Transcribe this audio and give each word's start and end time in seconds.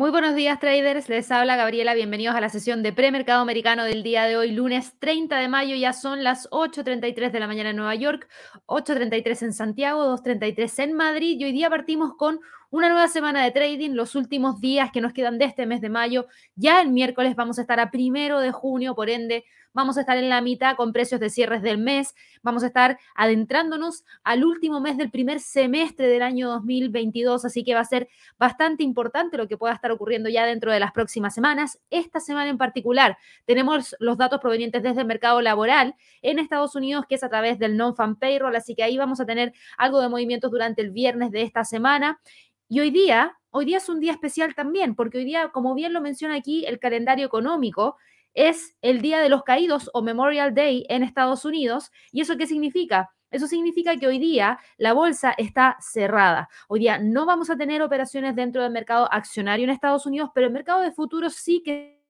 Muy 0.00 0.10
buenos 0.10 0.34
días 0.34 0.58
traders, 0.58 1.10
les 1.10 1.30
habla 1.30 1.56
Gabriela, 1.56 1.92
bienvenidos 1.92 2.34
a 2.34 2.40
la 2.40 2.48
sesión 2.48 2.82
de 2.82 2.90
premercado 2.90 3.42
americano 3.42 3.84
del 3.84 4.02
día 4.02 4.24
de 4.24 4.38
hoy, 4.38 4.50
lunes 4.50 4.94
30 4.98 5.36
de 5.36 5.46
mayo, 5.46 5.76
ya 5.76 5.92
son 5.92 6.24
las 6.24 6.48
8.33 6.48 7.30
de 7.30 7.38
la 7.38 7.46
mañana 7.46 7.68
en 7.68 7.76
Nueva 7.76 7.94
York, 7.96 8.26
8.33 8.64 9.42
en 9.42 9.52
Santiago, 9.52 10.06
2.33 10.16 10.84
en 10.84 10.94
Madrid 10.94 11.36
y 11.38 11.44
hoy 11.44 11.52
día 11.52 11.68
partimos 11.68 12.14
con 12.16 12.40
una 12.70 12.88
nueva 12.88 13.08
semana 13.08 13.44
de 13.44 13.50
trading, 13.50 13.90
los 13.90 14.14
últimos 14.14 14.58
días 14.62 14.90
que 14.90 15.02
nos 15.02 15.12
quedan 15.12 15.36
de 15.36 15.44
este 15.44 15.66
mes 15.66 15.82
de 15.82 15.90
mayo, 15.90 16.28
ya 16.54 16.80
el 16.80 16.88
miércoles 16.88 17.36
vamos 17.36 17.58
a 17.58 17.60
estar 17.60 17.78
a 17.78 17.90
primero 17.90 18.40
de 18.40 18.52
junio, 18.52 18.94
por 18.94 19.10
ende 19.10 19.44
vamos 19.72 19.96
a 19.96 20.00
estar 20.00 20.16
en 20.16 20.28
la 20.28 20.40
mitad 20.40 20.76
con 20.76 20.92
precios 20.92 21.20
de 21.20 21.30
cierres 21.30 21.62
del 21.62 21.78
mes, 21.78 22.14
vamos 22.42 22.62
a 22.62 22.66
estar 22.66 22.98
adentrándonos 23.14 24.04
al 24.24 24.44
último 24.44 24.80
mes 24.80 24.96
del 24.96 25.10
primer 25.10 25.40
semestre 25.40 26.08
del 26.08 26.22
año 26.22 26.48
2022, 26.50 27.44
así 27.44 27.64
que 27.64 27.74
va 27.74 27.80
a 27.80 27.84
ser 27.84 28.08
bastante 28.38 28.82
importante 28.82 29.36
lo 29.36 29.48
que 29.48 29.56
pueda 29.56 29.74
estar 29.74 29.90
ocurriendo 29.90 30.28
ya 30.28 30.44
dentro 30.46 30.72
de 30.72 30.80
las 30.80 30.92
próximas 30.92 31.34
semanas. 31.34 31.78
Esta 31.90 32.20
semana 32.20 32.50
en 32.50 32.58
particular 32.58 33.16
tenemos 33.44 33.94
los 33.98 34.16
datos 34.16 34.40
provenientes 34.40 34.82
desde 34.82 35.02
el 35.02 35.06
mercado 35.06 35.40
laboral 35.40 35.94
en 36.22 36.38
Estados 36.38 36.74
Unidos, 36.74 37.04
que 37.08 37.14
es 37.14 37.22
a 37.22 37.28
través 37.28 37.58
del 37.58 37.76
non-fan 37.76 38.16
payroll, 38.16 38.56
así 38.56 38.74
que 38.74 38.82
ahí 38.82 38.96
vamos 38.96 39.20
a 39.20 39.26
tener 39.26 39.52
algo 39.76 40.00
de 40.00 40.08
movimientos 40.08 40.50
durante 40.50 40.82
el 40.82 40.90
viernes 40.90 41.30
de 41.30 41.42
esta 41.42 41.64
semana. 41.64 42.20
Y 42.68 42.80
hoy 42.80 42.90
día, 42.90 43.36
hoy 43.50 43.64
día 43.64 43.78
es 43.78 43.88
un 43.88 44.00
día 44.00 44.12
especial 44.12 44.54
también, 44.54 44.94
porque 44.94 45.18
hoy 45.18 45.24
día, 45.24 45.48
como 45.48 45.74
bien 45.74 45.92
lo 45.92 46.00
menciona 46.00 46.36
aquí 46.36 46.64
el 46.66 46.78
calendario 46.78 47.26
económico, 47.26 47.96
es 48.34 48.76
el 48.82 49.00
Día 49.00 49.20
de 49.20 49.28
los 49.28 49.42
Caídos 49.42 49.90
o 49.92 50.02
Memorial 50.02 50.54
Day 50.54 50.86
en 50.88 51.02
Estados 51.02 51.44
Unidos. 51.44 51.90
¿Y 52.12 52.20
eso 52.20 52.36
qué 52.36 52.46
significa? 52.46 53.10
Eso 53.30 53.46
significa 53.46 53.96
que 53.96 54.06
hoy 54.06 54.18
día 54.18 54.58
la 54.76 54.92
bolsa 54.92 55.32
está 55.38 55.76
cerrada. 55.80 56.48
Hoy 56.68 56.80
día 56.80 56.98
no 56.98 57.26
vamos 57.26 57.48
a 57.48 57.56
tener 57.56 57.80
operaciones 57.82 58.34
dentro 58.34 58.62
del 58.62 58.72
mercado 58.72 59.08
accionario 59.12 59.64
en 59.64 59.70
Estados 59.70 60.04
Unidos, 60.06 60.30
pero 60.34 60.48
el 60.48 60.52
mercado 60.52 60.80
de 60.80 60.90
futuros 60.90 61.34
sí 61.34 61.62
que 61.64 62.02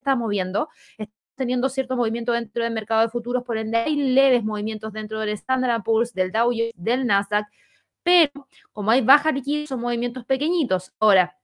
está 0.00 0.14
moviendo. 0.14 0.68
Está 0.98 1.14
teniendo 1.36 1.68
cierto 1.68 1.96
movimiento 1.96 2.32
dentro 2.32 2.64
del 2.64 2.72
mercado 2.74 3.02
de 3.02 3.08
futuros, 3.08 3.44
por 3.44 3.56
ende 3.56 3.78
hay 3.78 3.96
leves 3.96 4.44
movimientos 4.44 4.92
dentro 4.92 5.20
del 5.20 5.30
Standard 5.30 5.82
Poor's, 5.84 6.12
del 6.12 6.32
Dow 6.32 6.50
Jones, 6.50 6.72
del 6.74 7.06
Nasdaq, 7.06 7.46
pero 8.02 8.48
como 8.72 8.90
hay 8.90 9.02
baja 9.02 9.30
liquidez, 9.30 9.68
son 9.68 9.80
movimientos 9.80 10.24
pequeñitos. 10.24 10.92
Ahora, 10.98 11.38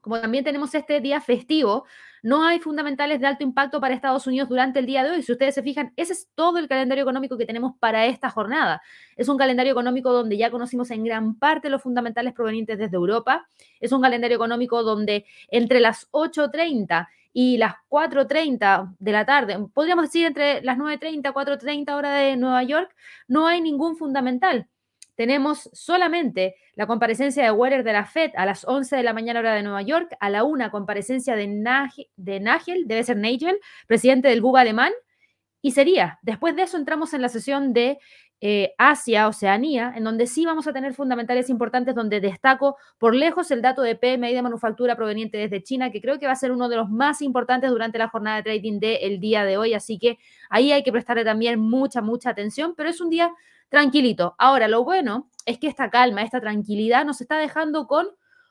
como 0.00 0.20
también 0.20 0.44
tenemos 0.44 0.74
este 0.74 1.00
día 1.00 1.20
festivo, 1.20 1.86
no 2.24 2.42
hay 2.42 2.58
fundamentales 2.58 3.20
de 3.20 3.26
alto 3.26 3.44
impacto 3.44 3.82
para 3.82 3.94
Estados 3.94 4.26
Unidos 4.26 4.48
durante 4.48 4.78
el 4.78 4.86
día 4.86 5.04
de 5.04 5.10
hoy. 5.10 5.22
Si 5.22 5.30
ustedes 5.30 5.54
se 5.54 5.62
fijan, 5.62 5.92
ese 5.94 6.14
es 6.14 6.30
todo 6.34 6.56
el 6.56 6.68
calendario 6.68 7.02
económico 7.02 7.36
que 7.36 7.44
tenemos 7.44 7.74
para 7.78 8.06
esta 8.06 8.30
jornada. 8.30 8.80
Es 9.14 9.28
un 9.28 9.36
calendario 9.36 9.72
económico 9.72 10.10
donde 10.10 10.38
ya 10.38 10.50
conocimos 10.50 10.90
en 10.90 11.04
gran 11.04 11.38
parte 11.38 11.68
los 11.68 11.82
fundamentales 11.82 12.32
provenientes 12.32 12.78
desde 12.78 12.96
Europa. 12.96 13.46
Es 13.78 13.92
un 13.92 14.00
calendario 14.00 14.36
económico 14.36 14.82
donde 14.82 15.26
entre 15.48 15.80
las 15.80 16.10
8.30 16.12 17.08
y 17.34 17.58
las 17.58 17.74
4.30 17.90 18.96
de 18.98 19.12
la 19.12 19.26
tarde, 19.26 19.58
podríamos 19.74 20.06
decir 20.06 20.24
entre 20.24 20.62
las 20.62 20.78
9.30 20.78 21.12
y 21.12 21.20
4.30 21.20 21.94
hora 21.94 22.14
de 22.14 22.36
Nueva 22.36 22.62
York, 22.62 22.96
no 23.28 23.46
hay 23.46 23.60
ningún 23.60 23.98
fundamental 23.98 24.66
tenemos 25.14 25.70
solamente 25.72 26.56
la 26.74 26.86
comparecencia 26.86 27.44
de 27.44 27.50
Weller 27.50 27.84
de 27.84 27.92
la 27.92 28.04
FED 28.04 28.32
a 28.36 28.46
las 28.46 28.64
11 28.64 28.96
de 28.96 29.02
la 29.02 29.12
mañana 29.12 29.40
hora 29.40 29.54
de 29.54 29.62
Nueva 29.62 29.82
York, 29.82 30.14
a 30.20 30.30
la 30.30 30.44
1 30.44 30.70
comparecencia 30.70 31.36
de, 31.36 31.46
Nagel, 31.46 32.08
de 32.16 32.40
Nagel, 32.40 32.86
debe 32.86 33.04
ser 33.04 33.16
Nagel, 33.16 33.58
presidente 33.86 34.28
del 34.28 34.40
BUG 34.40 34.58
alemán, 34.58 34.92
y 35.62 35.70
sería, 35.70 36.18
después 36.22 36.56
de 36.56 36.62
eso 36.62 36.76
entramos 36.76 37.14
en 37.14 37.22
la 37.22 37.30
sesión 37.30 37.72
de 37.72 37.98
eh, 38.46 38.74
Asia, 38.76 39.28
Oceanía, 39.28 39.94
en 39.96 40.04
donde 40.04 40.26
sí 40.26 40.44
vamos 40.44 40.66
a 40.66 40.74
tener 40.74 40.92
fundamentales 40.92 41.48
importantes, 41.48 41.94
donde 41.94 42.20
destaco 42.20 42.76
por 42.98 43.14
lejos 43.14 43.50
el 43.50 43.62
dato 43.62 43.80
de 43.80 43.96
PMI 43.96 44.34
de 44.34 44.42
manufactura 44.42 44.96
proveniente 44.96 45.38
desde 45.38 45.62
China, 45.62 45.90
que 45.90 46.02
creo 46.02 46.18
que 46.18 46.26
va 46.26 46.32
a 46.32 46.36
ser 46.36 46.52
uno 46.52 46.68
de 46.68 46.76
los 46.76 46.90
más 46.90 47.22
importantes 47.22 47.70
durante 47.70 47.96
la 47.96 48.08
jornada 48.08 48.36
de 48.36 48.42
trading 48.42 48.80
del 48.80 49.20
día 49.20 49.44
de 49.46 49.56
hoy, 49.56 49.72
así 49.72 49.98
que 49.98 50.18
ahí 50.50 50.72
hay 50.72 50.82
que 50.82 50.92
prestarle 50.92 51.24
también 51.24 51.58
mucha, 51.58 52.02
mucha 52.02 52.28
atención, 52.28 52.74
pero 52.76 52.90
es 52.90 53.00
un 53.00 53.08
día 53.08 53.32
tranquilito. 53.74 54.36
Ahora, 54.38 54.68
lo 54.68 54.84
bueno 54.84 55.30
es 55.46 55.58
que 55.58 55.66
esta 55.66 55.90
calma, 55.90 56.22
esta 56.22 56.40
tranquilidad 56.40 57.04
nos 57.04 57.20
está 57.20 57.38
dejando 57.38 57.88
con 57.88 58.06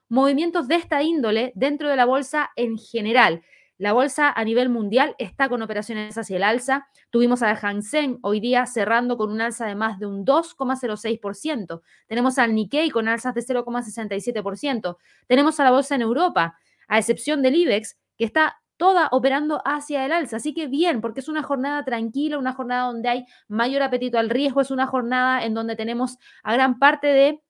movimientos 0.10 0.68
de 0.68 0.76
esta 0.76 1.02
índole 1.02 1.54
dentro 1.56 1.90
de 1.90 1.96
la 1.96 2.04
bolsa 2.04 2.52
en 2.58 2.78
general. 2.78 3.42
La 3.78 3.94
bolsa 3.94 4.30
a 4.30 4.44
nivel 4.44 4.68
mundial 4.68 5.16
está 5.18 5.48
con 5.48 5.62
operaciones 5.62 6.18
hacia 6.18 6.36
el 6.36 6.44
alza. 6.44 6.88
Tuvimos 7.10 7.42
a 7.42 7.56
Hang 7.56 7.82
Seng 7.82 8.20
hoy 8.22 8.42
día 8.42 8.66
cerrando 8.66 9.18
con 9.18 9.32
un 9.32 9.40
alza 9.40 9.66
de 9.66 9.76
más 9.76 9.98
de 9.98 10.08
un 10.08 10.26
2,06%. 10.26 11.82
Tenemos 12.08 12.38
al 12.38 12.54
Nikkei 12.54 12.90
con 12.92 13.08
alzas 13.08 13.34
de 13.34 13.42
0,67%. 13.42 14.98
Tenemos 15.28 15.60
a 15.60 15.64
la 15.64 15.72
bolsa 15.72 15.96
en 15.96 16.02
Europa, 16.02 16.60
a 16.88 17.00
excepción 17.00 17.42
del 17.42 17.56
IBEX, 17.56 17.98
que 18.18 18.26
está 18.26 18.62
toda 18.78 19.10
operando 19.12 19.62
hacia 19.66 20.06
el 20.06 20.12
alza. 20.12 20.38
Así 20.38 20.54
que 20.54 20.68
bien, 20.68 21.02
porque 21.02 21.20
es 21.20 21.30
una 21.30 21.44
jornada 21.44 21.84
tranquila, 21.84 22.38
una 22.38 22.54
jornada 22.54 22.88
donde 22.88 23.10
hay 23.10 23.26
mayor 23.48 23.82
apetito 23.82 24.18
al 24.18 24.30
riesgo, 24.30 24.62
es 24.62 24.72
una 24.72 24.88
jornada 24.88 25.44
en 25.46 25.54
donde 25.54 25.76
tenemos 25.76 26.18
a 26.44 26.54
gran 26.54 26.80
parte 26.80 27.08
de 27.08 27.44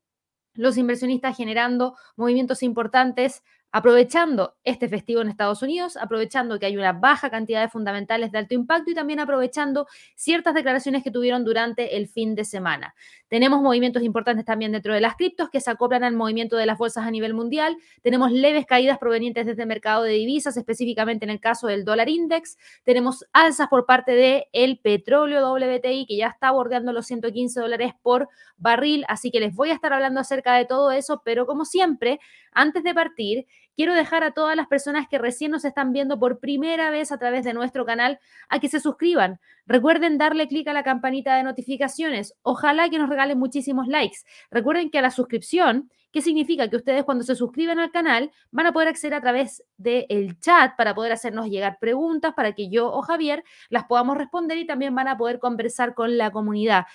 los 0.54 0.78
inversionistas 0.78 1.36
generando 1.36 1.96
movimientos 2.16 2.64
importantes 2.64 3.44
aprovechando 3.74 4.54
este 4.64 4.88
festivo 4.88 5.22
en 5.22 5.30
Estados 5.30 5.64
Unidos, 5.64 5.98
aprovechando 5.98 6.60
que 6.60 6.68
hay 6.68 6.78
una 6.78 6.94
baja 6.94 7.32
cantidad 7.32 7.60
de 7.60 7.70
fundamentales 7.70 8.32
de 8.32 8.38
alto 8.38 8.54
impacto 8.54 8.92
y 8.92 8.94
también 8.94 9.20
aprovechando 9.20 9.88
ciertas 10.16 10.54
declaraciones 10.54 11.04
que 11.04 11.10
tuvieron 11.10 11.44
durante 11.44 11.98
el 11.98 12.08
fin 12.08 12.36
de 12.36 12.46
semana. 12.46 12.94
Tenemos 13.30 13.64
movimientos 13.64 14.04
importantes 14.04 14.46
también 14.46 14.72
dentro 14.72 14.94
de 14.94 15.02
las 15.02 15.16
criptos 15.16 15.50
que 15.50 15.60
se 15.60 15.72
acoplan 15.72 16.04
al 16.04 16.16
movimiento 16.16 16.56
de 16.56 16.68
las 16.68 16.78
bolsas 16.78 17.08
a 17.08 17.10
nivel 17.10 17.34
mundial. 17.34 17.76
Tenemos 18.04 18.32
leves 18.32 18.68
caídas 18.68 19.00
provenientes 19.00 19.48
desde 19.48 19.64
el 19.64 19.68
mercado 19.68 20.04
de 20.04 20.12
divisas, 20.12 20.56
específicamente 20.56 21.26
en 21.26 21.32
el 21.32 21.40
caso 21.40 21.66
del 21.66 21.84
dólar 21.84 22.10
index. 22.10 22.60
Tenemos 22.84 23.26
alzas 23.34 23.70
por 23.70 23.88
parte 23.88 24.12
del 24.12 24.44
el 24.54 24.78
petróleo 24.78 25.52
WTI 25.52 26.06
que 26.06 26.18
ya 26.18 26.28
está 26.28 26.52
bordeando 26.52 26.94
los 26.94 27.08
115 27.08 27.60
dólares 27.60 27.94
por 28.04 28.30
barril, 28.58 29.04
así 29.08 29.32
que 29.32 29.40
les 29.40 29.56
voy 29.56 29.72
a 29.72 29.74
estar 29.74 29.94
hablando 29.94 30.20
acerca 30.20 30.54
de 30.54 30.66
todo 30.66 30.92
eso, 30.92 31.24
pero 31.26 31.48
como 31.48 31.66
siempre, 31.66 32.20
antes 32.52 32.84
de 32.84 32.94
partir, 32.94 33.48
quiero 33.76 33.94
dejar 33.94 34.24
a 34.24 34.32
todas 34.32 34.56
las 34.56 34.68
personas 34.68 35.08
que 35.08 35.18
recién 35.18 35.52
nos 35.52 35.66
están 35.66 35.94
viendo 35.94 36.20
por 36.20 36.40
primera 36.40 36.90
vez 36.92 37.12
a 37.12 37.18
través 37.18 37.44
de 37.44 37.54
nuestro 37.54 37.86
canal 37.86 38.20
a 38.50 38.60
que 38.60 38.70
se 38.70 38.80
suscriban. 38.80 39.40
Recuerden 39.66 40.18
darle 40.18 40.48
clic 40.48 40.68
a 40.68 40.74
la 40.74 40.84
campanita 40.84 41.36
de 41.36 41.44
notificaciones. 41.44 42.36
Ojalá 42.42 42.90
que 42.90 43.00
nos 43.00 43.10
regalen 43.10 43.40
muchísimos 43.40 43.88
likes. 43.88 44.18
Recuerden 44.52 44.90
que 44.90 45.00
a 45.00 45.02
la 45.02 45.12
suscripción, 45.12 45.90
¿qué 46.12 46.22
significa? 46.22 46.70
Que 46.70 46.76
ustedes 46.76 47.04
cuando 47.04 47.24
se 47.24 47.36
suscriben 47.36 47.80
al 47.80 47.92
canal 47.92 48.32
van 48.52 48.66
a 48.66 48.74
poder 48.74 48.90
acceder 48.90 49.16
a 49.16 49.22
través 49.22 49.64
del 49.78 50.40
chat 50.40 50.76
para 50.76 50.94
poder 50.94 51.12
hacernos 51.12 51.48
llegar 51.48 51.78
preguntas 51.80 52.34
para 52.34 52.54
que 52.54 52.70
yo 52.70 52.92
o 52.92 53.02
Javier 53.02 53.44
las 53.70 53.86
podamos 53.86 54.18
responder 54.18 54.58
y 54.58 54.66
también 54.66 54.94
van 54.94 55.08
a 55.08 55.18
poder 55.18 55.40
conversar 55.40 55.94
con 55.94 56.18
la 56.18 56.32
comunidad. 56.32 56.86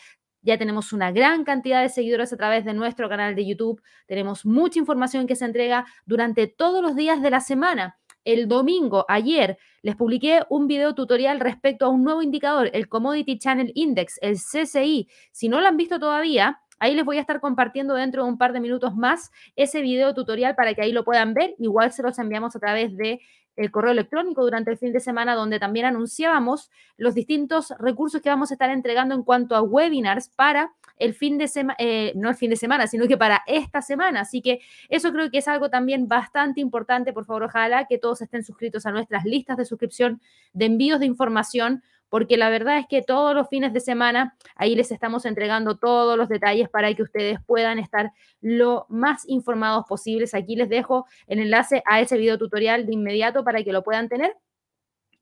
Ya 0.43 0.57
tenemos 0.57 0.93
una 0.93 1.11
gran 1.11 1.45
cantidad 1.45 1.83
de 1.83 1.89
seguidores 1.89 2.33
a 2.33 2.37
través 2.37 2.65
de 2.65 2.75
nuestro 2.75 3.09
canal 3.09 3.35
de 3.35 3.47
YouTube. 3.47 3.83
Tenemos 4.07 4.47
mucha 4.47 4.79
información 4.79 5.27
que 5.27 5.37
se 5.37 5.45
entrega 5.45 5.87
durante 6.07 6.47
todos 6.47 6.83
los 6.83 6.95
días 6.95 7.21
de 7.23 7.31
la 7.31 7.41
semana. 7.41 7.99
El 8.25 8.47
domingo, 8.47 9.05
ayer, 9.09 9.59
les 9.83 9.97
publiqué 9.97 10.43
un 10.51 10.67
video 10.67 10.95
tutorial 10.95 11.41
respecto 11.41 11.87
a 11.87 11.89
un 11.89 12.05
nuevo 12.05 12.23
indicador, 12.23 12.71
el 12.73 12.89
Commodity 12.89 13.39
Channel 13.39 13.73
Index, 13.75 14.19
el 14.21 14.37
CCI. 14.37 15.09
Si 15.33 15.49
no 15.49 15.61
lo 15.61 15.67
han 15.67 15.77
visto 15.77 15.99
todavía, 15.99 16.61
ahí 16.79 16.95
les 16.95 17.05
voy 17.05 17.19
a 17.19 17.21
estar 17.21 17.41
compartiendo 17.41 17.95
dentro 17.95 18.25
de 18.25 18.29
un 18.29 18.39
par 18.39 18.53
de 18.53 18.61
minutos 18.61 18.95
más 18.95 19.31
ese 19.57 19.81
video 19.83 20.15
tutorial 20.15 20.55
para 20.55 20.75
que 20.75 20.83
ahí 20.83 20.93
lo 20.93 21.05
puedan 21.05 21.35
ver. 21.35 21.55
Igual 21.59 21.93
se 21.93 22.03
los 22.03 22.19
enviamos 22.19 22.55
a 22.55 22.61
través 22.61 22.97
de 22.97 23.21
el 23.59 23.71
correo 23.73 23.91
electrónico 23.91 24.43
durante 24.43 24.71
el 24.71 24.79
fin 24.79 24.93
de 24.93 25.01
semana, 25.01 25.35
donde 25.35 25.59
también 25.59 25.85
anunciábamos 25.87 26.71
los 26.97 27.15
distintos 27.15 27.75
recursos 27.79 28.23
que 28.23 28.29
vamos 28.29 28.51
a 28.51 28.55
estar 28.55 28.71
entregando 28.71 29.15
en 29.15 29.25
cuanto 29.25 29.57
a 29.57 29.63
webinars 29.63 30.29
para 30.29 30.73
el 30.97 31.13
fin 31.15 31.39
de 31.39 31.49
semana, 31.49 31.77
eh, 31.79 32.13
no 32.15 32.29
el 32.29 32.37
fin 32.37 32.51
de 32.51 32.57
semana, 32.57 32.87
sino 32.87 33.07
que 33.09 33.17
para 33.17 33.43
esta 33.47 33.83
semana. 33.83 34.21
Así 34.21 34.43
que 34.43 34.61
eso 34.89 35.13
creo 35.13 35.31
que 35.31 35.39
es 35.39 35.49
algo 35.49 35.71
también 35.71 36.07
bastante 36.09 36.61
importante. 36.61 37.13
Por 37.13 37.25
favor, 37.25 37.45
ojalá 37.45 37.87
que 37.87 37.99
todos 37.99 38.23
estén 38.23 38.45
suscritos 38.45 38.87
a 38.87 38.93
nuestras 38.93 39.25
listas 39.25 39.57
de 39.57 39.65
suscripción 39.65 40.21
de 40.53 40.67
envíos 40.67 41.01
de 41.01 41.07
información 41.07 41.83
porque 42.09 42.37
la 42.37 42.51
verdad 42.51 42.79
es 42.79 42.87
que 42.89 43.03
todos 43.03 43.35
los 43.35 43.49
fines 43.49 43.73
de 43.73 43.81
semana 43.81 44.37
ahí 44.57 44.75
les 44.75 44.91
estamos 44.91 45.25
entregando 45.25 45.77
todos 45.77 46.17
los 46.17 46.29
detalles 46.29 46.69
para 46.69 46.93
que 46.95 47.03
ustedes 47.03 47.39
puedan 47.47 47.79
estar 47.79 48.13
lo 48.41 48.87
más 48.89 49.29
informados 49.29 49.85
posibles. 49.87 50.35
Aquí 50.35 50.57
les 50.57 50.69
dejo 50.69 51.07
el 51.27 51.41
enlace 51.41 51.83
a 51.87 52.01
ese 52.01 52.17
video 52.17 52.39
tutorial 52.39 52.87
de 52.87 52.95
inmediato 52.95 53.45
para 53.45 53.63
que 53.63 53.73
lo 53.73 53.83
puedan 53.83 54.09
tener. 54.09 54.37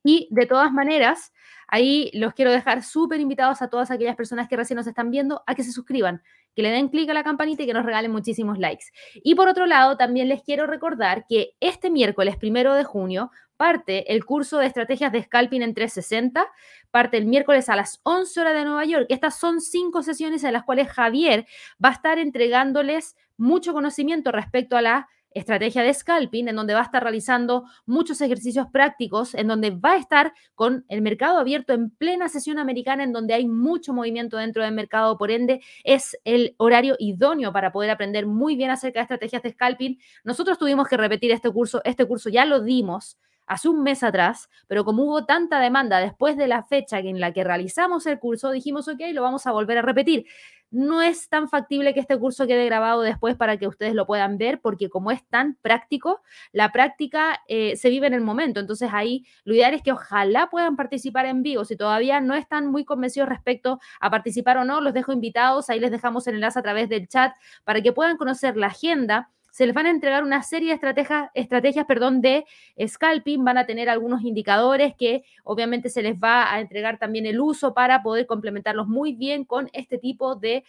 Y 0.05 0.29
de 0.31 0.47
todas 0.47 0.73
maneras, 0.73 1.33
ahí 1.67 2.13
los 2.15 2.33
quiero 2.33 2.53
dejar 2.53 2.85
súper 2.85 3.21
invitados 3.21 3.61
a 3.61 3.69
todas 3.69 3.91
aquellas 3.91 4.15
personas 4.15 4.49
que 4.49 4.57
recién 4.57 4.77
nos 4.77 4.87
están 4.87 5.11
viendo 5.11 5.43
a 5.47 5.57
que 5.57 5.65
se 5.65 5.73
suscriban, 5.73 6.23
que 6.57 6.63
le 6.63 6.71
den 6.71 6.89
clic 6.89 7.09
a 7.11 7.15
la 7.15 7.23
campanita 7.23 7.63
y 7.63 7.67
que 7.67 7.75
nos 7.75 7.85
regalen 7.85 8.11
muchísimos 8.11 8.59
likes. 8.59 8.87
Y 9.15 9.35
por 9.35 9.47
otro 9.47 9.67
lado, 9.67 9.97
también 9.99 10.29
les 10.29 10.43
quiero 10.43 10.67
recordar 10.67 11.27
que 11.29 11.55
este 11.61 11.91
miércoles 11.91 12.37
primero 12.37 12.75
de 12.75 12.83
junio 12.83 13.31
parte 13.57 14.13
el 14.13 14.25
curso 14.25 14.59
de 14.59 14.67
estrategias 14.67 15.13
de 15.13 15.23
scalping 15.23 15.63
en 15.63 15.75
360, 15.75 16.47
parte 16.91 17.17
el 17.17 17.27
miércoles 17.27 17.69
a 17.69 17.77
las 17.77 18.01
11 18.03 18.41
horas 18.41 18.55
de 18.55 18.65
Nueva 18.65 18.85
York. 18.85 19.07
Estas 19.09 19.39
son 19.39 19.61
cinco 19.61 20.03
sesiones 20.03 20.45
en 20.45 20.53
las 20.53 20.65
cuales 20.65 20.89
Javier 20.89 21.47
va 21.83 21.91
a 21.91 21.93
estar 21.93 22.19
entregándoles 22.19 23.17
mucho 23.37 23.73
conocimiento 23.73 24.33
respecto 24.33 24.77
a 24.77 24.83
la 24.83 25.09
estrategia 25.39 25.83
de 25.83 25.93
scalping, 25.93 26.49
en 26.49 26.57
donde 26.57 26.75
va 26.75 26.81
a 26.81 26.85
estar 26.85 27.03
realizando 27.03 27.65
muchos 27.85 28.21
ejercicios 28.21 28.67
prácticos, 28.73 29.35
en 29.35 29.49
donde 29.49 29.71
va 29.71 29.93
a 29.93 29.97
estar 29.97 30.33
con 30.55 30.85
el 30.89 31.03
mercado 31.03 31.39
abierto 31.39 31.73
en 31.73 31.91
plena 31.91 32.29
sesión 32.29 32.59
americana, 32.59 33.05
en 33.05 33.13
donde 33.13 33.35
hay 33.35 33.47
mucho 33.47 33.93
movimiento 33.93 34.37
dentro 34.39 34.63
del 34.63 34.73
mercado, 34.73 35.19
por 35.19 35.31
ende 35.31 35.61
es 35.85 36.19
el 36.25 36.55
horario 36.57 36.97
idóneo 36.99 37.53
para 37.53 37.73
poder 37.73 37.91
aprender 37.91 38.27
muy 38.27 38.57
bien 38.57 38.71
acerca 38.71 39.01
de 39.01 39.03
estrategias 39.03 39.43
de 39.43 39.51
scalping. 39.51 39.99
Nosotros 40.25 40.59
tuvimos 40.59 40.89
que 40.89 40.97
repetir 40.97 41.31
este 41.31 41.51
curso, 41.51 41.81
este 41.85 42.07
curso 42.07 42.31
ya 42.31 42.45
lo 42.45 42.61
dimos 42.61 43.19
hace 43.47 43.69
un 43.69 43.83
mes 43.83 44.03
atrás, 44.03 44.49
pero 44.67 44.85
como 44.85 45.05
hubo 45.05 45.25
tanta 45.25 45.61
demanda 45.61 45.99
después 45.99 46.37
de 46.37 46.49
la 46.49 46.63
fecha 46.65 46.99
en 46.99 47.21
la 47.21 47.33
que 47.33 47.45
realizamos 47.45 48.07
el 48.07 48.19
curso, 48.19 48.51
dijimos, 48.51 48.89
ok, 48.89 49.01
lo 49.13 49.23
vamos 49.23 49.47
a 49.47 49.53
volver 49.53 49.79
a 49.79 49.83
repetir. 49.83 50.27
No 50.71 51.01
es 51.01 51.29
tan 51.29 51.49
factible 51.49 51.95
que 51.95 52.01
este 52.01 52.19
curso 52.19 52.47
quede 52.47 52.67
grabado 52.67 53.03
después 53.03 53.37
para 53.37 53.57
que 53.57 53.69
ustedes 53.69 53.95
lo 53.95 54.05
puedan 54.05 54.37
ver, 54.37 54.61
porque 54.61 54.91
como 54.91 55.13
es 55.13 55.25
tan 55.29 55.57
práctico, 55.63 56.21
la 56.51 56.73
práctica 56.73 57.41
eh, 57.47 57.77
se 57.77 57.89
vive 57.89 58.09
en 58.09 58.15
el 58.15 58.21
momento. 58.21 58.59
Entonces 58.59 58.91
ahí 58.93 59.25
lo 59.45 59.55
ideal 59.55 59.75
es 59.75 59.83
que 59.83 59.93
ojalá 59.93 60.49
puedan 60.51 60.75
participar 60.75 61.27
en 61.27 61.43
vivo. 61.43 61.65
Si 61.65 61.77
todavía 61.77 62.21
no 62.21 62.35
están 62.35 62.67
muy 62.67 62.85
convencidos 62.85 63.29
respecto 63.29 63.79
a 64.01 64.11
participar 64.11 64.59
o 64.59 64.65
no, 64.65 64.81
los 64.81 64.93
dejo 64.93 65.13
invitados. 65.13 65.71
Ahí 65.71 65.79
les 65.79 65.93
dejamos 65.93 66.27
el 66.27 66.35
enlace 66.35 66.59
a 66.59 66.63
través 66.63 66.89
del 66.89 67.07
chat 67.07 67.33
para 67.63 67.81
que 67.81 67.93
puedan 67.93 68.17
conocer 68.17 68.57
la 68.57 68.67
agenda 68.67 69.31
se 69.57 69.65
les 69.65 69.75
van 69.75 69.87
a 69.87 69.91
entregar 69.91 70.23
una 70.23 70.43
serie 70.43 70.69
de 70.69 70.75
estrategias, 70.75 71.31
estrategias 71.33 71.87
perdón, 71.87 72.21
de 72.21 72.45
scalping, 72.87 73.43
van 73.43 73.57
a 73.57 73.65
tener 73.65 73.89
algunos 73.89 74.21
indicadores 74.21 74.95
que 74.95 75.23
obviamente 75.45 75.89
se 75.89 76.03
les 76.03 76.15
va 76.15 76.53
a 76.53 76.61
entregar 76.61 76.99
también 76.99 77.25
el 77.25 77.41
uso 77.41 77.73
para 77.73 78.03
poder 78.03 78.27
complementarlos 78.27 78.87
muy 78.87 79.15
bien 79.15 79.47
con 79.47 79.71
este 79.73 79.97
tipo 79.97 80.37
de 80.37 80.63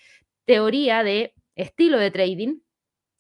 teoría 0.45 1.04
de 1.04 1.34
estilo 1.56 2.00
de 2.00 2.12
trading. 2.12 2.60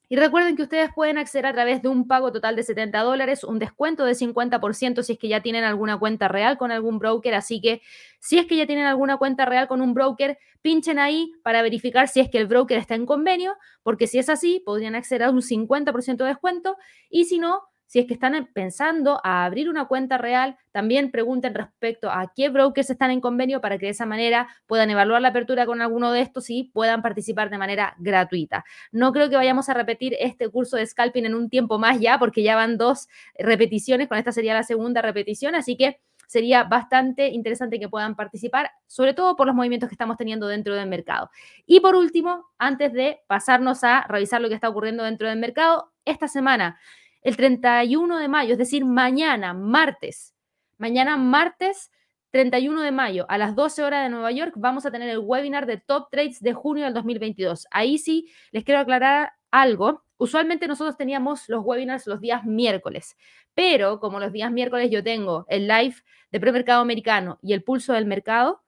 Y 0.09 0.15
recuerden 0.15 0.55
que 0.55 0.63
ustedes 0.63 0.89
pueden 0.93 1.17
acceder 1.17 1.45
a 1.45 1.53
través 1.53 1.81
de 1.81 1.89
un 1.89 2.07
pago 2.07 2.31
total 2.31 2.55
de 2.55 2.63
70 2.63 2.99
dólares, 3.01 3.43
un 3.43 3.59
descuento 3.59 4.05
de 4.05 4.13
50% 4.13 5.03
si 5.03 5.13
es 5.13 5.19
que 5.19 5.27
ya 5.27 5.41
tienen 5.41 5.65
alguna 5.65 5.99
cuenta 5.99 6.29
real 6.29 6.57
con 6.57 6.71
algún 6.71 6.97
broker. 6.97 7.33
Así 7.35 7.59
que 7.59 7.81
si 8.19 8.37
es 8.37 8.45
que 8.45 8.55
ya 8.55 8.65
tienen 8.65 8.85
alguna 8.85 9.17
cuenta 9.17 9.45
real 9.45 9.67
con 9.67 9.81
un 9.81 9.93
broker, 9.93 10.37
pinchen 10.61 10.97
ahí 10.97 11.33
para 11.43 11.61
verificar 11.61 12.07
si 12.07 12.21
es 12.21 12.29
que 12.29 12.37
el 12.37 12.47
broker 12.47 12.77
está 12.77 12.95
en 12.95 13.05
convenio, 13.05 13.55
porque 13.83 14.07
si 14.07 14.17
es 14.17 14.29
así, 14.29 14.61
podrían 14.65 14.95
acceder 14.95 15.23
a 15.23 15.29
un 15.29 15.41
50% 15.41 16.17
de 16.17 16.25
descuento. 16.25 16.77
Y 17.09 17.25
si 17.25 17.39
no, 17.39 17.63
si 17.87 17.99
es 17.99 18.05
que 18.05 18.13
están 18.13 18.47
pensando 18.53 19.19
a 19.23 19.45
abrir 19.45 19.69
una 19.69 19.85
cuenta 19.85 20.17
real, 20.17 20.57
también 20.71 21.09
pregunten 21.09 21.55
respecto 21.55 22.11
a 22.11 22.31
qué 22.35 22.49
brokers 22.49 22.89
están 22.89 23.11
en 23.11 23.21
convenio 23.21 23.61
para 23.61 23.77
que 23.77 23.87
de 23.87 23.91
esa 23.91 24.05
manera 24.05 24.47
puedan 24.67 24.89
evaluar 24.91 25.21
la 25.21 25.29
apertura 25.29 25.65
con 25.65 25.81
alguno 25.81 26.11
de 26.11 26.21
estos 26.21 26.49
y 26.49 26.65
puedan 26.65 27.01
participar 27.01 27.49
de 27.49 27.57
manera 27.57 27.95
gratuita. 27.97 28.65
No 28.91 29.11
creo 29.11 29.29
que 29.29 29.37
vayamos 29.37 29.69
a 29.69 29.73
repetir 29.73 30.15
este 30.19 30.49
curso 30.49 30.77
de 30.77 30.85
scalping 30.85 31.25
en 31.25 31.33
un 31.33 31.49
tiempo 31.49 31.79
más 31.79 31.99
ya, 31.99 32.19
porque 32.19 32.43
ya 32.43 32.55
van 32.55 32.77
dos 32.77 33.07
repeticiones, 33.39 34.07
con 34.07 34.17
esta 34.17 34.31
sería 34.31 34.53
la 34.53 34.63
segunda 34.63 35.01
repetición, 35.01 35.55
así 35.55 35.77
que 35.77 35.99
sería 36.27 36.65
bastante 36.65 37.29
interesante 37.29 37.79
que 37.79 37.87
puedan 37.87 38.15
participar, 38.15 38.69
sobre 38.85 39.13
todo 39.13 39.35
por 39.35 39.47
los 39.47 39.55
movimientos 39.55 39.87
que 39.89 39.95
estamos 39.95 40.17
teniendo 40.17 40.47
dentro 40.47 40.75
del 40.75 40.87
mercado. 40.87 41.31
Y 41.65 41.79
por 41.79 41.95
último, 41.95 42.49
antes 42.57 42.91
de 42.91 43.21
pasarnos 43.27 43.83
a 43.85 44.05
revisar 44.09 44.41
lo 44.41 44.49
que 44.49 44.55
está 44.55 44.67
ocurriendo 44.67 45.03
dentro 45.03 45.29
del 45.29 45.39
mercado, 45.39 45.93
esta 46.03 46.27
semana 46.27 46.77
el 47.21 47.37
31 47.37 48.17
de 48.17 48.27
mayo, 48.27 48.53
es 48.53 48.57
decir, 48.57 48.85
mañana, 48.85 49.53
martes. 49.53 50.33
Mañana, 50.77 51.17
martes 51.17 51.91
31 52.31 52.81
de 52.81 52.91
mayo, 52.91 53.25
a 53.29 53.37
las 53.37 53.55
12 53.55 53.83
horas 53.83 54.03
de 54.03 54.09
Nueva 54.09 54.31
York, 54.31 54.53
vamos 54.57 54.85
a 54.85 54.91
tener 54.91 55.09
el 55.09 55.19
webinar 55.19 55.65
de 55.65 55.77
Top 55.77 56.09
Trades 56.11 56.39
de 56.41 56.53
junio 56.53 56.85
del 56.85 56.93
2022. 56.93 57.67
Ahí 57.71 57.97
sí 57.97 58.29
les 58.51 58.63
quiero 58.63 58.81
aclarar 58.81 59.31
algo. 59.49 60.03
Usualmente 60.17 60.67
nosotros 60.67 60.97
teníamos 60.97 61.47
los 61.47 61.63
webinars 61.63 62.05
los 62.05 62.19
días 62.19 62.43
miércoles, 62.45 63.15
pero 63.53 63.99
como 63.99 64.19
los 64.19 64.31
días 64.31 64.51
miércoles 64.51 64.91
yo 64.91 65.03
tengo 65.03 65.45
el 65.49 65.67
live 65.67 65.95
de 66.31 66.39
premercado 66.39 66.81
americano 66.81 67.39
y 67.41 67.53
el 67.53 67.63
pulso 67.63 67.93
del 67.93 68.05
mercado, 68.05 68.61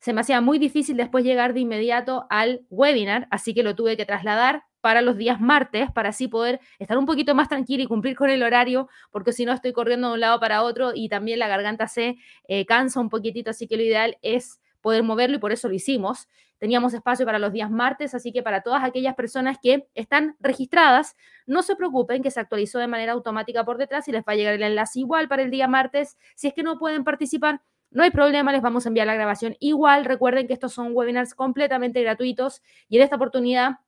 se 0.00 0.12
me 0.12 0.20
hacía 0.20 0.40
muy 0.40 0.58
difícil 0.58 0.96
después 0.96 1.24
llegar 1.24 1.54
de 1.54 1.60
inmediato 1.60 2.26
al 2.30 2.66
webinar, 2.70 3.28
así 3.30 3.54
que 3.54 3.62
lo 3.62 3.76
tuve 3.76 3.96
que 3.96 4.06
trasladar 4.06 4.64
para 4.82 5.00
los 5.00 5.16
días 5.16 5.40
martes, 5.40 5.90
para 5.92 6.10
así 6.10 6.28
poder 6.28 6.60
estar 6.78 6.98
un 6.98 7.06
poquito 7.06 7.34
más 7.34 7.48
tranquila 7.48 7.84
y 7.84 7.86
cumplir 7.86 8.16
con 8.16 8.28
el 8.28 8.42
horario, 8.42 8.88
porque 9.10 9.32
si 9.32 9.46
no 9.46 9.52
estoy 9.52 9.72
corriendo 9.72 10.08
de 10.08 10.14
un 10.14 10.20
lado 10.20 10.38
para 10.40 10.62
otro 10.62 10.90
y 10.94 11.08
también 11.08 11.38
la 11.38 11.48
garganta 11.48 11.88
se 11.88 12.18
eh, 12.48 12.66
cansa 12.66 13.00
un 13.00 13.08
poquitito, 13.08 13.50
así 13.50 13.66
que 13.66 13.76
lo 13.76 13.84
ideal 13.84 14.18
es 14.20 14.60
poder 14.82 15.04
moverlo 15.04 15.36
y 15.36 15.38
por 15.38 15.52
eso 15.52 15.68
lo 15.68 15.74
hicimos. 15.74 16.28
Teníamos 16.58 16.94
espacio 16.94 17.24
para 17.24 17.38
los 17.38 17.52
días 17.52 17.70
martes, 17.70 18.14
así 18.14 18.32
que 18.32 18.42
para 18.42 18.62
todas 18.62 18.84
aquellas 18.84 19.14
personas 19.14 19.58
que 19.62 19.88
están 19.94 20.36
registradas, 20.40 21.16
no 21.46 21.62
se 21.62 21.76
preocupen 21.76 22.22
que 22.22 22.30
se 22.30 22.40
actualizó 22.40 22.78
de 22.80 22.88
manera 22.88 23.12
automática 23.12 23.64
por 23.64 23.78
detrás 23.78 24.06
y 24.08 24.12
les 24.12 24.22
va 24.22 24.32
a 24.32 24.36
llegar 24.36 24.54
el 24.54 24.62
enlace 24.62 25.00
igual 25.00 25.28
para 25.28 25.42
el 25.42 25.50
día 25.50 25.68
martes. 25.68 26.18
Si 26.34 26.48
es 26.48 26.54
que 26.54 26.62
no 26.62 26.78
pueden 26.78 27.04
participar, 27.04 27.62
no 27.90 28.02
hay 28.02 28.10
problema, 28.10 28.52
les 28.52 28.62
vamos 28.62 28.86
a 28.86 28.88
enviar 28.88 29.06
la 29.06 29.14
grabación 29.14 29.56
igual. 29.60 30.04
Recuerden 30.04 30.46
que 30.46 30.54
estos 30.54 30.72
son 30.72 30.92
webinars 30.92 31.34
completamente 31.34 32.02
gratuitos 32.02 32.62
y 32.88 32.96
en 32.96 33.02
esta 33.02 33.16
oportunidad 33.16 33.80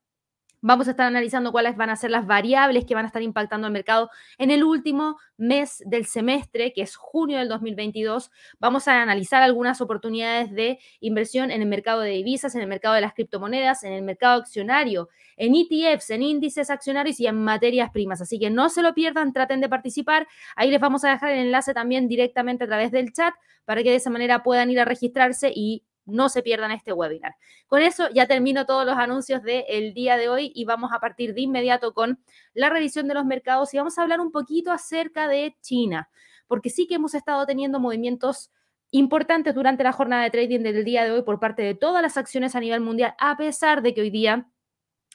Vamos 0.67 0.89
a 0.89 0.93
estar 0.93 1.07
analizando 1.07 1.53
cuáles 1.53 1.77
van 1.77 1.91
a 1.91 1.97
ser 1.97 2.11
las 2.11 2.27
variables 2.27 2.87
que 2.87 2.95
van 2.95 3.05
a 3.05 3.09
estar 3.09 3.21
impactando 3.21 3.67
al 3.67 3.73
mercado 3.75 4.09
en 4.39 4.51
el 4.51 4.65
último 4.65 5.19
mes 5.37 5.83
del 5.85 6.07
semestre, 6.07 6.73
que 6.73 6.81
es 6.81 6.97
junio 6.97 7.37
del 7.37 7.51
2022. 7.51 8.31
Vamos 8.61 8.89
a 8.89 9.03
analizar 9.03 9.43
algunas 9.43 9.83
oportunidades 9.83 10.51
de 10.53 10.79
inversión 11.01 11.51
en 11.51 11.61
el 11.61 11.69
mercado 11.69 12.01
de 12.01 12.13
divisas, 12.13 12.55
en 12.55 12.63
el 12.63 12.67
mercado 12.67 12.95
de 12.95 13.03
las 13.03 13.13
criptomonedas, 13.13 13.85
en 13.85 13.93
el 13.93 14.01
mercado 14.01 14.41
accionario, 14.41 15.11
en 15.37 15.55
ETFs, 15.55 16.09
en 16.09 16.23
índices 16.23 16.71
accionarios 16.71 17.21
y 17.21 17.27
en 17.27 17.45
materias 17.45 17.91
primas. 17.91 18.23
Así 18.23 18.39
que 18.39 18.49
no 18.49 18.71
se 18.71 18.81
lo 18.81 18.95
pierdan, 18.95 19.35
traten 19.35 19.61
de 19.61 19.69
participar. 19.69 20.27
Ahí 20.57 20.71
les 20.71 20.81
vamos 20.81 21.05
a 21.05 21.11
dejar 21.11 21.33
el 21.33 21.41
enlace 21.41 21.75
también 21.75 22.09
directamente 22.09 22.65
a 22.65 22.67
través 22.67 22.91
del 22.91 23.13
chat 23.13 23.35
para 23.67 23.83
que 23.83 23.91
de 23.91 23.97
esa 23.97 24.09
manera 24.09 24.43
puedan 24.43 24.71
ir 24.71 24.81
a 24.81 24.87
registrarse 24.87 25.53
y 25.55 25.85
no 26.07 26.29
se 26.29 26.43
pierdan 26.43 26.71
este 26.71 26.93
webinar. 26.93 27.37
Con 27.67 27.83
eso 27.83 28.09
ya 28.11 28.27
termino 28.27 28.67
todos 28.67 28.85
los 28.87 28.97
anuncios 28.97 29.43
del 29.43 29.95
día 29.95 30.17
de 30.17 30.29
hoy 30.29 30.53
y 30.55 30.65
vamos 30.65 30.93
a 30.93 31.01
partir 31.01 31.35
de 31.35 31.43
inmediato 31.43 31.95
con 31.95 32.21
la 32.53 32.71
revisión 32.71 33.09
de 33.09 33.15
los 33.15 33.25
mercados 33.25 33.73
y 33.75 33.79
vamos 33.79 33.99
a 33.99 34.03
hablar 34.03 34.21
un 34.21 34.31
poquito 34.31 34.73
acerca 34.73 35.29
de 35.29 35.57
China, 35.61 36.11
porque 36.47 36.71
sí 36.71 36.87
que 36.87 36.97
hemos 36.97 37.15
estado 37.15 37.47
teniendo 37.47 37.81
movimientos 37.81 38.51
importantes 38.91 39.55
durante 39.55 39.83
la 39.83 39.93
jornada 39.93 40.23
de 40.23 40.31
trading 40.31 40.61
del 40.61 40.85
día 40.85 41.05
de 41.05 41.11
hoy 41.11 41.23
por 41.23 41.41
parte 41.41 41.63
de 41.63 41.75
todas 41.75 42.03
las 42.03 42.17
acciones 42.17 42.55
a 42.55 42.61
nivel 42.61 42.81
mundial, 42.81 43.15
a 43.19 43.37
pesar 43.37 43.83
de 43.83 43.93
que 43.93 44.03
hoy 44.03 44.11
día 44.11 44.49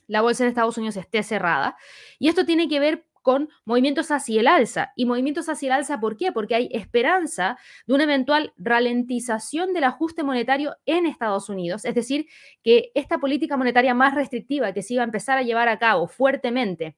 la 0.08 0.22
bolsa 0.22 0.44
de 0.44 0.50
Estados 0.50 0.78
Unidos 0.78 0.98
esté 0.98 1.24
cerrada. 1.24 1.78
Y 2.18 2.30
esto 2.30 2.46
tiene 2.46 2.68
que 2.68 2.80
ver 2.80 3.06
con 3.22 3.50
movimientos 3.66 4.12
hacia 4.12 4.40
el 4.40 4.48
alza. 4.48 4.92
¿Y 4.96 5.06
movimientos 5.06 5.50
hacia 5.50 5.68
el 5.68 5.74
alza 5.74 6.00
por 6.00 6.18
qué? 6.18 6.32
Porque 6.32 6.56
hay 6.56 6.70
esperanza 6.72 7.58
de 7.88 7.94
una 7.94 8.04
eventual 8.04 8.54
ralentización 8.58 9.74
del 9.74 9.86
ajuste 9.86 10.24
monetario 10.24 10.76
en 10.86 11.06
Estados 11.06 11.50
Unidos, 11.50 11.86
es 11.86 11.96
decir, 11.96 12.28
que 12.64 12.92
esta 12.96 13.20
política 13.20 13.58
monetaria 13.58 13.94
más 13.94 14.16
restrictiva 14.16 14.74
que 14.74 14.82
se 14.82 14.96
iba 14.96 15.04
a 15.04 15.06
empezar 15.06 15.38
a 15.38 15.44
llevar 15.44 15.68
a 15.68 15.80
cabo 15.80 16.08
fuertemente 16.08 16.96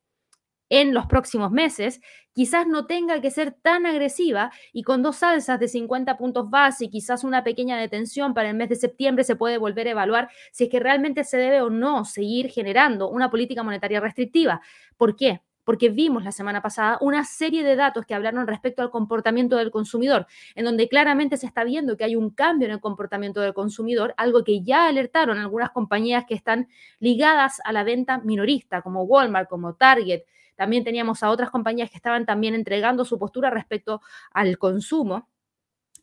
en 0.71 0.93
los 0.93 1.05
próximos 1.05 1.51
meses, 1.51 1.99
quizás 2.33 2.65
no 2.65 2.85
tenga 2.87 3.19
que 3.19 3.29
ser 3.29 3.51
tan 3.51 3.85
agresiva 3.85 4.51
y 4.71 4.83
con 4.83 5.03
dos 5.03 5.21
alzas 5.21 5.59
de 5.59 5.67
50 5.67 6.17
puntos 6.17 6.49
base 6.49 6.85
y 6.85 6.89
quizás 6.89 7.25
una 7.25 7.43
pequeña 7.43 7.77
detención 7.77 8.33
para 8.33 8.49
el 8.49 8.55
mes 8.55 8.69
de 8.69 8.77
septiembre 8.77 9.25
se 9.25 9.35
puede 9.35 9.57
volver 9.57 9.87
a 9.87 9.91
evaluar 9.91 10.29
si 10.53 10.63
es 10.63 10.69
que 10.69 10.79
realmente 10.79 11.25
se 11.25 11.35
debe 11.37 11.61
o 11.61 11.69
no 11.69 12.05
seguir 12.05 12.49
generando 12.49 13.09
una 13.09 13.29
política 13.29 13.63
monetaria 13.63 13.99
restrictiva. 13.99 14.61
¿Por 14.95 15.17
qué? 15.17 15.41
Porque 15.63 15.89
vimos 15.89 16.23
la 16.23 16.31
semana 16.31 16.61
pasada 16.61 16.97
una 17.01 17.23
serie 17.23 17.63
de 17.63 17.75
datos 17.75 18.05
que 18.05 18.13
hablaron 18.13 18.47
respecto 18.47 18.81
al 18.81 18.89
comportamiento 18.89 19.57
del 19.57 19.71
consumidor, 19.71 20.27
en 20.55 20.65
donde 20.65 20.87
claramente 20.87 21.37
se 21.37 21.45
está 21.45 21.63
viendo 21.63 21.97
que 21.97 22.03
hay 22.03 22.15
un 22.15 22.29
cambio 22.29 22.67
en 22.67 22.73
el 22.73 22.79
comportamiento 22.79 23.41
del 23.41 23.53
consumidor, 23.53 24.13
algo 24.17 24.43
que 24.43 24.63
ya 24.63 24.87
alertaron 24.87 25.37
algunas 25.37 25.71
compañías 25.71 26.25
que 26.25 26.33
están 26.33 26.67
ligadas 26.99 27.61
a 27.63 27.71
la 27.71 27.83
venta 27.83 28.19
minorista, 28.19 28.81
como 28.81 29.03
Walmart, 29.03 29.49
como 29.49 29.75
Target. 29.75 30.23
También 30.55 30.83
teníamos 30.83 31.23
a 31.23 31.29
otras 31.29 31.49
compañías 31.49 31.89
que 31.89 31.97
estaban 31.97 32.25
también 32.25 32.53
entregando 32.53 33.05
su 33.05 33.17
postura 33.17 33.49
respecto 33.49 34.01
al 34.31 34.57
consumo. 34.57 35.27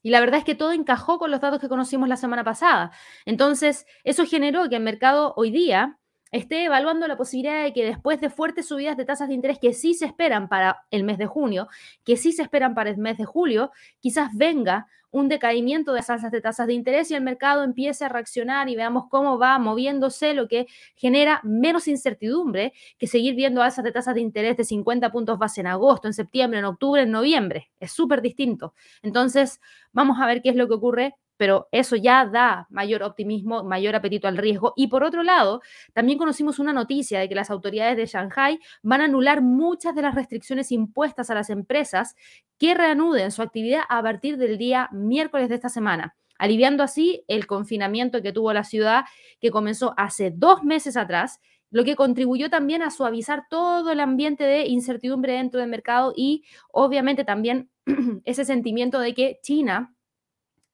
Y 0.03 0.11
la 0.11 0.21
verdad 0.21 0.39
es 0.39 0.45
que 0.45 0.55
todo 0.55 0.73
encajó 0.73 1.19
con 1.19 1.31
los 1.31 1.41
datos 1.41 1.61
que 1.61 1.69
conocimos 1.69 2.09
la 2.09 2.17
semana 2.17 2.45
pasada. 2.45 2.93
Entonces, 3.25 3.87
eso 4.05 4.25
generó 4.25 4.69
que 4.69 4.77
el 4.77 4.83
mercado 4.83 5.35
hoy 5.37 5.51
día 5.51 5.98
esté 6.31 6.65
evaluando 6.65 7.07
la 7.09 7.17
posibilidad 7.17 7.63
de 7.63 7.73
que 7.73 7.85
después 7.85 8.21
de 8.21 8.31
fuertes 8.31 8.67
subidas 8.67 8.97
de 8.97 9.05
tasas 9.05 9.29
de 9.29 9.35
interés 9.35 9.59
que 9.59 9.73
sí 9.73 9.95
se 9.95 10.07
esperan 10.07 10.49
para 10.49 10.85
el 10.91 11.05
mes 11.05 11.19
de 11.19 11.27
junio, 11.27 11.69
que 12.05 12.17
sí 12.17 12.33
se 12.33 12.43
esperan 12.43 12.75
para 12.75 12.91
el 12.91 12.99
mes 12.99 13.19
de 13.19 13.25
julio, 13.25 13.71
quizás 14.01 14.31
venga 14.35 14.87
un 15.11 15.29
decaimiento 15.29 15.93
de 15.93 16.01
esas 16.01 16.31
de 16.31 16.41
tasas 16.41 16.67
de 16.67 16.75
interés 16.75 17.11
y 17.11 17.15
el 17.15 17.23
mercado 17.23 17.65
empiece 17.65 18.05
a 18.05 18.09
reaccionar 18.09 18.69
y 18.69 18.77
veamos 18.77 19.05
cómo 19.09 19.39
va 19.39 19.59
moviéndose, 19.59 20.35
lo 20.35 20.49
que 20.49 20.67
genera 20.97 21.41
menos 21.45 21.89
incertidumbre 21.89 22.73
que 22.99 23.07
seguir 23.07 23.35
viendo 23.35 23.63
alzas 23.63 23.85
de 23.85 23.93
tasas 23.93 24.15
de 24.15 24.21
interés 24.21 24.57
de 24.57 24.65
50 24.65 25.11
puntos 25.11 25.39
base 25.39 25.61
en 25.61 25.67
agosto, 25.67 26.09
en 26.09 26.15
septiembre, 26.15 26.59
en 26.59 26.67
octubre, 26.67 27.03
en 27.03 27.11
noviembre. 27.11 27.71
Es 27.81 27.93
súper 27.93 28.21
distinto. 28.21 28.75
Entonces, 29.03 29.61
vamos 29.93 30.19
a 30.21 30.27
ver 30.27 30.43
qué 30.43 30.51
es 30.51 30.57
lo 30.57 30.69
que 30.69 30.75
ocurre 30.75 31.15
pero 31.39 31.69
eso 31.73 31.97
ya 31.97 32.27
da 32.27 32.67
mayor 32.69 33.03
optimismo, 33.03 33.65
mayor 33.65 33.97
apetito 33.97 34.29
al 34.29 34.37
riesgo. 34.37 34.75
Y 34.77 34.89
por 34.89 35.05
otro 35.05 35.23
lado, 35.23 35.63
también 35.95 36.19
conocimos 36.19 36.59
una 36.59 36.75
noticia 36.75 37.21
de 37.21 37.29
que 37.29 37.35
las 37.35 37.51
autoridades 37.51 37.97
de 37.97 38.05
Shanghai 38.05 38.59
van 38.83 39.01
a 39.01 39.05
anular 39.05 39.41
muchas 39.41 39.95
de 39.95 40.03
las 40.03 40.15
restricciones 40.15 40.71
impuestas 40.73 41.31
a 41.31 41.35
las 41.35 41.49
empresas 41.49 42.15
que 42.59 42.75
reanuden 42.75 43.31
su 43.31 43.41
actividad 43.41 43.83
a 43.89 44.03
partir 44.03 44.37
del 44.37 44.59
día 44.59 44.91
miércoles 44.93 45.49
de 45.49 45.55
esta 45.55 45.71
semana 45.71 46.15
aliviando 46.41 46.85
así 46.85 47.25
el 47.27 47.49
confinamiento 47.49 48.23
que 48.23 48.33
tuvo 48.33 48.53
la 48.53 48.63
ciudad, 48.63 49.05
que 49.41 49.51
comenzó 49.51 49.93
hace 49.97 50.31
dos 50.31 50.63
meses 50.63 50.97
atrás, 50.97 51.41
lo 51.71 51.85
que 51.85 51.97
contribuyó 51.97 52.49
también 52.49 52.83
a 52.83 52.91
suavizar 52.91 53.45
todo 53.51 53.91
el 53.91 54.01
ambiente 54.01 54.45
de 54.45 54.67
incertidumbre 54.67 55.35
dentro 55.35 55.61
del 55.61 55.69
mercado 55.69 56.13
y 56.17 56.45
obviamente 56.73 57.25
también 57.25 57.71
ese 58.25 58.45
sentimiento 58.45 59.01
de 59.01 59.15
que 59.15 59.41
China 59.43 59.95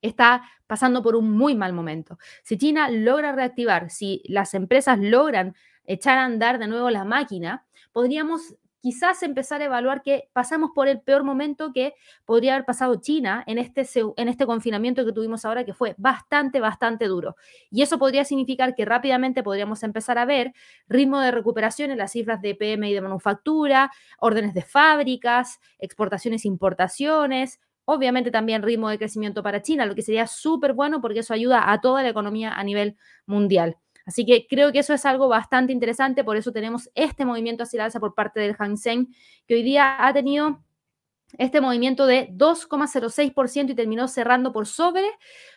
está 0.08 0.42
pasando 0.66 1.02
por 1.02 1.16
un 1.16 1.30
muy 1.30 1.54
mal 1.54 1.72
momento. 1.72 2.18
Si 2.42 2.56
China 2.58 2.88
logra 2.90 3.32
reactivar, 3.32 3.90
si 3.90 4.22
las 4.26 4.54
empresas 4.54 4.98
logran 4.98 5.54
echar 5.86 6.18
a 6.18 6.24
andar 6.24 6.58
de 6.58 6.66
nuevo 6.66 6.90
la 6.90 7.04
máquina, 7.04 7.66
podríamos 7.92 8.54
quizás 8.84 9.22
empezar 9.22 9.62
a 9.62 9.64
evaluar 9.64 10.02
que 10.02 10.28
pasamos 10.34 10.72
por 10.74 10.88
el 10.88 11.00
peor 11.00 11.24
momento 11.24 11.72
que 11.72 11.94
podría 12.26 12.52
haber 12.52 12.66
pasado 12.66 13.00
China 13.00 13.42
en 13.46 13.56
este, 13.56 13.86
en 14.18 14.28
este 14.28 14.44
confinamiento 14.44 15.06
que 15.06 15.12
tuvimos 15.14 15.46
ahora, 15.46 15.64
que 15.64 15.72
fue 15.72 15.94
bastante, 15.96 16.60
bastante 16.60 17.06
duro. 17.06 17.34
Y 17.70 17.80
eso 17.80 17.98
podría 17.98 18.26
significar 18.26 18.74
que 18.74 18.84
rápidamente 18.84 19.42
podríamos 19.42 19.82
empezar 19.84 20.18
a 20.18 20.26
ver 20.26 20.52
ritmo 20.86 21.18
de 21.20 21.30
recuperación 21.30 21.92
en 21.92 21.96
las 21.96 22.12
cifras 22.12 22.42
de 22.42 22.54
PM 22.54 22.90
y 22.90 22.92
de 22.92 23.00
manufactura, 23.00 23.90
órdenes 24.18 24.52
de 24.52 24.60
fábricas, 24.60 25.60
exportaciones, 25.78 26.44
importaciones, 26.44 27.60
obviamente 27.84 28.30
también 28.30 28.62
ritmo 28.62 28.88
de 28.88 28.98
crecimiento 28.98 29.42
para 29.42 29.62
China, 29.62 29.86
lo 29.86 29.94
que 29.94 30.02
sería 30.02 30.26
súper 30.26 30.72
bueno 30.72 31.00
porque 31.00 31.20
eso 31.20 31.34
ayuda 31.34 31.70
a 31.72 31.80
toda 31.80 32.02
la 32.02 32.08
economía 32.08 32.52
a 32.52 32.64
nivel 32.64 32.96
mundial. 33.26 33.76
Así 34.06 34.26
que 34.26 34.46
creo 34.46 34.70
que 34.72 34.80
eso 34.80 34.92
es 34.92 35.06
algo 35.06 35.28
bastante 35.28 35.72
interesante, 35.72 36.24
por 36.24 36.36
eso 36.36 36.52
tenemos 36.52 36.90
este 36.94 37.24
movimiento 37.24 37.62
hacia 37.62 37.78
el 37.78 37.84
alza 37.86 38.00
por 38.00 38.14
parte 38.14 38.40
del 38.40 38.54
Hang 38.54 38.76
Seng, 38.76 39.08
que 39.46 39.54
hoy 39.54 39.62
día 39.62 40.06
ha 40.06 40.12
tenido 40.12 40.62
este 41.38 41.60
movimiento 41.60 42.06
de 42.06 42.28
2,06% 42.30 43.70
y 43.70 43.74
terminó 43.74 44.08
cerrando 44.08 44.52
por 44.52 44.66
sobre 44.66 45.04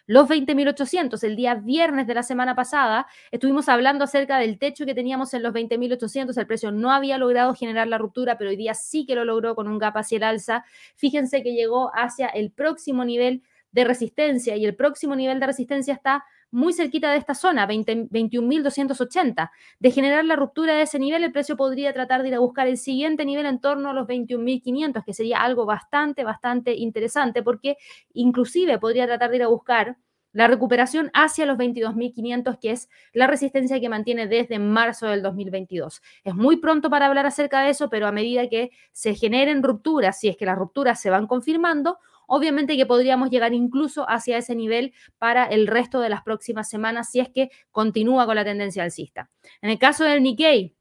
los 0.06 0.28
20.800. 0.28 1.24
El 1.24 1.36
día 1.36 1.56
viernes 1.56 2.08
de 2.08 2.14
la 2.14 2.24
semana 2.24 2.56
pasada 2.56 3.08
estuvimos 3.32 3.70
hablando 3.70 4.04
acerca 4.04 4.40
del 4.40 4.58
techo 4.58 4.86
que 4.86 4.96
teníamos 4.96 5.34
en 5.34 5.44
los 5.44 5.54
20.800. 5.54 6.38
El 6.38 6.48
precio 6.48 6.72
no 6.72 6.92
había 6.92 7.18
logrado 7.18 7.54
generar 7.54 7.88
la 7.88 7.98
ruptura, 7.98 8.38
pero 8.38 8.50
hoy 8.50 8.56
día 8.56 8.74
sí 8.74 9.06
que 9.06 9.16
lo 9.16 9.26
logró 9.26 9.56
con 9.56 9.68
un 9.68 9.78
gap 9.78 9.98
hacia 9.98 10.18
el 10.18 10.24
alza. 10.24 10.66
Fíjense 10.96 11.44
que 11.44 11.54
llegó 11.54 11.92
hacia 11.94 12.28
el 12.28 12.52
próximo 12.52 13.06
nivel 13.06 13.44
de 13.78 13.84
resistencia 13.84 14.56
y 14.56 14.66
el 14.66 14.76
próximo 14.76 15.16
nivel 15.16 15.40
de 15.40 15.46
resistencia 15.46 15.94
está 15.94 16.26
muy 16.50 16.74
cerquita 16.74 17.12
de 17.12 17.18
esta 17.18 17.36
zona, 17.36 17.68
21.280. 17.68 19.52
De 19.78 19.92
generar 19.92 20.26
la 20.26 20.36
ruptura 20.36 20.74
de 20.74 20.82
ese 20.82 20.98
nivel, 20.98 21.24
el 21.24 21.32
precio 21.32 21.56
podría 21.56 21.94
tratar 21.94 22.24
de 22.24 22.30
ir 22.30 22.34
a 22.34 22.40
buscar 22.40 22.68
el 22.68 22.80
siguiente 22.80 23.24
nivel 23.24 23.46
en 23.46 23.62
torno 23.62 23.92
a 23.92 23.94
los 23.94 24.08
21.500, 24.08 25.06
que 25.06 25.14
sería 25.14 25.44
algo 25.44 25.68
bastante, 25.68 26.24
bastante 26.24 26.74
interesante, 26.74 27.44
porque 27.44 27.78
inclusive 28.14 28.80
podría 28.80 29.06
tratar 29.06 29.30
de 29.30 29.36
ir 29.36 29.44
a 29.44 29.48
buscar 29.48 29.98
la 30.32 30.48
recuperación 30.48 31.12
hacia 31.14 31.46
los 31.46 31.60
22.500, 31.60 32.58
que 32.60 32.72
es 32.72 32.90
la 33.14 33.28
resistencia 33.28 33.80
que 33.80 33.90
mantiene 33.90 34.26
desde 34.26 34.58
marzo 34.58 35.06
del 35.06 35.22
2022. 35.22 36.02
Es 36.24 36.34
muy 36.34 36.58
pronto 36.58 36.90
para 36.90 37.06
hablar 37.06 37.28
acerca 37.28 37.62
de 37.62 37.70
eso, 37.70 37.90
pero 37.92 38.08
a 38.08 38.12
medida 38.12 38.50
que 38.50 38.72
se 38.92 39.14
generen 39.14 39.62
rupturas, 39.62 40.20
si 40.20 40.30
es 40.30 40.36
que 40.36 40.48
las 40.48 40.58
rupturas 40.58 41.00
se 41.00 41.12
van 41.12 41.28
confirmando, 41.28 42.00
Obviamente 42.28 42.78
que 42.78 42.86
podríamos 42.86 43.32
llegar 43.32 43.54
incluso 43.54 44.08
hacia 44.08 44.38
ese 44.38 44.54
nivel 44.54 44.94
para 45.18 45.46
el 45.46 45.66
resto 45.66 46.00
de 46.00 46.10
las 46.10 46.22
próximas 46.22 46.70
semanas 46.70 47.10
si 47.10 47.20
es 47.20 47.30
que 47.30 47.50
continúa 47.72 48.26
con 48.26 48.36
la 48.36 48.46
tendencia 48.46 48.84
alcista. 48.84 49.32
En 49.62 49.72
el 49.72 49.80
caso 49.80 50.04
del 50.04 50.22
Nikkei, 50.22 50.76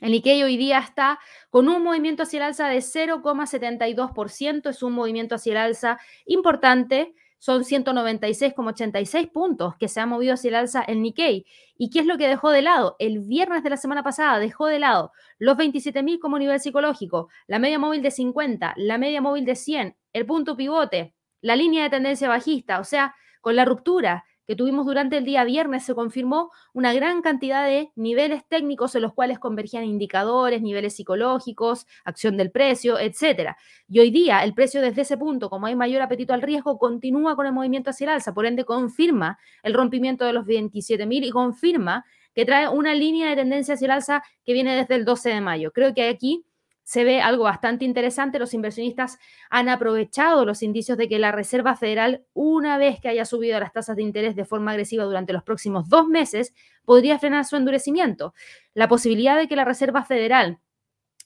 el 0.00 0.10
Nikkei 0.10 0.42
hoy 0.42 0.56
día 0.56 0.80
está 0.80 1.20
con 1.48 1.68
un 1.68 1.82
movimiento 1.82 2.24
hacia 2.24 2.38
el 2.38 2.42
alza 2.42 2.68
de 2.68 2.78
0,72%, 2.78 4.68
es 4.68 4.82
un 4.82 4.92
movimiento 4.92 5.36
hacia 5.36 5.52
el 5.52 5.58
alza 5.58 5.98
importante 6.26 7.14
son 7.44 7.62
196,86 7.62 9.30
puntos 9.30 9.74
que 9.76 9.88
se 9.88 10.00
ha 10.00 10.06
movido 10.06 10.32
hacia 10.32 10.48
el 10.48 10.54
alza 10.54 10.80
el 10.80 11.02
Nikkei. 11.02 11.44
¿Y 11.76 11.90
qué 11.90 11.98
es 11.98 12.06
lo 12.06 12.16
que 12.16 12.26
dejó 12.26 12.48
de 12.48 12.62
lado? 12.62 12.96
El 12.98 13.18
viernes 13.20 13.62
de 13.62 13.68
la 13.68 13.76
semana 13.76 14.02
pasada 14.02 14.38
dejó 14.38 14.64
de 14.64 14.78
lado 14.78 15.12
los 15.38 15.58
27.000 15.58 16.20
como 16.20 16.38
nivel 16.38 16.58
psicológico, 16.58 17.28
la 17.46 17.58
media 17.58 17.78
móvil 17.78 18.00
de 18.00 18.12
50, 18.12 18.72
la 18.78 18.96
media 18.96 19.20
móvil 19.20 19.44
de 19.44 19.56
100, 19.56 19.94
el 20.14 20.24
punto 20.24 20.56
pivote, 20.56 21.14
la 21.42 21.54
línea 21.54 21.82
de 21.82 21.90
tendencia 21.90 22.30
bajista, 22.30 22.80
o 22.80 22.84
sea, 22.84 23.14
con 23.42 23.56
la 23.56 23.66
ruptura 23.66 24.24
que 24.46 24.56
tuvimos 24.56 24.86
durante 24.86 25.16
el 25.16 25.24
día 25.24 25.44
viernes 25.44 25.84
se 25.84 25.94
confirmó 25.94 26.50
una 26.72 26.92
gran 26.92 27.22
cantidad 27.22 27.66
de 27.66 27.90
niveles 27.96 28.46
técnicos 28.48 28.94
en 28.94 29.02
los 29.02 29.14
cuales 29.14 29.38
convergían 29.38 29.84
indicadores, 29.84 30.62
niveles 30.62 30.96
psicológicos, 30.96 31.86
acción 32.04 32.36
del 32.36 32.50
precio, 32.50 32.98
etcétera. 32.98 33.56
Y 33.88 34.00
hoy 34.00 34.10
día 34.10 34.44
el 34.44 34.54
precio 34.54 34.80
desde 34.80 35.02
ese 35.02 35.16
punto, 35.16 35.50
como 35.50 35.66
hay 35.66 35.76
mayor 35.76 36.02
apetito 36.02 36.34
al 36.34 36.42
riesgo, 36.42 36.78
continúa 36.78 37.36
con 37.36 37.46
el 37.46 37.52
movimiento 37.52 37.90
hacia 37.90 38.04
el 38.06 38.10
alza, 38.10 38.34
por 38.34 38.46
ende 38.46 38.64
confirma 38.64 39.38
el 39.62 39.74
rompimiento 39.74 40.24
de 40.24 40.32
los 40.32 40.46
27.000 40.46 41.26
y 41.26 41.30
confirma 41.30 42.04
que 42.34 42.44
trae 42.44 42.68
una 42.68 42.94
línea 42.94 43.30
de 43.30 43.36
tendencia 43.36 43.74
hacia 43.74 43.86
el 43.86 43.92
alza 43.92 44.22
que 44.44 44.52
viene 44.52 44.74
desde 44.76 44.96
el 44.96 45.04
12 45.04 45.30
de 45.30 45.40
mayo. 45.40 45.72
Creo 45.72 45.94
que 45.94 46.08
aquí 46.08 46.44
se 46.84 47.02
ve 47.02 47.20
algo 47.20 47.44
bastante 47.44 47.84
interesante. 47.84 48.38
Los 48.38 48.54
inversionistas 48.54 49.18
han 49.50 49.68
aprovechado 49.68 50.44
los 50.44 50.62
indicios 50.62 50.96
de 50.98 51.08
que 51.08 51.18
la 51.18 51.32
Reserva 51.32 51.76
Federal, 51.76 52.24
una 52.34 52.78
vez 52.78 53.00
que 53.00 53.08
haya 53.08 53.24
subido 53.24 53.58
las 53.58 53.72
tasas 53.72 53.96
de 53.96 54.02
interés 54.02 54.36
de 54.36 54.44
forma 54.44 54.70
agresiva 54.70 55.04
durante 55.04 55.32
los 55.32 55.42
próximos 55.42 55.88
dos 55.88 56.06
meses, 56.06 56.54
podría 56.84 57.18
frenar 57.18 57.46
su 57.46 57.56
endurecimiento. 57.56 58.34
La 58.74 58.86
posibilidad 58.86 59.36
de 59.36 59.48
que 59.48 59.56
la 59.56 59.64
Reserva 59.64 60.04
Federal 60.04 60.60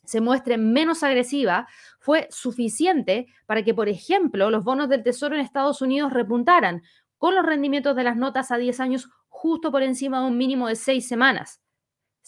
se 0.04 0.22
muestre 0.22 0.56
menos 0.56 1.02
agresiva 1.02 1.68
fue 1.98 2.28
suficiente 2.30 3.26
para 3.44 3.62
que, 3.62 3.74
por 3.74 3.88
ejemplo, 3.88 4.50
los 4.50 4.64
bonos 4.64 4.88
del 4.88 5.02
Tesoro 5.02 5.34
en 5.34 5.42
Estados 5.42 5.82
Unidos 5.82 6.12
repuntaran 6.12 6.82
con 7.18 7.34
los 7.34 7.44
rendimientos 7.44 7.94
de 7.96 8.04
las 8.04 8.16
notas 8.16 8.50
a 8.50 8.56
10 8.56 8.80
años 8.80 9.10
justo 9.28 9.70
por 9.70 9.82
encima 9.82 10.20
de 10.20 10.28
un 10.28 10.38
mínimo 10.38 10.68
de 10.68 10.76
seis 10.76 11.06
semanas. 11.06 11.60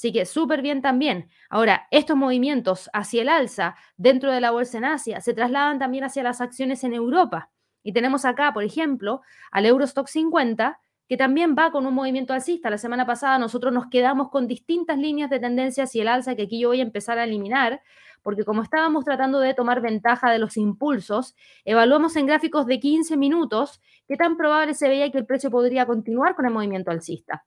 Así 0.00 0.12
que 0.12 0.25
súper 0.25 0.62
bien 0.62 0.80
también. 0.80 1.28
Ahora, 1.50 1.87
estos 1.90 2.16
movimientos 2.16 2.88
hacia 2.95 3.21
el 3.21 3.28
alza 3.28 3.76
dentro 3.99 4.33
de 4.33 4.40
la 4.40 4.50
bolsa 4.50 4.78
en 4.78 4.87
Asia 4.87 5.21
se 5.21 5.35
trasladan 5.35 5.78
también 5.78 6.04
hacia 6.04 6.23
las 6.23 6.40
acciones 6.40 6.85
en 6.85 6.95
Europa. 6.95 7.50
Y 7.83 7.92
tenemos 7.92 8.25
acá, 8.25 8.54
por 8.54 8.64
ejemplo, 8.64 9.21
al 9.50 9.66
Eurostock 9.66 10.07
50, 10.07 10.80
que 11.07 11.19
también 11.19 11.54
va 11.54 11.71
con 11.71 11.85
un 11.85 11.92
movimiento 11.92 12.33
alcista. 12.33 12.71
La 12.71 12.78
semana 12.78 13.04
pasada 13.04 13.38
nosotros 13.38 13.75
nos 13.75 13.88
quedamos 13.88 14.30
con 14.30 14.47
distintas 14.47 14.97
líneas 14.97 15.28
de 15.28 15.38
tendencia 15.38 15.85
hacia 15.85 16.00
el 16.00 16.09
alza 16.09 16.35
que 16.35 16.45
aquí 16.45 16.59
yo 16.59 16.69
voy 16.69 16.80
a 16.80 16.85
empezar 16.85 17.19
a 17.19 17.25
eliminar, 17.25 17.83
porque 18.23 18.45
como 18.45 18.62
estábamos 18.62 19.04
tratando 19.04 19.38
de 19.38 19.52
tomar 19.52 19.83
ventaja 19.83 20.30
de 20.30 20.38
los 20.38 20.57
impulsos, 20.57 21.37
evaluamos 21.66 22.16
en 22.16 22.25
gráficos 22.25 22.64
de 22.64 22.80
15 22.80 23.19
minutos 23.19 23.83
qué 24.09 24.16
tan 24.16 24.38
probable 24.38 24.73
se 24.73 24.88
veía 24.88 25.12
que 25.12 25.19
el 25.19 25.26
precio 25.26 25.50
podría 25.50 25.85
continuar 25.85 26.37
con 26.37 26.47
el 26.47 26.54
movimiento 26.54 26.90
alcista. 26.90 27.45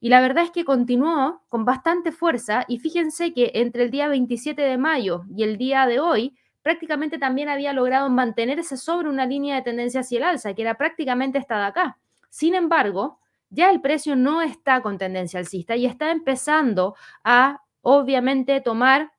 Y 0.00 0.10
la 0.10 0.20
verdad 0.20 0.44
es 0.44 0.50
que 0.50 0.64
continuó 0.64 1.42
con 1.48 1.64
bastante 1.64 2.12
fuerza 2.12 2.64
y 2.68 2.78
fíjense 2.78 3.32
que 3.32 3.50
entre 3.54 3.84
el 3.84 3.90
día 3.90 4.08
27 4.08 4.62
de 4.62 4.78
mayo 4.78 5.24
y 5.34 5.42
el 5.42 5.58
día 5.58 5.86
de 5.86 5.98
hoy, 5.98 6.36
prácticamente 6.62 7.18
también 7.18 7.48
había 7.48 7.72
logrado 7.72 8.08
mantenerse 8.08 8.76
sobre 8.76 9.08
una 9.08 9.26
línea 9.26 9.56
de 9.56 9.62
tendencia 9.62 10.00
hacia 10.00 10.18
el 10.18 10.24
alza, 10.24 10.54
que 10.54 10.62
era 10.62 10.74
prácticamente 10.74 11.38
esta 11.38 11.58
de 11.58 11.64
acá. 11.64 11.98
Sin 12.30 12.54
embargo, 12.54 13.18
ya 13.50 13.70
el 13.70 13.80
precio 13.80 14.14
no 14.16 14.42
está 14.42 14.82
con 14.82 14.98
tendencia 14.98 15.40
alcista 15.40 15.76
y 15.76 15.86
está 15.86 16.10
empezando 16.10 16.94
a, 17.24 17.62
obviamente, 17.80 18.60
tomar 18.60 19.12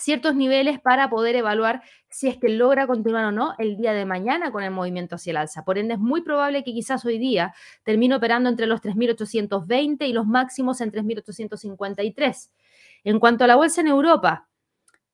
ciertos 0.00 0.34
niveles 0.34 0.80
para 0.80 1.10
poder 1.10 1.36
evaluar 1.36 1.82
si 2.08 2.28
es 2.28 2.36
que 2.36 2.48
logra 2.48 2.86
continuar 2.86 3.26
o 3.26 3.32
no 3.32 3.54
el 3.58 3.76
día 3.76 3.92
de 3.92 4.04
mañana 4.04 4.50
con 4.50 4.62
el 4.62 4.70
movimiento 4.70 5.16
hacia 5.16 5.30
el 5.32 5.36
alza. 5.36 5.64
Por 5.64 5.78
ende, 5.78 5.94
es 5.94 6.00
muy 6.00 6.22
probable 6.22 6.64
que 6.64 6.72
quizás 6.72 7.04
hoy 7.04 7.18
día 7.18 7.54
termine 7.84 8.16
operando 8.16 8.48
entre 8.48 8.66
los 8.66 8.80
3.820 8.80 10.08
y 10.08 10.12
los 10.12 10.26
máximos 10.26 10.80
en 10.80 10.90
3.853. 10.90 12.50
En 13.04 13.20
cuanto 13.20 13.44
a 13.44 13.46
la 13.46 13.56
bolsa 13.56 13.80
en 13.80 13.88
Europa, 13.88 14.48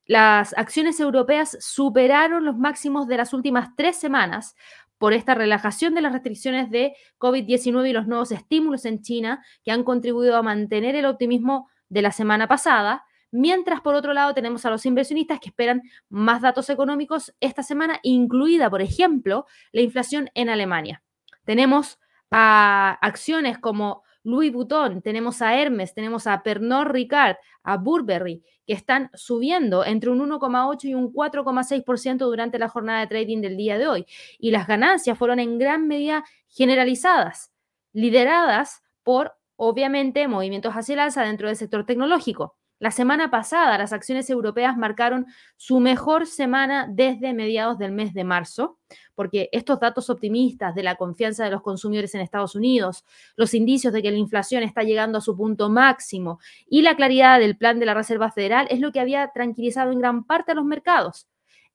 las 0.07 0.57
acciones 0.57 1.01
europeas 1.01 1.59
superaron 1.61 2.45
los 2.45 2.57
máximos 2.57 3.09
de 3.09 3.17
las 3.17 3.35
últimas 3.35 3.71
tres 3.77 3.97
semanas 3.97 4.55
por 4.99 5.13
esta 5.13 5.35
relajación 5.35 5.95
de 5.95 6.01
las 6.01 6.13
restricciones 6.13 6.71
de 6.71 6.95
COVID-19 7.19 7.91
y 7.91 7.93
los 7.93 8.07
nuevos 8.07 8.33
estímulos 8.33 8.85
en 8.85 9.03
China 9.03 9.45
que 9.65 9.73
han 9.73 9.85
contribuido 9.85 10.37
a 10.37 10.43
mantener 10.43 10.95
el 10.95 11.07
optimismo 11.07 11.69
de 11.89 12.03
la 12.03 12.13
semana 12.13 12.49
pasada 12.49 13.05
Mientras, 13.37 13.83
por 13.83 13.95
otro 13.95 14.15
lado, 14.15 14.33
tenemos 14.33 14.65
a 14.65 14.71
los 14.71 14.87
inversionistas 14.87 15.41
que 15.41 15.51
esperan 15.51 15.83
más 16.09 16.41
datos 16.41 16.71
económicos 16.71 17.35
esta 17.39 17.63
semana, 17.63 18.01
incluida, 18.03 18.71
por 18.71 18.81
ejemplo, 18.81 19.45
la 19.73 19.83
inflación 19.83 20.31
en 20.33 20.49
Alemania. 20.49 21.03
Tenemos 21.45 21.99
a 22.31 22.97
acciones 23.03 23.59
como 23.59 24.05
Louis 24.25 24.51
Vuitton, 24.51 25.03
tenemos 25.03 25.43
a 25.43 25.55
Hermes, 25.55 25.93
tenemos 25.93 26.27
a 26.27 26.43
Pernod 26.43 26.87
Ricard, 26.87 27.37
a 27.63 27.77
Burberry, 27.77 28.43
que 28.67 28.73
están 28.73 29.11
subiendo 29.13 29.85
entre 29.85 30.09
un 30.09 30.21
1,8 30.21 30.85
y 30.85 30.95
un 30.95 31.13
4,6% 31.13 32.17
durante 32.17 32.59
la 32.59 32.71
jornada 32.71 33.01
de 33.01 33.07
trading 33.07 33.43
del 33.43 33.59
día 33.59 33.77
de 33.77 33.87
hoy. 33.87 34.07
Y 34.39 34.51
las 34.51 34.67
ganancias 34.67 35.19
fueron 35.19 35.41
en 35.41 35.59
gran 35.59 35.87
medida 35.87 36.25
generalizadas, 36.49 37.53
lideradas 37.93 38.83
por, 39.03 39.35
obviamente, 39.57 40.27
movimientos 40.27 40.73
hacia 40.73 40.95
el 40.95 41.01
alza 41.01 41.23
dentro 41.23 41.49
del 41.49 41.57
sector 41.57 41.85
tecnológico. 41.85 42.57
La 42.79 42.91
semana 42.91 43.31
pasada, 43.31 43.79
las 43.79 43.95
acciones 43.95 44.29
europeas 44.29 44.77
marcaron 44.77 45.27
su 45.57 45.81
mejor 45.81 46.27
semana 46.27 46.87
desde 46.91 47.33
mediados 47.33 47.79
del 47.79 47.93
mes 47.93 48.13
de 48.13 48.23
marzo, 48.23 48.79
porque 49.15 49.49
estos 49.53 49.81
datos 49.81 50.11
optimistas 50.11 50.75
de 50.75 50.83
la 50.83 50.97
confianza 50.97 51.45
de 51.45 51.51
los 51.51 51.63
consumidores 51.63 52.15
en 52.15 52.21
Estados 52.21 52.55
Unidos, 52.55 53.07
los 53.35 53.55
indicios 53.55 53.95
de 53.95 54.03
que 54.03 54.11
la 54.11 54.19
inflación 54.19 54.63
está 54.63 54.83
llegando 54.83 55.17
a 55.17 55.23
su 55.23 55.35
punto 55.35 55.71
máximo 55.71 56.39
y 56.69 56.83
la 56.83 56.97
claridad 56.97 57.41
del 57.41 57.57
plan 57.57 57.79
de 57.79 57.87
la 57.87 57.95
Reserva 57.95 58.31
Federal 58.31 58.67
es 58.69 58.81
lo 58.81 58.93
que 58.93 59.01
había 59.01 59.29
tranquilizado 59.33 59.91
en 59.91 60.01
gran 60.01 60.25
parte 60.25 60.53
a 60.53 60.55
los 60.55 60.67
mercados. 60.67 61.29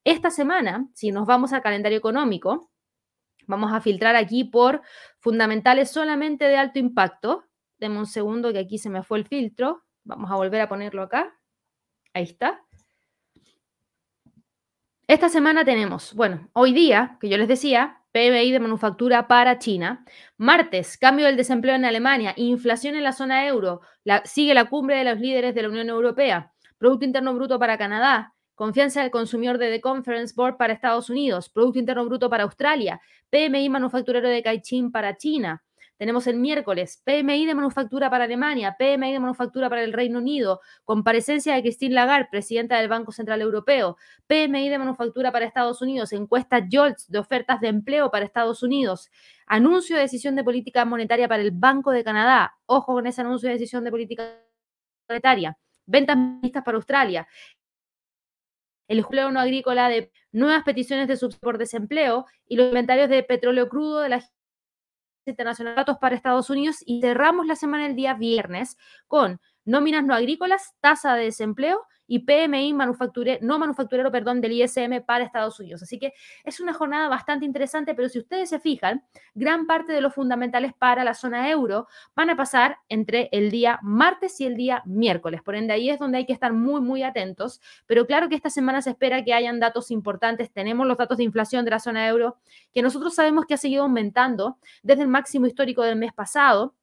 Esta 0.04 0.30
semana, 0.30 0.88
si 0.94 1.12
nos 1.12 1.26
vamos 1.26 1.52
al 1.52 1.64
calendario 1.64 1.98
económico, 1.98 2.70
vamos 3.48 3.74
a 3.74 3.82
filtrar 3.82 4.16
aquí 4.16 4.44
por 4.44 4.84
fundamentales 5.20 5.90
solamente 5.90 6.46
de 6.46 6.58
alto 6.58 6.78
impacto. 6.78 7.44
Deme 7.80 7.98
un 7.98 8.06
segundo 8.06 8.52
que 8.54 8.60
aquí 8.60 8.78
se 8.78 8.92
me 8.92 9.02
fue 9.02 9.18
el 9.18 9.26
filtro. 9.26 9.84
Vamos 10.04 10.32
a 10.32 10.36
volver 10.36 10.62
a 10.62 10.70
ponerlo 10.70 11.04
acá. 11.04 11.38
Ahí 12.14 12.24
está. 12.24 12.62
Esta 15.08 15.30
semana 15.30 15.66
tenemos, 15.66 16.14
bueno, 16.14 16.50
hoy 16.54 16.74
día, 16.74 17.18
que 17.20 17.28
yo 17.28 17.38
les 17.38 17.48
decía, 17.48 18.02
PMI 18.12 18.52
de 18.52 18.60
manufactura 18.60 19.28
para 19.28 19.60
China. 19.60 20.06
Martes, 20.38 20.98
cambio 20.98 21.26
del 21.26 21.38
desempleo 21.38 21.76
en 21.76 21.86
Alemania, 21.86 22.34
inflación 22.38 22.96
en 22.96 23.04
la 23.04 23.14
zona 23.14 23.46
euro, 23.46 23.82
sigue 24.26 24.54
la 24.54 24.70
cumbre 24.70 24.98
de 24.98 25.04
los 25.04 25.20
líderes 25.20 25.56
de 25.56 25.64
la 25.64 25.70
Unión 25.70 25.90
Europea, 25.90 26.54
Producto 26.78 27.06
Interno 27.06 27.34
Bruto 27.34 27.60
para 27.60 27.78
Canadá, 27.78 28.34
confianza 28.56 29.02
del 29.02 29.12
consumidor 29.12 29.58
de 29.58 29.70
The 29.70 29.82
Conference 29.82 30.34
Board 30.36 30.58
para 30.58 30.74
Estados 30.74 31.10
Unidos, 31.10 31.50
Producto 31.50 31.80
Interno 31.80 32.06
Bruto 32.06 32.30
para 32.30 32.44
Australia, 32.44 33.00
PMI 33.30 33.70
manufacturero 33.70 34.30
de 34.30 34.44
Caixin 34.44 34.92
para 34.92 35.18
China, 35.18 35.64
tenemos 36.02 36.26
el 36.26 36.38
miércoles 36.38 37.00
PMI 37.06 37.46
de 37.46 37.54
manufactura 37.54 38.10
para 38.10 38.24
Alemania, 38.24 38.76
PMI 38.76 39.12
de 39.12 39.20
manufactura 39.20 39.70
para 39.70 39.84
el 39.84 39.94
Reino 39.94 40.18
Unido, 40.18 40.60
comparecencia 40.84 41.54
de 41.54 41.62
Christine 41.62 41.94
Lagarde, 41.94 42.28
presidenta 42.32 42.80
del 42.80 42.90
Banco 42.90 43.12
Central 43.12 43.40
Europeo, 43.40 43.98
PMI 44.26 44.70
de 44.70 44.80
manufactura 44.80 45.32
para 45.32 45.46
Estados 45.46 45.80
Unidos, 45.80 46.12
encuesta 46.12 46.66
JOLTS 46.68 47.12
de 47.12 47.20
ofertas 47.20 47.62
de 47.62 47.68
empleo 47.68 48.10
para 48.10 48.26
Estados 48.26 48.64
Unidos, 48.64 49.12
anuncio 49.46 49.96
de 49.96 50.02
decisión 50.02 50.36
de 50.36 50.44
política 50.44 50.86
monetaria 50.86 51.28
para 51.28 51.44
el 51.44 51.52
Banco 51.52 51.92
de 51.92 52.04
Canadá, 52.04 52.56
ojo 52.66 52.94
con 52.94 53.06
ese 53.06 53.22
anuncio 53.22 53.50
de 53.50 53.54
decisión 53.54 53.84
de 53.84 53.92
política 53.92 54.42
monetaria, 55.08 55.56
ventas 55.86 56.18
mixtas 56.18 56.64
para 56.64 56.78
Australia, 56.78 57.28
el 58.88 58.98
empleo 58.98 59.30
no 59.30 59.40
agrícola 59.40 59.88
de 59.88 60.12
nuevas 60.32 60.64
peticiones 60.64 61.08
de 61.08 61.16
subsidio 61.16 61.42
por 61.42 61.60
desempleo 61.60 62.26
y 62.48 62.56
los 62.56 62.70
inventarios 62.70 63.08
de 63.08 63.22
petróleo 63.22 63.70
crudo 63.70 64.00
de 64.00 64.10
la 64.10 64.22
internacional 65.26 65.76
datos 65.76 65.98
para 66.00 66.16
Estados 66.16 66.50
Unidos 66.50 66.78
y 66.86 67.02
cerramos 67.02 67.46
la 67.46 67.56
semana 67.56 67.86
el 67.86 67.96
día 67.96 68.14
viernes 68.14 68.78
con 69.08 69.40
nóminas 69.66 70.04
no 70.04 70.14
agrícolas, 70.14 70.74
tasa 70.80 71.16
de 71.16 71.26
desempleo 71.26 71.82
y 72.12 72.20
PMI 72.20 72.74
no 72.74 73.58
manufacturero, 73.58 74.12
perdón, 74.12 74.42
del 74.42 74.52
ISM 74.52 75.02
para 75.06 75.24
Estados 75.24 75.58
Unidos. 75.62 75.82
Así 75.82 75.98
que 75.98 76.12
es 76.44 76.60
una 76.60 76.74
jornada 76.74 77.08
bastante 77.08 77.46
interesante, 77.46 77.96
pero 77.96 78.10
si 78.10 78.20
ustedes 78.20 78.50
se 78.50 78.60
fijan, 78.60 79.06
gran 79.34 79.66
parte 79.66 79.94
de 79.94 80.02
los 80.02 80.14
fundamentales 80.14 80.74
para 80.74 81.06
la 81.06 81.14
zona 81.14 81.50
euro 81.50 81.88
van 82.14 82.30
a 82.30 82.36
pasar 82.36 82.80
entre 82.90 83.30
el 83.32 83.50
día 83.50 83.80
martes 83.82 84.42
y 84.42 84.46
el 84.46 84.58
día 84.58 84.84
miércoles. 84.86 85.42
Por 85.42 85.56
ende, 85.56 85.72
ahí 85.72 85.90
es 85.90 86.00
donde 86.00 86.18
hay 86.18 86.26
que 86.26 86.34
estar 86.34 86.52
muy, 86.52 86.82
muy 86.82 87.02
atentos. 87.02 87.62
Pero 87.86 88.06
claro 88.06 88.28
que 88.28 88.36
esta 88.36 88.50
semana 88.50 88.82
se 88.82 88.90
espera 88.90 89.24
que 89.24 89.34
hayan 89.34 89.62
datos 89.62 89.90
importantes. 89.90 90.52
Tenemos 90.52 90.86
los 90.86 90.98
datos 90.98 91.18
de 91.18 91.24
inflación 91.24 91.64
de 91.64 91.72
la 91.72 91.80
zona 91.80 92.10
euro, 92.10 92.36
que 92.74 92.82
nosotros 92.82 93.16
sabemos 93.16 93.46
que 93.46 93.54
ha 93.54 93.58
seguido 93.58 93.84
aumentando 93.84 94.58
desde 94.84 95.04
el 95.04 95.08
máximo 95.08 95.48
histórico 95.48 95.82
del 95.82 95.96
mes 95.96 96.12
pasado 96.12 96.76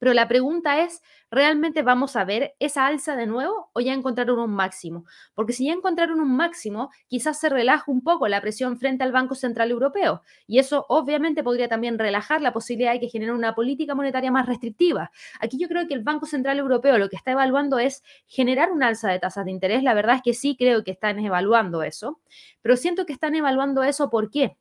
pero 0.00 0.14
la 0.14 0.28
pregunta 0.28 0.82
es, 0.82 1.02
¿realmente 1.30 1.82
vamos 1.82 2.16
a 2.16 2.24
ver 2.24 2.54
esa 2.58 2.86
alza 2.86 3.16
de 3.16 3.26
nuevo 3.26 3.68
o 3.74 3.80
ya 3.80 3.92
encontraron 3.92 4.38
un 4.38 4.50
máximo? 4.50 5.04
Porque 5.34 5.52
si 5.52 5.66
ya 5.66 5.74
encontraron 5.74 6.20
un 6.20 6.34
máximo, 6.34 6.90
quizás 7.06 7.38
se 7.38 7.50
relaja 7.50 7.84
un 7.86 8.02
poco 8.02 8.26
la 8.26 8.40
presión 8.40 8.78
frente 8.78 9.04
al 9.04 9.12
Banco 9.12 9.34
Central 9.34 9.70
Europeo. 9.70 10.22
Y 10.46 10.58
eso 10.58 10.86
obviamente 10.88 11.44
podría 11.44 11.68
también 11.68 11.98
relajar 11.98 12.40
la 12.40 12.54
posibilidad 12.54 12.94
de 12.94 13.00
que 13.00 13.10
genere 13.10 13.32
una 13.32 13.54
política 13.54 13.94
monetaria 13.94 14.32
más 14.32 14.46
restrictiva. 14.46 15.10
Aquí 15.38 15.58
yo 15.58 15.68
creo 15.68 15.86
que 15.86 15.92
el 15.92 16.02
Banco 16.02 16.24
Central 16.24 16.58
Europeo 16.58 16.96
lo 16.96 17.10
que 17.10 17.16
está 17.16 17.32
evaluando 17.32 17.78
es 17.78 18.02
generar 18.26 18.72
una 18.72 18.88
alza 18.88 19.10
de 19.10 19.18
tasas 19.18 19.44
de 19.44 19.50
interés. 19.50 19.82
La 19.82 19.92
verdad 19.92 20.16
es 20.16 20.22
que 20.22 20.32
sí 20.32 20.56
creo 20.58 20.82
que 20.82 20.92
están 20.92 21.18
evaluando 21.18 21.82
eso. 21.82 22.20
Pero 22.62 22.78
siento 22.78 23.04
que 23.04 23.12
están 23.12 23.34
evaluando 23.34 23.82
eso 23.82 24.08
¿por 24.08 24.30
qué? 24.30 24.56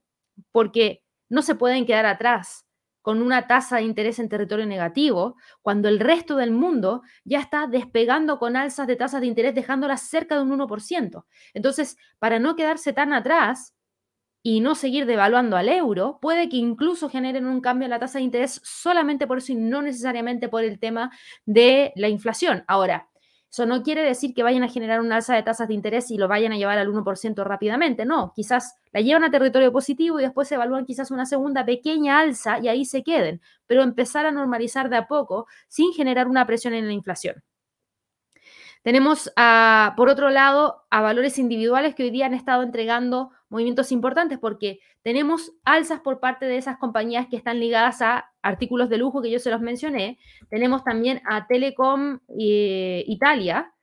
Porque 0.52 1.02
no 1.30 1.41
se 1.43 1.56
pueden 1.56 1.86
quedar 1.86 2.06
atrás 2.06 2.65
con 3.10 3.24
una 3.24 3.48
tasa 3.48 3.78
de 3.78 3.82
interés 3.86 4.19
en 4.19 4.30
territorio 4.30 4.67
negativo, 4.67 5.36
cuando 5.63 5.89
el 5.89 6.00
resto 6.00 6.36
del 6.36 6.52
mundo 6.52 7.02
ya 7.24 7.39
está 7.39 7.65
despegando 7.65 8.38
con 8.38 8.56
alzas 8.56 8.86
de 8.86 8.95
tasas 8.95 9.22
de 9.22 9.26
interés, 9.26 9.56
dejándolas 9.56 10.02
cerca 10.02 10.36
de 10.36 10.43
un 10.43 10.52
1%. 10.52 11.26
Entonces, 11.56 11.98
para 12.19 12.38
no 12.38 12.56
quedarse 12.56 12.93
tan 12.93 13.12
atrás 13.12 13.76
y 14.43 14.60
no 14.60 14.76
seguir 14.76 15.08
devaluando 15.08 15.58
al 15.58 15.69
euro, 15.69 16.19
puede 16.22 16.50
que 16.50 16.58
incluso 16.58 17.10
generen 17.10 17.48
un 17.48 17.62
cambio 17.62 17.86
en 17.88 17.89
la 17.89 18.00
tasa 18.00 18.19
de 18.19 18.26
interés 18.26 18.62
solamente 18.63 19.26
por 19.26 19.39
eso 19.39 19.54
y 19.54 19.56
no 19.56 19.82
necesariamente 19.82 20.48
por 20.48 20.63
el 20.63 20.80
tema 20.80 21.10
de 21.48 21.91
la 21.95 22.10
inflación. 22.10 22.63
Ahora, 22.67 23.09
eso 23.51 23.65
no 23.65 23.81
quiere 23.83 24.03
decir 24.03 24.33
que 24.33 24.43
vayan 24.43 24.63
a 24.63 24.69
generar 24.69 25.01
una 25.01 25.17
alza 25.17 25.35
de 25.35 25.43
tasas 25.43 25.67
de 25.67 25.73
interés 25.73 26.12
y 26.12 26.17
lo 26.17 26.27
vayan 26.27 26.51
a 26.51 26.57
llevar 26.57 26.77
al 26.77 26.88
1% 26.89 27.43
rápidamente, 27.43 28.05
no, 28.05 28.31
quizás 28.35 28.75
la 28.91 29.01
llevan 29.01 29.23
a 29.23 29.31
territorio 29.31 29.71
positivo 29.71 30.19
y 30.19 30.23
después 30.23 30.47
se 30.47 30.55
evalúan 30.55 30.85
quizás 30.85 31.12
una 31.12 31.25
segunda 31.25 31.65
pequeña 31.65 32.19
alza 32.19 32.59
y 32.59 32.67
ahí 32.67 32.85
se 32.85 33.03
queden, 33.03 33.41
pero 33.65 33.81
empezar 33.83 34.25
a 34.25 34.31
normalizar 34.31 34.89
de 34.89 34.97
a 34.97 35.07
poco 35.07 35.47
sin 35.67 35.93
generar 35.93 36.27
una 36.27 36.45
presión 36.45 36.73
en 36.73 36.85
la 36.85 36.93
inflación. 36.93 37.43
Tenemos, 38.82 39.32
por 39.98 40.10
otro 40.10 40.30
lado, 40.30 40.84
a 40.89 41.02
valores 41.02 41.38
individuales 41.38 41.96
que 41.96 42.04
hoy 42.04 42.12
día 42.12 42.26
han 42.26 42.34
estado 42.34 42.63
entregando 42.63 43.32
movimientos 43.50 43.92
importantes 43.92 44.39
porque 44.39 44.80
tenemos 45.02 45.52
alzas 45.65 46.02
por 46.02 46.20
parte 46.20 46.46
de 46.46 46.58
esas 46.58 46.78
compañías 46.78 47.28
que 47.30 47.36
están 47.36 47.60
ligadas 47.60 48.02
a 48.02 48.32
artículos 48.42 48.89
de 48.89 48.98
lujo 48.98 49.22
que 49.22 49.32
yo 49.32 49.39
se 49.39 49.50
los 49.50 49.60
mencioné. 49.60 50.18
Tenemos 50.50 50.84
también 50.84 51.22
a 51.26 51.48
Telecom 51.48 52.20
Italia. 52.38 53.74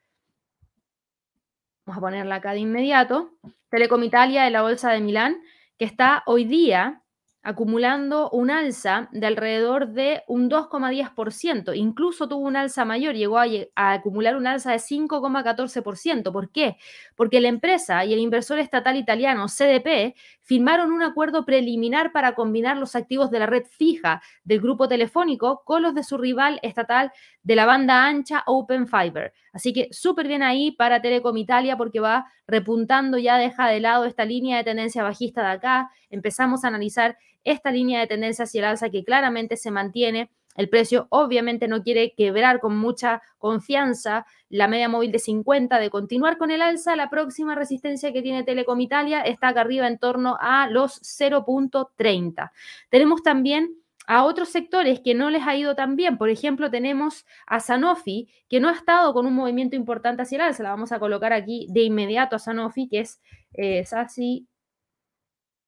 Vamos 1.84 1.98
a 1.98 2.00
ponerla 2.00 2.36
acá 2.36 2.52
de 2.52 2.60
inmediato. 2.60 3.32
Telecom 3.70 4.02
Italia 4.02 4.44
de 4.44 4.50
la 4.50 4.62
Bolsa 4.62 4.92
de 4.92 5.00
Milán, 5.00 5.36
que 5.78 5.84
está 5.84 6.22
hoy 6.26 6.44
día 6.44 7.02
acumulando 7.46 8.28
un 8.30 8.50
alza 8.50 9.08
de 9.12 9.24
alrededor 9.24 9.90
de 9.92 10.24
un 10.26 10.50
2,10%. 10.50 11.76
Incluso 11.76 12.28
tuvo 12.28 12.44
un 12.44 12.56
alza 12.56 12.84
mayor, 12.84 13.14
llegó 13.14 13.38
a, 13.38 13.46
acumular 13.76 14.34
un 14.34 14.48
alza 14.48 14.72
de 14.72 14.78
5,14%. 14.78 16.32
¿Por 16.32 16.50
qué? 16.50 16.76
Porque 17.14 17.40
la 17.40 17.46
empresa 17.46 18.04
y 18.04 18.12
el 18.12 18.18
inversor 18.18 18.58
estatal 18.58 18.96
italiano 18.96 19.46
CDP 19.46 20.16
firmaron 20.42 20.90
un 20.90 21.04
acuerdo 21.04 21.44
preliminar 21.44 22.10
para 22.10 22.34
combinar 22.34 22.78
los 22.78 22.96
activos 22.96 23.30
de 23.30 23.38
la 23.38 23.46
red 23.46 23.62
fija 23.64 24.20
del 24.42 24.60
grupo 24.60 24.88
telefónico 24.88 25.62
con 25.64 25.82
los 25.82 25.94
de 25.94 26.02
su 26.02 26.18
rival 26.18 26.58
estatal 26.62 27.12
de 27.44 27.54
la 27.54 27.64
banda 27.64 28.06
ancha 28.06 28.42
Open 28.46 28.88
Fiber. 28.88 29.32
Así 29.52 29.72
que 29.72 29.86
súper 29.92 30.26
bien 30.26 30.42
ahí 30.42 30.72
para 30.72 31.00
Telecom 31.00 31.36
Italia 31.36 31.76
porque 31.76 32.00
va 32.00 32.26
repuntando, 32.48 33.18
ya 33.18 33.38
deja 33.38 33.68
de 33.68 33.78
lado 33.78 34.04
esta 34.04 34.24
línea 34.24 34.56
de 34.56 34.64
tendencia 34.64 35.04
bajista 35.04 35.42
de 35.42 35.48
acá. 35.48 35.90
Empezamos 36.10 36.64
a 36.64 36.68
analizar 36.68 37.16
esta 37.46 37.70
línea 37.70 38.00
de 38.00 38.08
tendencia 38.08 38.42
hacia 38.42 38.58
el 38.58 38.64
alza 38.66 38.90
que 38.90 39.04
claramente 39.04 39.56
se 39.56 39.70
mantiene. 39.70 40.30
El 40.56 40.68
precio 40.68 41.06
obviamente 41.10 41.68
no 41.68 41.82
quiere 41.82 42.12
quebrar 42.14 42.60
con 42.60 42.76
mucha 42.76 43.22
confianza 43.38 44.26
la 44.48 44.68
media 44.68 44.88
móvil 44.88 45.12
de 45.12 45.18
50 45.18 45.78
de 45.78 45.90
continuar 45.90 46.38
con 46.38 46.50
el 46.50 46.60
alza. 46.60 46.96
La 46.96 47.08
próxima 47.08 47.54
resistencia 47.54 48.12
que 48.12 48.22
tiene 48.22 48.42
Telecom 48.42 48.80
Italia 48.80 49.20
está 49.20 49.48
acá 49.48 49.60
arriba 49.60 49.86
en 49.86 49.98
torno 49.98 50.36
a 50.40 50.68
los 50.68 51.00
0.30. 51.02 52.50
Tenemos 52.90 53.22
también 53.22 53.76
a 54.08 54.24
otros 54.24 54.48
sectores 54.48 55.00
que 55.00 55.14
no 55.14 55.30
les 55.30 55.46
ha 55.46 55.54
ido 55.54 55.76
tan 55.76 55.94
bien. 55.94 56.18
Por 56.18 56.30
ejemplo, 56.30 56.70
tenemos 56.70 57.26
a 57.46 57.60
Sanofi, 57.60 58.28
que 58.48 58.58
no 58.58 58.68
ha 58.68 58.72
estado 58.72 59.12
con 59.12 59.26
un 59.26 59.34
movimiento 59.34 59.76
importante 59.76 60.22
hacia 60.22 60.36
el 60.36 60.42
alza. 60.42 60.62
La 60.64 60.70
vamos 60.70 60.90
a 60.90 60.98
colocar 60.98 61.32
aquí 61.32 61.66
de 61.70 61.82
inmediato 61.82 62.34
a 62.34 62.38
Sanofi, 62.40 62.88
que 62.88 63.00
es 63.00 63.20
eh, 63.54 63.84
Sasi. 63.84 64.48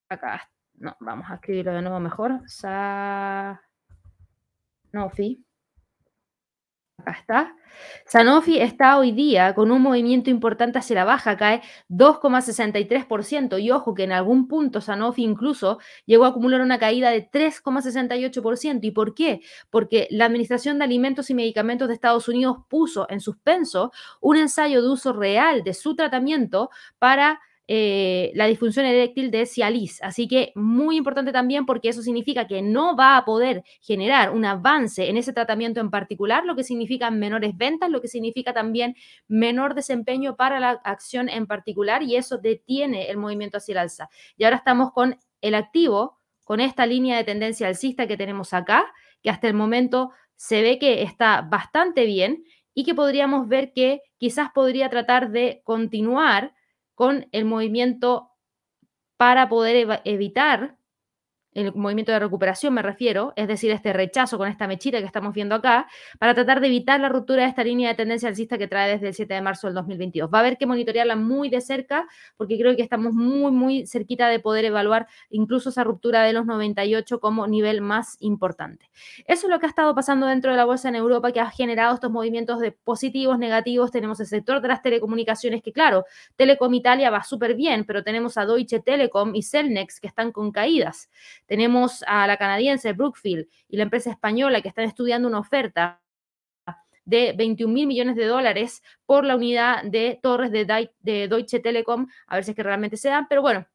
Acá 0.09 0.51
no, 0.81 0.97
vamos 1.01 1.31
a 1.31 1.35
escribirlo 1.35 1.73
de 1.73 1.83
nuevo 1.83 2.01
mejor. 2.01 2.43
Sa... 2.47 3.61
No, 4.93 5.11
fi. 5.11 5.45
Acá 6.99 7.13
está. 7.13 7.55
Sanofi 8.07 8.59
está 8.59 8.99
hoy 8.99 9.13
día 9.13 9.55
con 9.55 9.71
un 9.71 9.83
movimiento 9.83 10.31
importante 10.31 10.79
hacia 10.79 10.97
la 10.97 11.05
baja, 11.05 11.37
cae 11.37 11.63
2,63%. 11.89 13.61
Y 13.63 13.71
ojo 13.71 13.95
que 13.95 14.05
en 14.05 14.13
algún 14.13 14.49
punto 14.49 14.81
Sanofi 14.81 15.23
incluso 15.23 15.79
llegó 16.07 16.25
a 16.25 16.29
acumular 16.29 16.61
una 16.61 16.79
caída 16.79 17.11
de 17.11 17.31
3,68%. 17.31 18.81
¿Y 18.83 18.91
por 18.91 19.15
qué? 19.15 19.41
Porque 19.71 20.09
la 20.11 20.25
Administración 20.25 20.79
de 20.79 20.85
Alimentos 20.85 21.31
y 21.31 21.35
Medicamentos 21.35 21.89
de 21.89 21.95
Estados 21.95 22.29
Unidos 22.29 22.59
puso 22.69 23.07
en 23.11 23.21
suspenso 23.21 23.93
un 24.21 24.37
ensayo 24.37 24.83
de 24.83 24.89
uso 24.89 25.13
real 25.13 25.63
de 25.63 25.75
su 25.75 25.95
tratamiento 25.95 26.71
para 26.99 27.41
eh, 27.71 28.33
la 28.35 28.47
disfunción 28.47 28.87
eréctil 28.87 29.31
de 29.31 29.45
Cialis. 29.45 30.03
Así 30.03 30.27
que 30.27 30.53
muy 30.55 30.97
importante 30.97 31.33
también 31.33 31.67
porque 31.67 31.91
eso 31.91 32.01
significa 32.01 32.47
que 32.47 32.63
no 32.63 32.97
va 32.97 33.19
a 33.19 33.27
poder 33.27 33.63
generar 33.83 34.31
un 34.31 34.47
avance 34.47 35.11
en 35.11 35.19
ese 35.19 35.35
tratamiento 35.35 35.79
en 35.79 35.91
particular, 35.91 36.47
lo 36.47 36.57
que 36.57 36.65
significa 36.65 37.11
menores 37.11 37.55
ventas, 37.59 37.91
lo 37.91 38.01
que 38.01 38.09
significa 38.09 38.55
también 38.55 38.97
menor 39.27 39.75
desempeño 39.75 40.35
para 40.35 40.61
la 40.61 40.71
acción 40.83 41.29
en 41.29 41.47
particular 41.47 42.03
y 42.03 42.17
eso 42.17 42.39
detiene 42.39 43.11
el 43.11 43.19
movimiento 43.19 43.59
hacia 43.59 43.73
el 43.73 43.79
alza. 43.79 44.09
Y 44.39 44.45
ahora 44.45 44.57
estamos 44.57 44.91
con 44.93 45.19
el 45.43 45.55
activo, 45.55 46.17
con 46.45 46.61
esta 46.61 46.87
línea 46.87 47.19
de 47.19 47.25
tendencia 47.25 47.69
alcista 47.69 48.07
que 48.07 48.17
tenemos 48.17 48.55
acá, 48.55 48.87
que 49.23 49.29
hasta 49.29 49.47
el 49.47 49.53
momento 49.53 50.13
se 50.37 50.63
ve 50.63 50.79
que 50.79 51.03
está 51.03 51.43
bastante 51.43 52.07
bien 52.07 52.45
y 52.73 52.85
que 52.85 52.95
podríamos 52.95 53.47
ver 53.47 53.75
que 53.75 54.01
quizás 54.17 54.49
podría 54.55 54.89
tratar 54.89 55.31
de 55.33 55.61
continuar 55.65 56.55
con 56.99 57.29
el 57.31 57.45
movimiento 57.45 58.33
para 59.17 59.49
poder 59.49 60.03
evitar 60.05 60.78
el 61.53 61.75
movimiento 61.75 62.13
de 62.13 62.19
recuperación 62.19 62.75
me 62.75 62.83
refiero, 62.83 63.33
es 63.37 63.49
decir, 63.49 63.71
este 63.71 63.93
rechazo 63.93 64.39
con 64.39 64.49
esta 64.49 64.67
mechita 64.67 64.99
que 64.99 65.07
estamos 65.07 65.33
viendo 65.33 65.55
acá, 65.55 65.89
para 66.19 66.35
tratar 66.35 66.61
de 66.61 66.69
evitar 66.69 67.01
la 67.01 67.09
ruptura 67.09 67.43
de 67.43 67.49
esta 67.49 67.65
línea 67.65 67.89
de 67.89 67.95
tendencia 67.95 68.29
alcista 68.29 68.59
que 68.59 68.69
trae 68.69 68.91
desde 68.91 69.09
el 69.09 69.15
7 69.15 69.35
de 69.35 69.41
marzo 69.41 69.67
del 69.67 69.75
2022. 69.75 70.31
Va 70.33 70.39
a 70.39 70.41
haber 70.41 70.59
que 70.59 70.67
monitorearla 70.67 71.17
muy 71.17 71.49
de 71.49 71.61
cerca 71.61 72.07
porque 72.37 72.59
creo 72.59 72.77
que 72.77 72.83
estamos 72.83 73.15
muy, 73.15 73.51
muy 73.51 73.87
cerquita 73.87 74.29
de 74.29 74.41
poder 74.41 74.67
evaluar 74.67 75.09
incluso 75.31 75.71
esa 75.71 75.85
ruptura 75.85 76.23
de 76.23 76.33
los 76.33 76.47
98 76.47 77.21
como 77.21 77.47
nivel 77.47 77.81
más 77.81 78.17
importante. 78.21 78.91
Eso 79.27 79.47
es 79.47 79.51
lo 79.51 79.59
que 79.59 79.67
ha 79.67 79.69
estado 79.69 79.95
pasando 79.95 80.27
dentro 80.27 80.51
de 80.51 80.57
la 80.57 80.65
bolsa 80.65 80.89
en 80.89 80.97
Europa 80.97 81.33
que 81.33 81.41
ha 81.41 81.51
generado 81.51 81.95
estos 81.95 82.11
movimientos 82.11 82.61
de 82.61 82.73
positivos, 82.73 83.39
negativos. 83.39 83.91
Tenemos 83.91 84.21
el 84.21 84.27
sector 84.27 84.61
de 84.61 84.69
las 84.69 84.83
telecomunicaciones 84.83 85.63
que, 85.63 85.73
claro, 85.73 86.05
Telecom 86.37 86.73
Italia 86.75 87.11
va 87.11 87.23
súper 87.23 87.55
bien, 87.55 87.85
pero 87.85 88.03
tenemos 88.03 88.37
a 88.37 88.47
Deutsche 88.47 88.81
Telekom 88.81 89.35
y 89.35 89.43
Celnex 89.43 90.01
que 90.01 90.07
están 90.07 90.33
con 90.33 90.53
caídas. 90.53 91.11
Tenemos 91.49 92.05
a 92.07 92.27
la 92.29 92.37
canadiense 92.37 92.93
Brookfield 92.93 93.49
y 93.69 93.77
la 93.77 93.83
empresa 93.83 94.11
española 94.11 94.61
que 94.61 94.69
están 94.69 94.85
estudiando 94.85 95.27
una 95.27 95.41
oferta 95.41 96.01
de 97.05 97.33
21 97.33 97.73
mil 97.73 97.87
millones 97.87 98.17
de 98.17 98.27
dólares 98.27 98.83
por 99.07 99.25
la 99.25 99.35
unidad 99.35 99.83
de 99.83 100.21
torres 100.23 100.53
de, 100.53 100.91
de 101.01 101.27
Deutsche 101.27 101.59
Telekom, 101.59 102.07
a 102.27 102.35
ver 102.35 102.45
si 102.45 102.51
es 102.51 102.57
que 102.57 102.63
realmente 102.63 102.99
se 102.99 103.09
dan, 103.09 103.27
pero 103.29 103.41
bueno, 103.41 103.67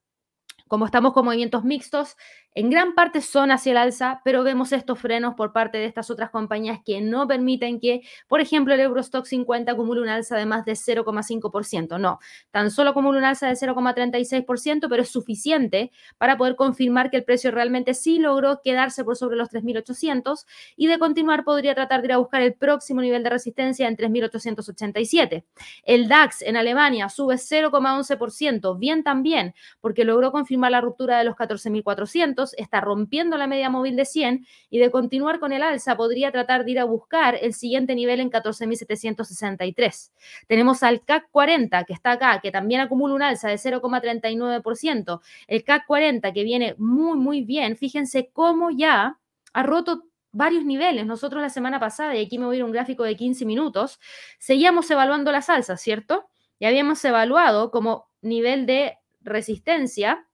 como 0.68 0.86
estamos 0.86 1.14
con 1.14 1.26
movimientos 1.26 1.64
mixtos, 1.64 2.16
en 2.56 2.70
gran 2.70 2.94
parte 2.94 3.22
son 3.22 3.52
hacia 3.52 3.72
el 3.72 3.78
alza, 3.78 4.22
pero 4.24 4.44
vemos 4.44 4.72
estos 4.72 5.00
frenos 5.00 5.34
por 5.36 5.54
parte 5.54 5.80
de 5.80 5.86
estas 5.86 6.12
otras 6.12 6.30
compañías 6.30 6.80
que 6.86 7.02
no 7.02 7.28
permiten 7.28 7.80
que, 7.80 8.02
por 8.28 8.42
ejemplo, 8.42 8.74
el 8.74 8.80
Eurostock 8.80 9.26
50 9.26 9.72
acumule 9.72 10.02
un 10.02 10.10
alza 10.10 10.38
de 10.38 10.46
más 10.46 10.64
de 10.66 10.74
0,5%. 10.74 12.00
No, 12.00 12.20
tan 12.52 12.70
solo 12.70 12.92
acumula 12.92 13.18
un 13.18 13.26
alza 13.26 13.48
de 13.48 13.54
0,36%, 13.54 14.88
pero 14.88 15.02
es 15.02 15.10
suficiente 15.10 15.92
para 16.18 16.38
poder 16.38 16.56
confirmar 16.56 17.10
que 17.10 17.18
el 17.18 17.24
precio 17.24 17.50
realmente 17.50 17.94
sí 17.94 18.20
logró 18.20 18.62
quedarse 18.64 19.04
por 19.04 19.16
sobre 19.16 19.36
los 19.36 19.50
3.800 19.50 20.46
y 20.76 20.88
de 20.88 21.00
continuar 21.00 21.44
podría 21.44 21.74
tratar 21.74 22.02
de 22.02 22.08
ir 22.08 22.14
a 22.14 22.18
buscar 22.18 22.42
el 22.42 22.54
próximo 22.54 23.02
nivel 23.02 23.24
de 23.24 23.30
resistencia 23.32 23.88
en 23.88 23.98
3.887. 23.98 25.44
El 25.84 26.08
DAX 26.08 26.44
en 26.44 26.58
Alemania 26.58 27.10
sube 27.10 27.36
0,11%, 27.36 28.78
bien 28.78 29.04
también, 29.04 29.56
porque 29.82 30.04
logró 30.04 30.32
confirmar 30.32 30.72
la 30.72 30.82
ruptura 30.82 31.18
de 31.18 31.24
los 31.24 31.36
14.400 31.36 32.43
está 32.58 32.82
rompiendo 32.82 33.38
la 33.38 33.48
media 33.48 33.70
móvil 33.70 33.96
de 33.96 34.06
100 34.06 34.46
y 34.70 34.80
de 34.80 34.92
continuar 34.92 35.40
con 35.40 35.54
el 35.54 35.64
alza 35.64 35.96
podría 35.96 36.32
tratar 36.32 36.66
de 36.66 36.72
ir 36.72 36.80
a 36.80 36.84
buscar 36.84 37.38
el 37.42 37.54
siguiente 37.54 37.96
nivel 37.96 38.20
en 38.20 38.30
14.763. 38.30 40.12
Tenemos 40.48 40.84
al 40.84 41.04
CAC 41.06 41.30
40 41.32 41.84
que 41.86 41.94
está 41.94 42.12
acá, 42.12 42.40
que 42.42 42.52
también 42.52 42.82
acumula 42.82 43.14
un 43.14 43.22
alza 43.22 43.48
de 43.48 43.56
0,39%. 43.56 45.22
El 45.48 45.64
CAC 45.64 45.86
40 45.88 46.34
que 46.34 46.44
viene 46.44 46.76
muy, 46.78 47.18
muy 47.18 47.42
bien. 47.42 47.78
Fíjense 47.78 48.30
cómo 48.34 48.70
ya 48.72 49.20
ha 49.54 49.64
roto 49.64 50.04
varios 50.34 50.66
niveles. 50.66 51.06
Nosotros 51.06 51.42
la 51.42 51.50
semana 51.50 51.80
pasada, 51.80 52.16
y 52.16 52.26
aquí 52.26 52.38
me 52.38 52.46
voy 52.46 52.56
a 52.56 52.60
ir 52.60 52.64
un 52.66 52.72
gráfico 52.72 53.04
de 53.04 53.16
15 53.16 53.46
minutos, 53.46 54.00
seguíamos 54.40 54.90
evaluando 54.92 55.32
las 55.32 55.50
alzas, 55.50 55.82
¿cierto? 55.82 56.28
Y 56.60 56.66
habíamos 56.66 57.04
evaluado 57.06 57.72
como 57.72 58.10
nivel 58.22 58.66
de 58.66 58.98
resistencia 59.22 60.28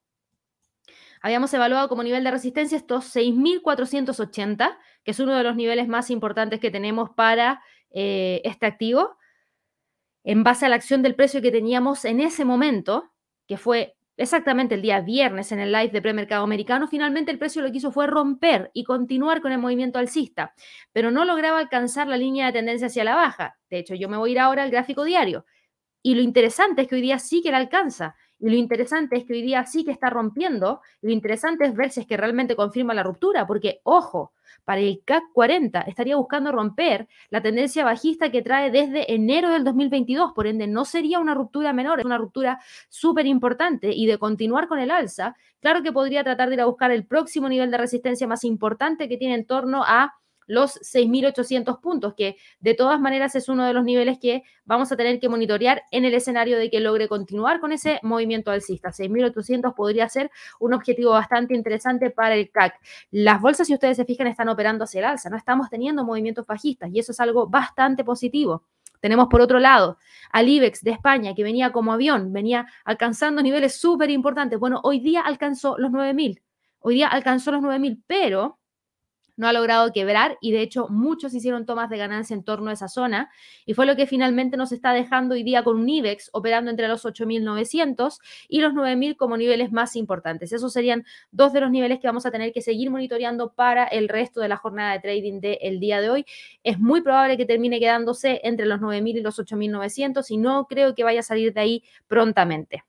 habíamos 1.22 1.54
evaluado 1.54 1.90
como 1.90 2.04
nivel 2.04 2.24
de 2.24 2.32
resistencia 2.32 2.78
estos 2.78 3.16
6.480, 3.16 4.78
que 5.04 5.12
es 5.12 5.20
uno 5.20 5.36
de 5.36 5.44
los 5.44 5.56
niveles 5.56 5.88
más 5.88 6.10
importantes 6.10 6.60
que 6.60 6.72
tenemos 6.72 7.10
para 7.12 7.62
eh, 7.92 8.42
este 8.44 8.66
activo, 8.66 9.18
en 10.24 10.44
base 10.44 10.66
a 10.66 10.70
la 10.70 10.76
acción 10.76 11.02
del 11.02 11.16
precio 11.16 11.42
que 11.42 11.52
teníamos 11.52 12.06
en 12.06 12.20
ese 12.20 12.46
momento, 12.46 13.12
que 13.48 13.58
fue 13.58 13.96
exactamente 14.18 14.76
el 14.76 14.82
día 14.82 15.00
viernes 15.00 15.52
en 15.54 15.60
el 15.60 15.72
live 15.72 15.90
de 15.90 16.02
premercado 16.02 16.44
americano, 16.44 16.88
finalmente 16.88 17.32
el 17.32 17.40
precio 17.40 17.62
lo 17.62 17.72
que 17.72 17.78
hizo 17.78 17.92
fue 17.92 18.06
romper 18.06 18.70
y 18.74 18.84
continuar 18.84 19.42
con 19.42 19.54
el 19.54 19.60
movimiento 19.60 19.98
alcista, 19.98 20.54
pero 20.92 21.10
no 21.10 21.24
lograba 21.24 21.58
alcanzar 21.58 22.08
la 22.08 22.18
línea 22.18 22.48
de 22.48 22.54
tendencia 22.54 22.88
hacia 22.88 23.06
la 23.06 23.16
baja. 23.16 23.58
De 23.70 23.80
hecho, 23.80 23.96
yo 23.96 24.10
me 24.10 24.18
voy 24.18 24.32
a 24.32 24.34
ir 24.34 24.40
ahora 24.40 24.64
al 24.64 24.72
gráfico 24.72 25.06
diario. 25.06 25.46
Y 26.02 26.16
lo 26.16 26.22
interesante 26.22 26.82
es 26.82 26.88
que 26.88 26.96
hoy 26.96 27.02
día 27.02 27.20
sí 27.20 27.42
que 27.42 27.52
la 27.52 27.58
alcanza. 27.58 28.16
Y 28.40 28.50
lo 28.50 28.56
interesante 28.56 29.18
es 29.18 29.26
que 29.26 29.34
hoy 29.34 29.42
día 29.42 29.66
sí 29.66 29.84
que 29.84 29.92
está 29.92 30.10
rompiendo. 30.10 30.82
Lo 31.02 31.12
interesante 31.12 31.66
es 31.66 31.76
ver 31.76 31.92
si 31.92 32.02
es 32.02 32.08
que 32.08 32.18
realmente 32.18 32.56
confirma 32.56 32.94
la 32.94 33.04
ruptura, 33.04 33.46
porque, 33.46 33.82
ojo, 33.84 34.32
para 34.66 34.82
el 34.82 35.02
CAC 35.04 35.24
40 35.34 35.82
estaría 35.82 36.16
buscando 36.16 36.52
romper 36.52 37.08
la 37.30 37.42
tendencia 37.42 37.84
bajista 37.84 38.32
que 38.32 38.42
trae 38.42 38.72
desde 38.72 39.14
enero 39.14 39.50
del 39.50 39.64
2022. 39.64 40.32
Por 40.34 40.48
ende, 40.48 40.68
no 40.68 40.86
sería 40.86 41.20
una 41.20 41.34
ruptura 41.34 41.74
menor, 41.74 42.00
es 42.00 42.06
una 42.06 42.18
ruptura 42.18 42.60
súper 42.88 43.26
importante. 43.26 43.92
Y 43.94 44.06
de 44.06 44.18
continuar 44.18 44.68
con 44.68 44.80
el 44.80 44.92
alza, 44.92 45.36
claro 45.60 45.84
que 45.84 45.92
podría 45.92 46.24
tratar 46.24 46.50
de 46.50 46.56
ir 46.56 46.62
a 46.62 46.66
buscar 46.66 46.92
el 46.92 47.06
próximo 47.06 47.50
nivel 47.50 47.72
de 47.72 47.78
resistencia 47.78 48.28
más 48.28 48.44
importante 48.44 49.10
que 49.10 49.18
tiene 49.18 49.36
en 49.36 49.46
torno 49.46 49.84
a 49.86 50.14
los 50.50 50.82
6.800 50.82 51.80
puntos, 51.80 52.16
que 52.16 52.36
de 52.60 52.74
todas 52.74 53.00
maneras 53.00 53.36
es 53.36 53.48
uno 53.50 53.66
de 53.66 53.74
los 53.74 53.84
niveles 53.84 54.18
que 54.20 54.44
vamos 54.66 54.92
a 54.92 54.98
tener 54.98 55.20
que 55.20 55.30
monitorear 55.30 55.84
en 55.92 56.06
el 56.06 56.14
escenario 56.16 56.58
de 56.58 56.72
que 56.72 56.80
logre 56.80 57.08
continuar 57.08 57.60
con 57.60 57.72
ese 57.72 58.00
movimiento 58.02 58.50
alcista. 58.50 58.90
6.800 58.90 59.76
podría 59.76 60.10
ser 60.10 60.32
un 60.60 60.74
objetivo 60.74 61.12
bastante 61.12 61.54
interesante 61.54 62.10
para 62.10 62.34
el 62.34 62.50
CAC. 62.50 62.74
Las 63.12 63.40
bolsas, 63.40 63.68
si 63.68 63.76
ustedes 63.76 63.96
se 63.96 64.06
fijan, 64.06 64.26
están 64.26 64.50
operando 64.50 64.86
hacia 64.86 65.00
el 65.00 65.06
alza, 65.06 65.30
no 65.30 65.38
estamos 65.38 65.70
teniendo 65.70 66.04
movimientos 66.04 66.48
bajistas 66.48 66.90
y 66.92 66.98
eso 66.98 67.12
es 67.12 67.20
algo 67.20 67.48
bastante 67.48 68.04
positivo. 68.04 68.64
Tenemos 69.00 69.28
por 69.28 69.42
otro 69.42 69.60
lado 69.60 69.98
al 70.32 70.50
IBEX 70.50 70.84
de 70.84 70.92
España, 70.92 71.36
que 71.36 71.44
venía 71.44 71.72
como 71.72 71.94
avión, 71.94 72.34
venía 72.34 72.68
alcanzando 72.84 73.44
niveles 73.44 73.80
súper 73.80 74.10
importantes. 74.10 74.60
Bueno, 74.60 74.82
hoy 74.84 75.00
día 75.00 75.22
alcanzó 75.22 75.78
los 75.78 75.92
9.000. 75.92 76.42
Hoy 76.80 76.96
día 76.96 77.08
alcanzó 77.08 77.52
los 77.52 77.62
9.000, 77.62 78.02
pero 78.08 78.59
no 79.40 79.48
ha 79.48 79.54
logrado 79.54 79.94
quebrar 79.94 80.38
y 80.42 80.52
de 80.52 80.62
hecho 80.62 80.90
muchos 80.90 81.34
hicieron 81.34 81.66
tomas 81.66 81.90
de 81.90 81.98
ganancia 81.98 82.34
en 82.34 82.44
torno 82.44 82.70
a 82.70 82.74
esa 82.74 82.90
zona 82.90 83.32
y 83.66 83.74
fue 83.74 83.86
lo 83.86 83.96
que 83.96 84.06
finalmente 84.06 84.58
nos 84.58 84.74
está 84.74 84.92
dejando 84.92 85.34
hoy 85.34 85.44
día 85.44 85.64
con 85.64 85.80
un 85.80 85.88
IBEX 85.88 86.30
operando 86.34 86.70
entre 86.70 86.90
los 86.90 87.06
8.900 87.06 88.20
y 88.50 88.60
los 88.60 88.74
9.000 88.74 89.16
como 89.16 89.38
niveles 89.38 89.72
más 89.72 89.96
importantes. 89.96 90.52
Esos 90.52 90.74
serían 90.74 91.06
dos 91.32 91.54
de 91.54 91.62
los 91.62 91.72
niveles 91.72 92.00
que 92.02 92.08
vamos 92.08 92.26
a 92.26 92.32
tener 92.32 92.52
que 92.52 92.62
seguir 92.62 92.92
monitoreando 92.92 93.54
para 93.54 93.86
el 93.86 94.10
resto 94.10 94.42
de 94.42 94.50
la 94.50 94.58
jornada 94.58 94.92
de 94.92 95.00
trading 95.00 95.40
del 95.40 95.80
día 95.80 96.02
de 96.02 96.10
hoy. 96.10 96.26
Es 96.62 96.78
muy 96.78 97.00
probable 97.00 97.38
que 97.38 97.46
termine 97.46 97.80
quedándose 97.80 98.42
entre 98.44 98.66
los 98.66 98.82
9.000 98.82 99.20
y 99.20 99.22
los 99.22 99.40
8.900 99.40 100.26
y 100.32 100.38
no 100.38 100.68
creo 100.68 100.96
que 100.96 101.06
vaya 101.06 101.22
a 101.22 101.24
salir 101.24 101.54
de 101.54 101.62
ahí 101.62 101.84
prontamente. 102.08 102.84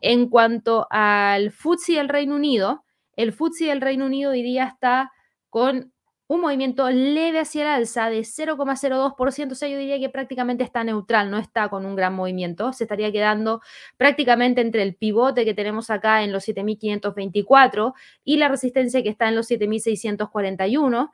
En 0.00 0.28
cuanto 0.28 0.86
al 0.88 1.50
FTSE 1.50 1.94
del 1.94 2.08
Reino 2.08 2.36
Unido, 2.36 2.84
el 3.16 3.32
FTSE 3.32 3.66
del 3.66 3.80
Reino 3.80 4.06
Unido 4.06 4.30
hoy 4.30 4.42
día 4.42 4.66
está 4.66 5.10
con 5.50 5.92
un 6.28 6.40
movimiento 6.40 6.90
leve 6.90 7.40
hacia 7.40 7.62
el 7.62 7.68
alza 7.68 8.10
de 8.10 8.20
0,02%, 8.20 9.52
o 9.52 9.54
sea, 9.54 9.68
yo 9.68 9.78
diría 9.78 9.98
que 9.98 10.08
prácticamente 10.08 10.64
está 10.64 10.82
neutral, 10.82 11.30
no 11.30 11.38
está 11.38 11.68
con 11.68 11.86
un 11.86 11.94
gran 11.94 12.14
movimiento, 12.14 12.72
se 12.72 12.84
estaría 12.84 13.12
quedando 13.12 13.60
prácticamente 13.96 14.60
entre 14.60 14.82
el 14.82 14.96
pivote 14.96 15.44
que 15.44 15.54
tenemos 15.54 15.90
acá 15.90 16.24
en 16.24 16.32
los 16.32 16.46
7.524 16.48 17.94
y 18.24 18.38
la 18.38 18.48
resistencia 18.48 19.02
que 19.02 19.08
está 19.08 19.28
en 19.28 19.36
los 19.36 19.48
7.641 19.48 21.10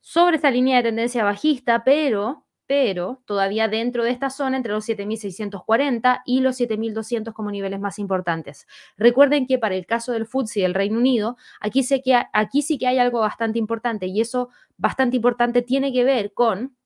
sobre 0.00 0.36
esta 0.36 0.50
línea 0.50 0.78
de 0.78 0.82
tendencia 0.84 1.24
bajista, 1.24 1.84
pero 1.84 2.44
pero 2.70 3.20
todavía 3.24 3.66
dentro 3.66 4.04
de 4.04 4.12
esta 4.12 4.30
zona 4.30 4.56
entre 4.56 4.72
los 4.72 4.88
7.640 4.88 6.22
y 6.24 6.40
los 6.40 6.60
7.200 6.60 7.32
como 7.32 7.50
niveles 7.50 7.80
más 7.80 7.98
importantes. 7.98 8.68
Recuerden 8.96 9.48
que 9.48 9.58
para 9.58 9.74
el 9.74 9.86
caso 9.86 10.12
del 10.12 10.24
FTSE 10.24 10.60
del 10.60 10.74
Reino 10.74 10.96
Unido, 10.96 11.36
aquí, 11.60 11.82
sé 11.82 12.00
que, 12.00 12.16
aquí 12.32 12.62
sí 12.62 12.78
que 12.78 12.86
hay 12.86 12.98
algo 12.98 13.18
bastante 13.18 13.58
importante 13.58 14.06
y 14.06 14.20
eso 14.20 14.50
bastante 14.76 15.16
importante 15.16 15.62
tiene 15.62 15.92
que 15.92 16.04
ver 16.04 16.32
con 16.32 16.76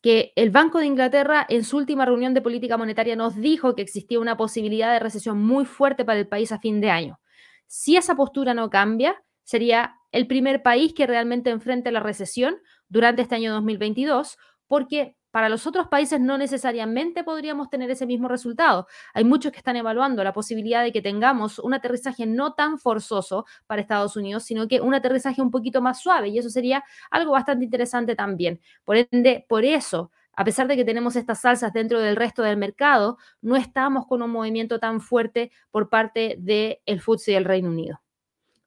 que 0.00 0.32
el 0.34 0.50
Banco 0.50 0.80
de 0.80 0.86
Inglaterra 0.86 1.46
en 1.48 1.62
su 1.62 1.76
última 1.76 2.04
reunión 2.04 2.34
de 2.34 2.42
política 2.42 2.76
monetaria 2.76 3.14
nos 3.14 3.36
dijo 3.36 3.76
que 3.76 3.82
existía 3.82 4.18
una 4.18 4.36
posibilidad 4.36 4.92
de 4.92 4.98
recesión 4.98 5.40
muy 5.40 5.66
fuerte 5.66 6.04
para 6.04 6.18
el 6.18 6.26
país 6.26 6.50
a 6.50 6.58
fin 6.58 6.80
de 6.80 6.90
año. 6.90 7.20
Si 7.68 7.96
esa 7.96 8.16
postura 8.16 8.54
no 8.54 8.70
cambia, 8.70 9.22
sería 9.44 9.94
el 10.10 10.26
primer 10.26 10.64
país 10.64 10.94
que 10.94 11.06
realmente 11.06 11.50
enfrente 11.50 11.92
la 11.92 12.00
recesión 12.00 12.56
durante 12.88 13.22
este 13.22 13.34
año 13.34 13.52
2022, 13.52 14.36
porque 14.66 15.16
para 15.30 15.48
los 15.48 15.66
otros 15.66 15.88
países 15.88 16.20
no 16.20 16.38
necesariamente 16.38 17.24
podríamos 17.24 17.68
tener 17.68 17.90
ese 17.90 18.06
mismo 18.06 18.28
resultado. 18.28 18.86
Hay 19.14 19.24
muchos 19.24 19.50
que 19.50 19.58
están 19.58 19.74
evaluando 19.74 20.22
la 20.22 20.32
posibilidad 20.32 20.84
de 20.84 20.92
que 20.92 21.02
tengamos 21.02 21.58
un 21.58 21.74
aterrizaje 21.74 22.24
no 22.24 22.54
tan 22.54 22.78
forzoso 22.78 23.44
para 23.66 23.82
Estados 23.82 24.16
Unidos, 24.16 24.44
sino 24.44 24.68
que 24.68 24.80
un 24.80 24.94
aterrizaje 24.94 25.42
un 25.42 25.50
poquito 25.50 25.82
más 25.82 26.00
suave 26.00 26.28
y 26.28 26.38
eso 26.38 26.50
sería 26.50 26.84
algo 27.10 27.32
bastante 27.32 27.64
interesante 27.64 28.14
también. 28.14 28.60
Por 28.84 28.96
ende, 29.10 29.44
por 29.48 29.64
eso 29.64 30.12
a 30.36 30.44
pesar 30.44 30.66
de 30.66 30.76
que 30.76 30.84
tenemos 30.84 31.16
estas 31.16 31.40
salsas 31.40 31.72
dentro 31.72 32.00
del 32.00 32.16
resto 32.16 32.42
del 32.42 32.56
mercado, 32.56 33.18
no 33.40 33.56
estamos 33.56 34.06
con 34.06 34.22
un 34.22 34.30
movimiento 34.30 34.78
tan 34.78 35.00
fuerte 35.00 35.50
por 35.70 35.88
parte 35.88 36.36
del 36.38 36.78
el 36.86 37.00
FTSE 37.00 37.32
del 37.32 37.44
Reino 37.44 37.68
Unido. 37.70 38.00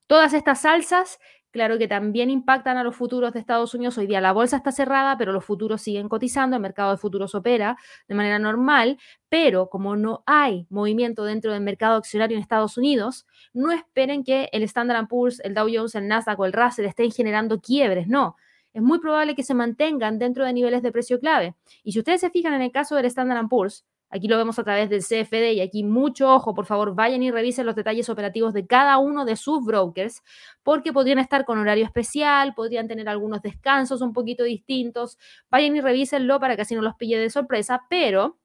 Todas 0.07 0.33
estas 0.33 0.61
salsas 0.61 1.19
Claro 1.57 1.79
que 1.79 1.87
también 1.87 2.29
impactan 2.29 2.77
a 2.77 2.83
los 2.83 2.95
futuros 2.95 3.33
de 3.33 3.39
Estados 3.39 3.73
Unidos. 3.73 3.97
Hoy 3.97 4.05
día 4.05 4.21
la 4.21 4.31
bolsa 4.31 4.57
está 4.57 4.71
cerrada, 4.71 5.17
pero 5.17 5.31
los 5.31 5.43
futuros 5.43 5.81
siguen 5.81 6.07
cotizando, 6.07 6.55
el 6.55 6.61
mercado 6.61 6.91
de 6.91 6.97
futuros 6.97 7.33
opera 7.33 7.77
de 8.07 8.13
manera 8.13 8.37
normal, 8.37 8.99
pero 9.27 9.67
como 9.67 9.95
no 9.95 10.21
hay 10.27 10.67
movimiento 10.69 11.23
dentro 11.23 11.51
del 11.51 11.61
mercado 11.63 11.95
accionario 11.95 12.37
en 12.37 12.43
Estados 12.43 12.77
Unidos, 12.77 13.25
no 13.53 13.71
esperen 13.71 14.23
que 14.23 14.49
el 14.51 14.61
Standard 14.61 15.07
Poor's, 15.07 15.39
el 15.39 15.55
Dow 15.55 15.67
Jones, 15.73 15.95
el 15.95 16.07
Nasdaq 16.07 16.39
o 16.39 16.45
el 16.45 16.53
Russell 16.53 16.85
estén 16.85 17.09
generando 17.09 17.59
quiebres, 17.59 18.07
no. 18.07 18.35
Es 18.71 18.83
muy 18.83 18.99
probable 18.99 19.33
que 19.33 19.41
se 19.41 19.55
mantengan 19.55 20.19
dentro 20.19 20.45
de 20.45 20.53
niveles 20.53 20.83
de 20.83 20.91
precio 20.91 21.19
clave. 21.19 21.55
Y 21.83 21.93
si 21.93 21.97
ustedes 21.97 22.21
se 22.21 22.29
fijan 22.29 22.53
en 22.53 22.61
el 22.61 22.71
caso 22.71 22.95
del 22.95 23.05
Standard 23.05 23.47
Poor's, 23.47 23.83
Aquí 24.09 24.27
lo 24.27 24.37
vemos 24.37 24.57
a 24.57 24.63
través 24.63 24.89
del 24.89 25.01
CFD 25.01 25.53
y 25.53 25.61
aquí 25.61 25.83
mucho 25.83 26.33
ojo, 26.33 26.53
por 26.53 26.65
favor, 26.65 26.95
vayan 26.95 27.23
y 27.23 27.31
revisen 27.31 27.65
los 27.65 27.75
detalles 27.75 28.09
operativos 28.09 28.53
de 28.53 28.65
cada 28.65 28.97
uno 28.99 29.25
de 29.25 29.35
sus 29.35 29.65
brokers, 29.65 30.23
porque 30.63 30.93
podrían 30.93 31.19
estar 31.19 31.43
con 31.43 31.59
horario 31.59 31.85
especial, 31.85 32.53
podrían 32.53 32.87
tener 32.87 33.09
algunos 33.09 33.41
descansos 33.41 34.01
un 34.01 34.13
poquito 34.13 34.43
distintos. 34.43 35.17
Vayan 35.49 35.75
y 35.75 35.81
revísenlo 35.81 36.39
para 36.39 36.55
que 36.55 36.61
así 36.61 36.75
no 36.75 36.81
los 36.81 36.95
pille 36.95 37.19
de 37.19 37.29
sorpresa, 37.29 37.85
pero 37.89 38.37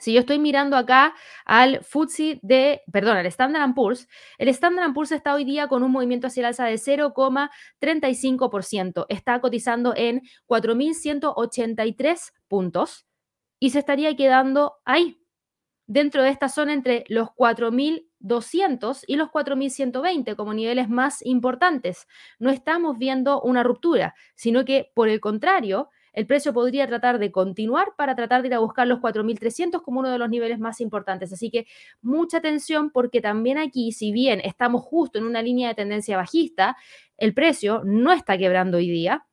si 0.00 0.12
yo 0.12 0.20
estoy 0.20 0.38
mirando 0.38 0.76
acá 0.76 1.14
al 1.44 1.82
FTSE 1.84 2.38
de, 2.42 2.82
perdón, 2.90 3.18
al 3.18 3.26
Standard 3.26 3.74
Poor's, 3.74 4.08
el 4.38 4.48
Standard 4.48 4.94
Poor's 4.94 5.12
está 5.12 5.34
hoy 5.34 5.44
día 5.44 5.68
con 5.68 5.82
un 5.82 5.92
movimiento 5.92 6.26
hacia 6.26 6.40
el 6.40 6.46
alza 6.46 6.64
de 6.64 6.74
0,35%. 6.74 9.06
Está 9.08 9.40
cotizando 9.40 9.94
en 9.96 10.22
4.183 10.46 12.32
puntos 12.48 13.06
y 13.62 13.70
se 13.70 13.78
estaría 13.78 14.16
quedando 14.16 14.80
ahí, 14.84 15.20
dentro 15.86 16.24
de 16.24 16.30
esta 16.30 16.48
zona 16.48 16.72
entre 16.72 17.04
los 17.06 17.28
4.200 17.28 19.04
y 19.06 19.14
los 19.14 19.28
4.120 19.28 20.34
como 20.34 20.52
niveles 20.52 20.88
más 20.88 21.24
importantes. 21.24 22.08
No 22.40 22.50
estamos 22.50 22.98
viendo 22.98 23.40
una 23.40 23.62
ruptura, 23.62 24.16
sino 24.34 24.64
que 24.64 24.90
por 24.96 25.08
el 25.08 25.20
contrario, 25.20 25.90
el 26.12 26.26
precio 26.26 26.52
podría 26.52 26.88
tratar 26.88 27.20
de 27.20 27.30
continuar 27.30 27.94
para 27.96 28.16
tratar 28.16 28.42
de 28.42 28.48
ir 28.48 28.54
a 28.54 28.58
buscar 28.58 28.88
los 28.88 28.98
4.300 28.98 29.80
como 29.82 30.00
uno 30.00 30.10
de 30.10 30.18
los 30.18 30.28
niveles 30.28 30.58
más 30.58 30.80
importantes. 30.80 31.32
Así 31.32 31.48
que 31.48 31.68
mucha 32.00 32.38
atención 32.38 32.90
porque 32.90 33.20
también 33.20 33.58
aquí, 33.58 33.92
si 33.92 34.10
bien 34.10 34.40
estamos 34.42 34.82
justo 34.82 35.20
en 35.20 35.24
una 35.24 35.40
línea 35.40 35.68
de 35.68 35.76
tendencia 35.76 36.16
bajista, 36.16 36.76
el 37.16 37.32
precio 37.32 37.82
no 37.84 38.10
está 38.10 38.36
quebrando 38.36 38.78
hoy 38.78 38.90
día. 38.90 39.24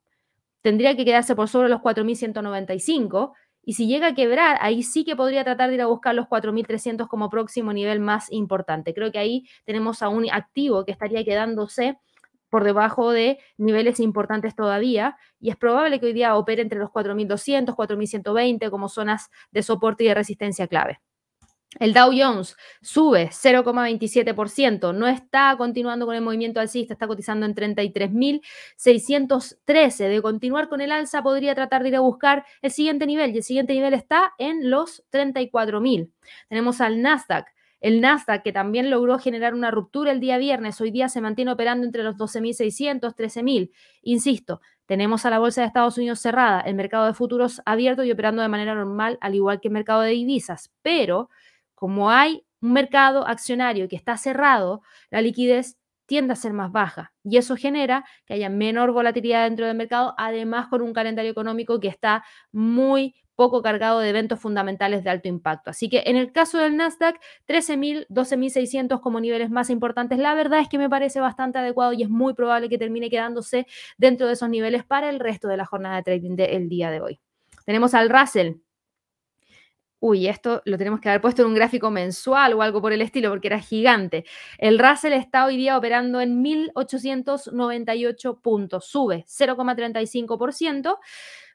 Tendría 0.62 0.96
que 0.96 1.04
quedarse 1.04 1.36
por 1.36 1.48
sobre 1.48 1.68
los 1.68 1.82
4.195 1.82 3.34
y 3.64 3.74
si 3.74 3.88
llega 3.88 4.08
a 4.08 4.16
quebrar, 4.16 4.58
ahí 4.62 4.84
sí 4.84 5.04
que 5.06 5.16
podría 5.16 5.44
tratar 5.44 5.70
de 5.70 5.76
ir 5.76 5.82
a 5.82 5.88
buscar 5.88 6.16
los 6.16 6.28
4.300 6.28 7.08
como 7.08 7.30
próximo 7.30 7.74
nivel 7.74 8.00
más 8.00 8.32
importante. 8.32 8.94
Creo 8.94 9.12
que 9.12 9.20
ahí 9.20 9.46
tenemos 9.66 10.02
a 10.02 10.10
un 10.10 10.26
activo 10.32 10.86
que 10.86 10.92
estaría 10.92 11.24
quedándose 11.24 11.98
por 12.50 12.64
debajo 12.64 13.12
de 13.12 13.40
niveles 13.58 14.00
importantes 14.00 14.56
todavía 14.56 15.18
y 15.40 15.50
es 15.52 15.56
probable 15.56 16.00
que 16.00 16.08
hoy 16.08 16.14
día 16.14 16.36
opere 16.36 16.62
entre 16.62 16.80
los 16.80 16.90
4.200, 16.90 17.76
4.120 17.76 18.70
como 18.72 18.90
zonas 18.90 19.30
de 19.52 19.62
soporte 19.64 20.04
y 20.04 20.08
de 20.08 20.16
resistencia 20.16 20.68
clave. 20.68 21.00
El 21.78 21.94
Dow 21.94 22.12
Jones 22.12 22.58
sube 22.82 23.30
0,27%, 23.30 24.92
no 24.92 25.08
está 25.08 25.54
continuando 25.56 26.08
con 26.08 26.16
el 26.16 26.24
movimiento 26.24 26.60
alcista, 26.60 26.94
está 26.94 27.06
cotizando 27.06 27.46
en 27.46 27.54
33.613. 27.54 30.10
De 30.10 30.20
continuar 30.24 30.68
con 30.68 30.82
el 30.82 30.92
alza, 30.92 31.22
podría 31.22 31.54
tratar 31.54 31.84
de 31.84 31.90
ir 31.90 31.96
a 31.96 32.00
buscar 32.00 32.44
el 32.64 32.72
siguiente 32.72 33.06
nivel 33.06 33.36
y 33.36 33.38
el 33.38 33.44
siguiente 33.44 33.74
nivel 33.74 33.94
está 33.94 34.34
en 34.40 34.72
los 34.72 35.04
34.000. 35.12 36.10
Tenemos 36.48 36.82
al 36.82 37.04
Nasdaq. 37.04 37.46
El 37.82 38.02
Nasdaq, 38.02 38.42
que 38.44 38.52
también 38.52 38.90
logró 38.90 39.20
generar 39.20 39.54
una 39.54 39.70
ruptura 39.70 40.12
el 40.12 40.20
día 40.20 40.40
viernes, 40.40 40.82
hoy 40.82 40.90
día 40.90 41.08
se 41.08 41.22
mantiene 41.22 41.52
operando 41.52 41.86
entre 41.86 42.02
los 42.02 42.18
12.600, 42.18 43.16
13.000. 43.16 43.70
Insisto, 44.02 44.60
tenemos 44.88 45.24
a 45.26 45.30
la 45.30 45.38
Bolsa 45.38 45.62
de 45.62 45.68
Estados 45.68 46.00
Unidos 46.00 46.20
cerrada, 46.20 46.62
el 46.62 46.74
mercado 46.74 47.06
de 47.06 47.14
futuros 47.14 47.62
abierto 47.64 48.04
y 48.04 48.12
operando 48.12 48.42
de 48.42 48.50
manera 48.50 48.74
normal, 48.74 49.20
al 49.22 49.36
igual 49.36 49.62
que 49.62 49.68
el 49.68 49.76
mercado 49.76 50.02
de 50.02 50.10
divisas, 50.10 50.72
pero 50.82 51.30
como 51.80 52.12
hay 52.12 52.46
un 52.60 52.74
mercado 52.74 53.26
accionario 53.26 53.88
que 53.88 53.96
está 53.96 54.18
cerrado, 54.18 54.82
la 55.10 55.22
liquidez 55.22 55.78
tiende 56.08 56.34
a 56.34 56.36
ser 56.36 56.52
más 56.52 56.74
baja 56.74 57.14
y 57.24 57.38
eso 57.38 57.56
genera 57.56 58.04
que 58.26 58.34
haya 58.34 58.50
menor 58.50 58.92
volatilidad 58.92 59.46
dentro 59.46 59.66
del 59.66 59.78
mercado, 59.78 60.14
además 60.18 60.68
con 60.68 60.82
un 60.82 60.92
calendario 60.92 61.32
económico 61.32 61.80
que 61.80 61.88
está 61.88 62.26
muy 62.52 63.16
poco 63.36 63.62
cargado 63.62 64.02
de 64.02 64.10
eventos 64.10 64.42
fundamentales 64.42 65.06
de 65.06 65.10
alto 65.10 65.30
impacto. 65.30 65.70
Así 65.70 65.88
que 65.88 66.04
en 66.06 66.18
el 66.18 66.34
caso 66.34 66.58
del 66.58 66.76
Nasdaq, 66.76 67.18
13.000, 67.48 68.08
12.600 68.10 69.00
como 69.00 69.22
niveles 69.22 69.50
más 69.50 69.70
importantes, 69.70 70.20
la 70.20 70.34
verdad 70.34 70.60
es 70.60 70.68
que 70.68 70.78
me 70.78 70.90
parece 70.90 71.22
bastante 71.22 71.60
adecuado 71.60 71.94
y 71.94 72.04
es 72.04 72.10
muy 72.10 72.34
probable 72.34 72.68
que 72.68 72.78
termine 72.78 73.10
quedándose 73.10 73.68
dentro 73.98 74.28
de 74.28 74.34
esos 74.34 74.50
niveles 74.50 74.84
para 74.84 75.10
el 75.10 75.22
resto 75.22 75.48
de 75.48 75.56
la 75.56 75.66
jornada 75.66 75.96
de 75.96 76.04
trading 76.04 76.36
del 76.36 76.68
día 76.68 76.92
de 76.92 77.00
hoy. 77.00 77.22
Tenemos 77.64 77.94
al 77.94 78.10
Russell 78.10 78.56
uy, 80.00 80.28
esto 80.28 80.62
lo 80.66 80.78
tenemos 80.78 81.00
que 81.00 81.10
haber 81.10 81.22
puesto 81.22 81.42
en 81.42 81.50
un 81.50 81.56
gráfico 81.56 81.92
mensual 81.92 82.54
o 82.54 82.62
algo 82.62 82.82
por 82.82 82.94
el 82.94 83.02
estilo, 83.02 83.30
porque 83.30 83.48
era 83.48 83.60
gigante. 83.60 84.26
El 84.58 84.80
Russell 84.80 85.14
está 85.14 85.46
hoy 85.46 85.58
día 85.58 85.78
operando 85.78 86.22
en 86.22 86.44
1.898 86.44 88.42
puntos, 88.42 88.86
sube 88.86 89.26
0,35%, 89.28 90.98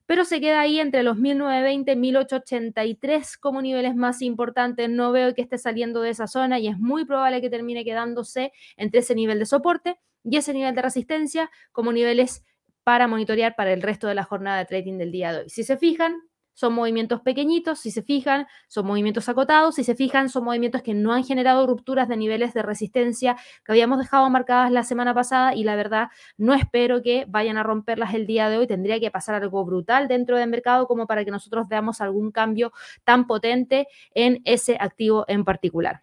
pero 0.07 0.25
se 0.25 0.41
queda 0.41 0.61
ahí 0.61 0.81
entre 0.81 1.03
los 1.03 1.17
1.920 1.17 1.93
y 1.93 2.13
1.883 2.13 3.39
como 3.41 3.63
niveles 3.63 3.97
más 3.97 4.21
importantes. 4.21 4.91
No 4.91 5.13
veo 5.13 5.35
que 5.35 5.43
esté 5.43 5.57
saliendo 5.57 6.03
de 6.03 6.11
esa 6.11 6.27
zona 6.27 6.59
y 6.59 6.69
es 6.69 6.79
muy 6.79 7.07
probable 7.07 7.41
que 7.41 7.49
termine 7.49 7.85
quedándose 7.85 8.53
entre 8.77 9.01
ese 9.01 9.15
nivel 9.15 9.39
de 9.39 9.47
soporte 9.47 9.99
y 10.23 10.37
ese 10.37 10.53
nivel 10.53 10.75
de 10.75 10.83
resistencia 10.83 11.51
como 11.73 11.93
niveles 11.93 12.45
para 12.83 13.09
monitorear 13.09 13.57
para 13.57 13.73
el 13.73 13.81
resto 13.81 14.07
de 14.07 14.15
la 14.15 14.25
jornada 14.25 14.59
de 14.59 14.67
trading 14.67 14.99
del 14.99 15.11
día 15.11 15.33
de 15.33 15.39
hoy. 15.41 15.49
Si 15.49 15.65
se 15.65 15.79
fijan, 15.79 16.15
son 16.55 16.73
movimientos 16.73 17.21
pequeñitos, 17.21 17.81
si 17.81 17.91
se 17.91 18.03
fijan, 18.03 18.47
son 18.69 18.87
movimientos 18.87 19.29
acotados, 19.29 19.75
si 19.75 19.85
se 19.85 19.95
fijan, 19.95 20.29
son 20.29 20.45
movimientos 20.45 20.83
que 20.83 20.95
no 20.95 21.13
han 21.13 21.25
generado 21.25 21.67
rupturas 21.67 22.09
de 22.09 22.17
niveles 22.17 22.55
de 22.55 22.63
resistencia 22.63 23.37
que 23.65 23.73
habíamos 23.73 23.99
dejado 23.99 24.29
marcadas 24.31 24.71
la 24.71 24.85
semana 24.85 25.15
pasada 25.15 25.55
y 25.55 25.65
la 25.65 25.77
verdad 25.77 26.09
no 26.37 26.55
espero 26.55 27.03
que 27.03 27.27
vayan 27.29 27.57
a 27.59 27.63
romperlas 27.63 28.15
el 28.15 28.27
día 28.27 28.49
de 28.49 28.59
hoy. 28.59 28.67
Tendría 28.67 28.99
que 29.01 29.11
pasar 29.11 29.35
algo 29.35 29.65
brutal 29.65 30.09
dentro 30.09 30.39
del 30.39 30.49
mercado 30.49 30.87
como 30.87 31.07
para 31.07 31.25
que 31.25 31.31
nosotros 31.31 31.69
veamos 31.69 32.01
algún 32.01 32.31
cambio 32.31 32.73
tan 33.05 33.27
potente 33.27 33.89
en 34.15 34.41
ese 34.45 34.77
activo 34.81 35.25
en 35.29 35.45
particular. 35.45 36.03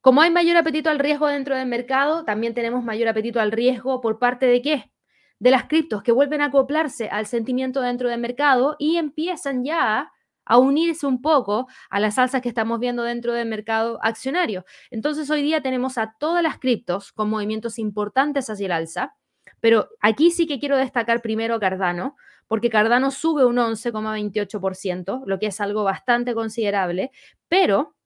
Como 0.00 0.20
hay 0.20 0.30
mayor 0.30 0.56
apetito 0.56 0.88
al 0.88 1.00
riesgo 1.00 1.26
dentro 1.26 1.56
del 1.56 1.66
mercado, 1.66 2.24
también 2.24 2.54
tenemos 2.54 2.84
mayor 2.84 3.08
apetito 3.08 3.40
al 3.40 3.50
riesgo 3.50 4.00
por 4.00 4.18
parte 4.20 4.46
de 4.46 4.62
qué? 4.62 4.90
De 5.38 5.50
las 5.50 5.64
criptos 5.64 6.02
que 6.02 6.12
vuelven 6.12 6.40
a 6.40 6.46
acoplarse 6.46 7.08
al 7.08 7.26
sentimiento 7.26 7.80
dentro 7.80 8.08
del 8.08 8.20
mercado 8.20 8.76
y 8.78 8.96
empiezan 8.96 9.64
ya 9.64 10.10
a 10.46 10.58
unirse 10.58 11.06
un 11.06 11.20
poco 11.20 11.66
a 11.90 12.00
las 12.00 12.18
alzas 12.18 12.40
que 12.40 12.48
estamos 12.48 12.78
viendo 12.78 13.02
dentro 13.02 13.32
del 13.34 13.48
mercado 13.48 13.98
accionario. 14.02 14.64
Entonces 14.90 15.28
hoy 15.28 15.42
día 15.42 15.60
tenemos 15.60 15.98
a 15.98 16.14
todas 16.18 16.42
las 16.42 16.58
criptos 16.58 17.12
con 17.12 17.28
movimientos 17.28 17.78
importantes 17.78 18.48
hacia 18.48 18.66
el 18.66 18.72
alza, 18.72 19.14
pero 19.60 19.88
aquí 20.00 20.30
sí 20.30 20.46
que 20.46 20.60
quiero 20.60 20.76
destacar 20.76 21.20
primero 21.20 21.58
Cardano, 21.58 22.16
porque 22.46 22.70
Cardano 22.70 23.10
sube 23.10 23.44
un 23.44 23.56
11,28%, 23.56 25.22
lo 25.26 25.38
que 25.38 25.46
es 25.46 25.60
algo 25.60 25.82
bastante 25.82 26.32
considerable, 26.34 27.10
pero 27.48 27.96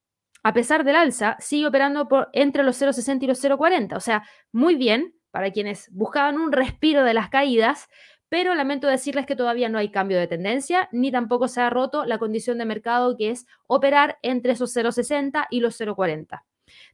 a 0.43 0.55
pesar 0.55 0.85
del 0.85 0.97
alza, 0.97 1.37
sigue 1.39 1.67
operando 1.67 2.09
por 2.09 2.31
entre 2.33 2.63
los 2.63 2.81
0,60 2.81 3.25
y 3.25 3.27
los 3.27 3.45
0,40, 3.45 3.97
o 3.97 4.01
sea, 4.01 4.25
muy 4.53 4.75
bien, 4.75 5.15
para 5.31 5.51
quienes 5.51 5.91
buscaban 5.93 6.39
un 6.39 6.53
respiro 6.53 7.05
de 7.05 7.15
las 7.15 7.29
caídas, 7.29 7.89
pero 8.29 8.55
lamento 8.55 8.87
decirles 8.87 9.27
que 9.27 9.37
todavía 9.37 9.69
no 9.69 9.79
hay 9.79 9.91
cambio 9.91 10.19
de 10.19 10.29
tendencia, 10.29 10.89
ni 10.93 11.11
tampoco 11.11 11.49
se 11.49 11.61
ha 11.61 11.71
roto 11.71 12.05
la 12.05 12.19
condición 12.19 12.59
de 12.59 12.65
mercado 12.65 13.17
que 13.17 13.31
es 13.31 13.47
operar 13.67 14.19
entre 14.23 14.53
esos 14.53 14.75
0,60 14.75 15.47
y 15.51 15.61
los 15.61 15.81
0,40. 15.81 16.43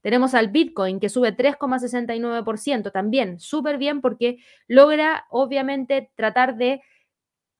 Tenemos 0.01 0.35
al 0.35 0.49
Bitcoin 0.49 0.99
que 1.01 1.11
sube 1.11 1.37
3,69%, 1.37 2.91
también 2.91 3.39
súper 3.39 3.77
bien 3.77 4.01
porque 4.01 4.39
logra 4.67 5.27
obviamente 5.31 6.11
tratar 6.15 6.57
de 6.57 6.81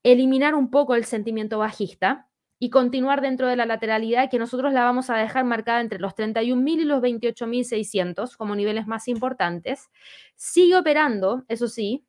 eliminar 0.03 0.55
un 0.55 0.71
poco 0.71 0.95
el 0.95 1.05
sentimiento 1.05 1.59
bajista 1.59 2.29
y 2.59 2.71
continuar 2.71 3.21
dentro 3.21 3.49
de 3.49 3.57
la 3.57 3.67
lateralidad 3.67 4.31
que 4.31 4.39
nosotros 4.39 4.73
la 4.73 4.85
vamos 4.85 5.11
a 5.11 5.17
dejar 5.17 5.45
marcada 5.45 5.81
entre 5.81 5.99
los 5.99 6.15
31.000 6.15 6.81
y 6.81 6.85
los 6.85 7.03
28.600 7.03 8.37
como 8.37 8.57
niveles 8.57 8.87
más 8.87 9.09
importantes. 9.09 9.91
Sigue 10.37 10.77
operando, 10.77 11.45
eso 11.49 11.67
sí, 11.67 12.07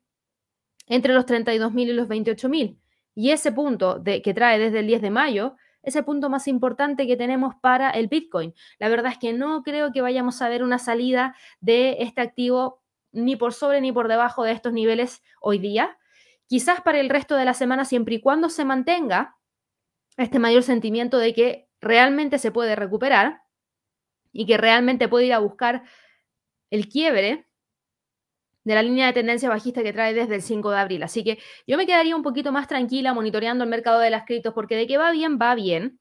entre 0.86 1.14
los 1.14 1.26
32.000 1.26 1.88
y 1.88 1.92
los 1.92 2.08
28.000. 2.08 2.78
Y 3.14 3.30
ese 3.30 3.52
punto 3.52 3.98
de, 3.98 4.22
que 4.22 4.34
trae 4.34 4.58
desde 4.58 4.80
el 4.80 4.86
10 4.86 5.02
de 5.02 5.10
mayo 5.10 5.56
es 5.82 5.96
el 5.96 6.04
punto 6.04 6.30
más 6.30 6.46
importante 6.46 7.06
que 7.06 7.16
tenemos 7.16 7.54
para 7.60 7.90
el 7.90 8.08
Bitcoin. 8.08 8.54
La 8.78 8.88
verdad 8.88 9.12
es 9.12 9.18
que 9.18 9.32
no 9.32 9.62
creo 9.62 9.90
que 9.92 10.02
vayamos 10.02 10.40
a 10.42 10.48
ver 10.48 10.62
una 10.62 10.78
salida 10.78 11.34
de 11.60 11.96
este 12.00 12.20
activo 12.20 12.82
ni 13.10 13.36
por 13.36 13.54
sobre 13.54 13.80
ni 13.80 13.90
por 13.90 14.06
debajo 14.08 14.44
de 14.44 14.52
estos 14.52 14.72
niveles 14.72 15.22
hoy 15.40 15.58
día. 15.58 15.98
Quizás 16.46 16.80
para 16.82 17.00
el 17.00 17.08
resto 17.08 17.36
de 17.36 17.44
la 17.44 17.54
semana, 17.54 17.84
siempre 17.84 18.16
y 18.16 18.20
cuando 18.20 18.50
se 18.50 18.64
mantenga 18.64 19.36
este 20.16 20.38
mayor 20.38 20.62
sentimiento 20.62 21.18
de 21.18 21.34
que 21.34 21.68
realmente 21.80 22.38
se 22.38 22.52
puede 22.52 22.76
recuperar 22.76 23.42
y 24.32 24.46
que 24.46 24.58
realmente 24.58 25.08
puede 25.08 25.26
ir 25.26 25.32
a 25.32 25.38
buscar 25.38 25.82
el 26.70 26.88
quiebre 26.88 27.47
de 28.68 28.74
la 28.74 28.82
línea 28.82 29.06
de 29.06 29.14
tendencia 29.14 29.48
bajista 29.48 29.82
que 29.82 29.94
trae 29.94 30.12
desde 30.12 30.34
el 30.34 30.42
5 30.42 30.70
de 30.70 30.78
abril. 30.78 31.02
Así 31.02 31.24
que 31.24 31.38
yo 31.66 31.78
me 31.78 31.86
quedaría 31.86 32.14
un 32.14 32.22
poquito 32.22 32.52
más 32.52 32.68
tranquila 32.68 33.14
monitoreando 33.14 33.64
el 33.64 33.70
mercado 33.70 33.98
de 33.98 34.10
las 34.10 34.26
criptos 34.26 34.52
porque 34.52 34.76
de 34.76 34.86
que 34.86 34.98
va 34.98 35.10
bien, 35.10 35.38
va 35.40 35.54
bien. 35.54 35.98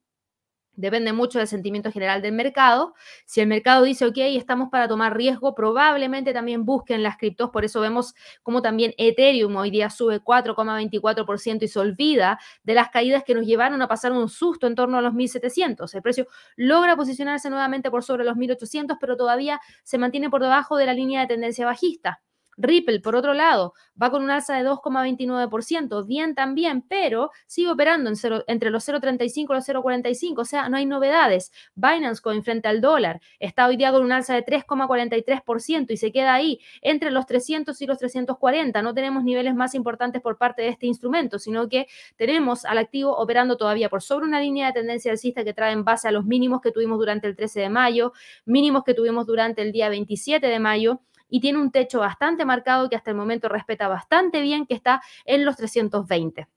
Depende 0.73 1.13
mucho 1.13 1.39
del 1.39 1.47
sentimiento 1.47 1.93
general 1.93 2.21
del 2.21 2.33
mercado. 2.33 2.93
Si 3.25 3.39
el 3.39 3.47
mercado 3.47 3.83
dice, 3.83 4.05
ok, 4.05 4.17
estamos 4.17 4.67
para 4.69 4.89
tomar 4.89 5.15
riesgo, 5.15 5.55
probablemente 5.55 6.33
también 6.33 6.65
busquen 6.65 7.03
las 7.03 7.15
criptos. 7.15 7.51
Por 7.51 7.63
eso 7.63 7.79
vemos 7.79 8.13
como 8.43 8.61
también 8.61 8.93
Ethereum 8.97 9.55
hoy 9.55 9.71
día 9.71 9.89
sube 9.89 10.19
4,24% 10.19 11.63
y 11.63 11.67
se 11.69 11.79
olvida 11.79 12.37
de 12.63 12.73
las 12.73 12.89
caídas 12.89 13.23
que 13.23 13.33
nos 13.33 13.45
llevaron 13.45 13.81
a 13.81 13.87
pasar 13.87 14.11
un 14.11 14.27
susto 14.27 14.67
en 14.67 14.75
torno 14.75 14.97
a 14.97 15.01
los 15.01 15.13
1.700. 15.13 15.95
El 15.95 16.01
precio 16.01 16.27
logra 16.57 16.97
posicionarse 16.97 17.49
nuevamente 17.49 17.89
por 17.89 18.03
sobre 18.03 18.25
los 18.25 18.35
1.800, 18.35 18.97
pero 18.99 19.15
todavía 19.15 19.61
se 19.83 19.97
mantiene 19.97 20.29
por 20.29 20.41
debajo 20.41 20.75
de 20.75 20.85
la 20.85 20.93
línea 20.93 21.21
de 21.21 21.27
tendencia 21.27 21.65
bajista. 21.65 22.21
Ripple, 22.57 22.99
por 23.01 23.15
otro 23.15 23.33
lado, 23.33 23.73
va 24.01 24.09
con 24.09 24.23
un 24.23 24.31
alza 24.31 24.55
de 24.55 24.67
2,29%, 24.67 26.05
bien 26.05 26.35
también, 26.35 26.81
pero 26.81 27.31
sigue 27.45 27.69
operando 27.69 28.11
entre 28.47 28.69
los 28.71 28.87
0,35 28.87 29.51
y 29.51 29.53
los 29.53 29.67
0,45, 29.67 30.39
o 30.39 30.45
sea, 30.45 30.67
no 30.69 30.77
hay 30.77 30.85
novedades. 30.85 31.51
Binance 31.75 32.21
Coin 32.21 32.43
frente 32.43 32.67
al 32.67 32.81
dólar 32.81 33.21
está 33.39 33.67
hoy 33.67 33.77
día 33.77 33.91
con 33.91 34.03
un 34.03 34.11
alza 34.11 34.33
de 34.33 34.43
3,43% 34.43 35.91
y 35.91 35.97
se 35.97 36.11
queda 36.11 36.33
ahí 36.33 36.59
entre 36.81 37.11
los 37.11 37.25
300 37.25 37.79
y 37.81 37.85
los 37.85 37.97
340. 37.99 38.81
No 38.81 38.93
tenemos 38.93 39.23
niveles 39.23 39.55
más 39.55 39.75
importantes 39.75 40.21
por 40.21 40.37
parte 40.37 40.63
de 40.63 40.69
este 40.69 40.87
instrumento, 40.87 41.39
sino 41.39 41.69
que 41.69 41.87
tenemos 42.15 42.65
al 42.65 42.79
activo 42.79 43.15
operando 43.17 43.57
todavía 43.57 43.89
por 43.89 44.01
sobre 44.01 44.25
una 44.25 44.39
línea 44.41 44.67
de 44.67 44.73
tendencia 44.73 45.11
alcista 45.11 45.43
que 45.43 45.53
trae 45.53 45.73
en 45.73 45.83
base 45.83 46.07
a 46.07 46.11
los 46.11 46.25
mínimos 46.25 46.61
que 46.61 46.71
tuvimos 46.71 46.97
durante 46.97 47.27
el 47.27 47.35
13 47.35 47.61
de 47.61 47.69
mayo, 47.69 48.13
mínimos 48.45 48.83
que 48.83 48.93
tuvimos 48.93 49.25
durante 49.27 49.61
el 49.61 49.71
día 49.71 49.89
27 49.89 50.47
de 50.47 50.59
mayo 50.59 51.01
y 51.29 51.39
tiene 51.39 51.59
un 51.59 51.71
techo 51.71 51.99
bastante 51.99 52.45
marcado 52.45 52.89
que 52.89 52.95
hasta 52.95 53.11
el 53.11 53.17
momento 53.17 53.49
respeta 53.49 53.87
bastante 53.87 54.41
bien, 54.41 54.65
que 54.65 54.73
está 54.73 55.01
en 55.25 55.45
los 55.45 55.55
320. 55.55 56.47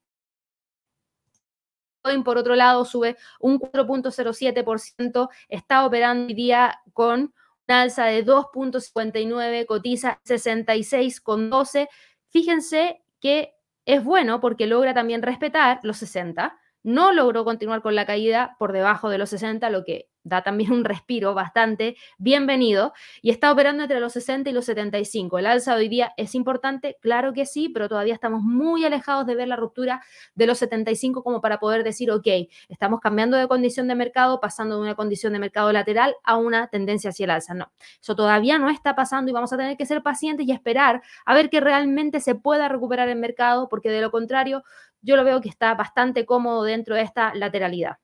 Por 2.24 2.38
otro 2.38 2.54
lado, 2.54 2.84
sube 2.84 3.16
un 3.40 3.58
4.07%, 3.58 5.28
está 5.48 5.84
operando 5.84 6.28
hoy 6.28 6.34
día 6.34 6.80
con 6.94 7.34
una 7.68 7.82
alza 7.82 8.06
de 8.06 8.24
2.59, 8.24 9.66
cotiza 9.66 10.20
66,12. 10.24 11.88
Fíjense 12.28 13.02
que 13.20 13.54
es 13.84 14.02
bueno 14.02 14.40
porque 14.40 14.66
logra 14.66 14.94
también 14.94 15.22
respetar 15.22 15.80
los 15.82 15.98
60. 15.98 16.58
No 16.82 17.12
logró 17.12 17.44
continuar 17.44 17.82
con 17.82 17.94
la 17.94 18.06
caída 18.06 18.56
por 18.58 18.72
debajo 18.72 19.10
de 19.10 19.18
los 19.18 19.30
60, 19.30 19.68
lo 19.70 19.84
que 19.84 20.08
da 20.22 20.42
también 20.42 20.72
un 20.72 20.84
respiro 20.84 21.34
bastante 21.34 21.96
bienvenido 22.18 22.92
y 23.22 23.30
está 23.30 23.52
operando 23.52 23.84
entre 23.84 24.00
los 24.00 24.12
60 24.12 24.50
y 24.50 24.52
los 24.52 24.64
75. 24.66 25.38
El 25.38 25.46
alza 25.46 25.74
hoy 25.74 25.88
día 25.88 26.12
es 26.16 26.34
importante, 26.34 26.96
claro 27.00 27.32
que 27.32 27.46
sí, 27.46 27.68
pero 27.68 27.88
todavía 27.88 28.14
estamos 28.14 28.42
muy 28.42 28.84
alejados 28.84 29.26
de 29.26 29.34
ver 29.34 29.48
la 29.48 29.56
ruptura 29.56 30.02
de 30.34 30.46
los 30.46 30.58
75 30.58 31.22
como 31.22 31.40
para 31.40 31.58
poder 31.58 31.84
decir, 31.84 32.10
ok, 32.10 32.26
estamos 32.68 33.00
cambiando 33.00 33.36
de 33.36 33.48
condición 33.48 33.88
de 33.88 33.94
mercado, 33.94 34.40
pasando 34.40 34.76
de 34.76 34.82
una 34.82 34.94
condición 34.94 35.32
de 35.32 35.38
mercado 35.38 35.72
lateral 35.72 36.14
a 36.22 36.36
una 36.36 36.68
tendencia 36.68 37.10
hacia 37.10 37.24
el 37.24 37.30
alza. 37.30 37.54
No, 37.54 37.72
eso 38.00 38.14
todavía 38.14 38.58
no 38.58 38.68
está 38.68 38.94
pasando 38.94 39.30
y 39.30 39.34
vamos 39.34 39.52
a 39.52 39.56
tener 39.56 39.76
que 39.76 39.86
ser 39.86 40.02
pacientes 40.02 40.46
y 40.46 40.52
esperar 40.52 41.02
a 41.24 41.34
ver 41.34 41.50
que 41.50 41.60
realmente 41.60 42.20
se 42.20 42.34
pueda 42.34 42.68
recuperar 42.68 43.08
el 43.08 43.18
mercado, 43.18 43.68
porque 43.68 43.90
de 43.90 44.00
lo 44.00 44.10
contrario, 44.10 44.64
yo 45.02 45.16
lo 45.16 45.24
veo 45.24 45.40
que 45.40 45.48
está 45.48 45.74
bastante 45.74 46.26
cómodo 46.26 46.64
dentro 46.64 46.94
de 46.94 47.02
esta 47.02 47.34
lateralidad. 47.34 47.96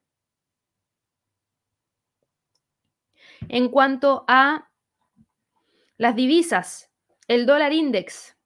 En 3.48 3.68
cuanto 3.68 4.24
a 4.28 4.70
las 5.98 6.16
divisas, 6.16 6.90
el 7.28 7.46
dólar 7.46 7.72
index. 7.72 8.37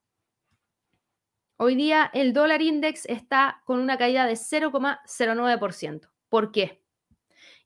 Hoy 1.56 1.74
día 1.74 2.10
el 2.14 2.32
dólar 2.32 2.62
index 2.62 3.06
está 3.06 3.62
con 3.66 3.80
una 3.80 3.98
caída 3.98 4.26
de 4.26 4.34
0,09%. 4.34 6.10
¿Por 6.28 6.52
qué? 6.52 6.82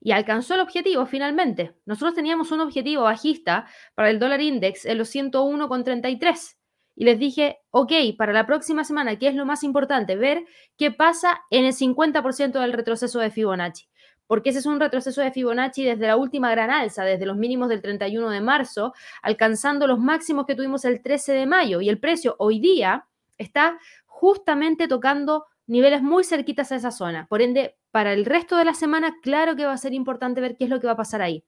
Y 0.01 0.11
alcanzó 0.11 0.55
el 0.55 0.59
objetivo 0.59 1.05
finalmente. 1.05 1.75
Nosotros 1.85 2.13
teníamos 2.13 2.51
un 2.51 2.61
objetivo 2.61 3.03
bajista 3.03 3.67
para 3.95 4.09
el 4.09 4.19
dólar 4.19 4.41
index 4.41 4.85
en 4.85 4.97
los 4.97 5.13
101,33. 5.15 6.54
Y 6.95 7.05
les 7.05 7.19
dije, 7.19 7.59
ok, 7.71 7.91
para 8.17 8.33
la 8.33 8.45
próxima 8.45 8.83
semana, 8.83 9.17
¿qué 9.17 9.27
es 9.27 9.35
lo 9.35 9.45
más 9.45 9.63
importante? 9.63 10.15
Ver 10.15 10.45
qué 10.77 10.91
pasa 10.91 11.41
en 11.49 11.65
el 11.65 11.73
50% 11.73 12.59
del 12.59 12.73
retroceso 12.73 13.19
de 13.19 13.31
Fibonacci 13.31 13.87
porque 14.27 14.49
ese 14.49 14.59
es 14.59 14.65
un 14.65 14.79
retroceso 14.79 15.21
de 15.21 15.31
Fibonacci 15.31 15.83
desde 15.83 16.07
la 16.07 16.17
última 16.17 16.49
gran 16.51 16.71
alza, 16.71 17.03
desde 17.03 17.25
los 17.25 17.37
mínimos 17.37 17.69
del 17.69 17.81
31 17.81 18.29
de 18.29 18.41
marzo, 18.41 18.93
alcanzando 19.21 19.87
los 19.87 19.99
máximos 19.99 20.45
que 20.45 20.55
tuvimos 20.55 20.85
el 20.85 21.01
13 21.01 21.33
de 21.33 21.45
mayo. 21.45 21.81
Y 21.81 21.89
el 21.89 21.99
precio 21.99 22.35
hoy 22.39 22.59
día 22.59 23.05
está 23.37 23.79
justamente 24.05 24.87
tocando 24.87 25.45
niveles 25.67 26.01
muy 26.01 26.23
cerquitas 26.23 26.71
a 26.71 26.75
esa 26.75 26.91
zona. 26.91 27.27
Por 27.27 27.41
ende, 27.41 27.75
para 27.91 28.13
el 28.13 28.25
resto 28.25 28.57
de 28.57 28.65
la 28.65 28.73
semana, 28.73 29.15
claro 29.21 29.55
que 29.55 29.65
va 29.65 29.73
a 29.73 29.77
ser 29.77 29.93
importante 29.93 30.41
ver 30.41 30.57
qué 30.57 30.65
es 30.65 30.69
lo 30.69 30.79
que 30.79 30.87
va 30.87 30.93
a 30.93 30.97
pasar 30.97 31.21
ahí. 31.21 31.43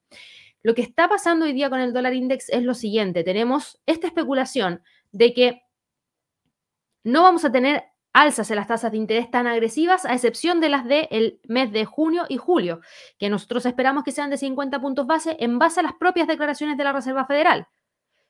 Lo 0.64 0.76
que 0.76 0.82
está 0.82 1.08
pasando 1.08 1.46
hoy 1.46 1.54
día 1.54 1.70
con 1.70 1.80
el 1.80 1.94
dólar 1.94 2.14
index 2.14 2.50
es 2.50 2.64
lo 2.64 2.74
siguiente. 2.74 3.24
Tenemos 3.24 3.80
esta 3.86 4.08
especulación 4.08 4.82
de 5.12 5.34
que 5.34 5.62
no 7.04 7.24
vamos 7.24 7.46
a 7.46 7.52
tener 7.52 7.84
alzas 8.14 8.50
en 8.50 8.56
las 8.56 8.68
tasas 8.68 8.92
de 8.92 8.98
interés 8.98 9.30
tan 9.30 9.46
agresivas, 9.46 10.06
a 10.06 10.14
excepción 10.14 10.60
de 10.60 10.70
las 10.70 10.86
del 10.86 11.40
mes 11.44 11.72
de 11.72 11.86
junio 11.86 12.26
y 12.28 12.38
julio, 12.38 12.82
que 13.20 13.30
nosotros 13.30 13.66
esperamos 13.66 14.04
que 14.04 14.12
sean 14.12 14.30
de 14.30 14.38
50 14.38 14.82
puntos 14.82 15.06
base 15.06 15.38
en 15.40 15.60
base 15.60 15.80
a 15.80 15.84
las 15.84 15.94
propias 15.94 16.28
declaraciones 16.28 16.78
de 16.78 16.84
la 16.84 16.94
Reserva 16.94 17.26
Federal. 17.26 17.68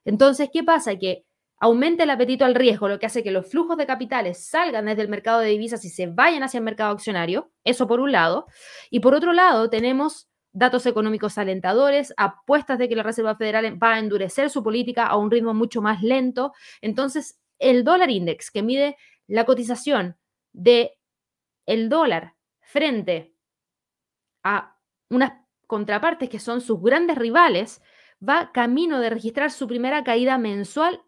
Entonces, 0.03 0.49
¿qué 0.51 0.63
pasa? 0.63 0.97
Que 0.97 1.25
aumenta 1.59 2.03
el 2.03 2.09
apetito 2.09 2.45
al 2.45 2.55
riesgo, 2.55 2.87
lo 2.87 2.99
que 2.99 3.05
hace 3.05 3.23
que 3.23 3.31
los 3.31 3.49
flujos 3.49 3.77
de 3.77 3.87
capitales 3.87 4.45
salgan 4.45 4.85
desde 4.85 5.01
el 5.03 5.09
mercado 5.09 5.39
de 5.39 5.49
divisas 5.49 5.83
y 5.85 5.89
se 5.89 6.07
vayan 6.07 6.43
hacia 6.43 6.59
el 6.59 6.63
mercado 6.63 6.91
accionario, 6.91 7.51
eso 7.63 7.87
por 7.87 7.99
un 7.99 8.11
lado. 8.11 8.45
Y 8.89 8.99
por 8.99 9.15
otro 9.15 9.33
lado, 9.33 9.69
tenemos 9.69 10.29
datos 10.51 10.85
económicos 10.85 11.37
alentadores, 11.37 12.13
apuestas 12.17 12.79
de 12.79 12.89
que 12.89 12.95
la 12.95 13.03
Reserva 13.03 13.35
Federal 13.35 13.81
va 13.81 13.95
a 13.95 13.99
endurecer 13.99 14.49
su 14.49 14.63
política 14.63 15.05
a 15.05 15.17
un 15.17 15.29
ritmo 15.29 15.53
mucho 15.53 15.81
más 15.81 16.01
lento. 16.01 16.53
Entonces, 16.81 17.39
el 17.59 17.83
dólar 17.83 18.09
index, 18.09 18.51
que 18.51 18.63
mide 18.63 18.97
la 19.27 19.45
cotización 19.45 20.17
de 20.53 20.97
el 21.65 21.89
dólar 21.89 22.35
frente 22.61 23.35
a 24.43 24.77
unas 25.09 25.33
contrapartes 25.67 26.29
que 26.29 26.39
son 26.39 26.61
sus 26.61 26.81
grandes 26.81 27.17
rivales, 27.17 27.81
va 28.27 28.51
camino 28.51 28.99
de 28.99 29.09
registrar 29.09 29.51
su 29.51 29.67
primera 29.67 30.03
caída 30.03 30.37
mensual 30.37 31.03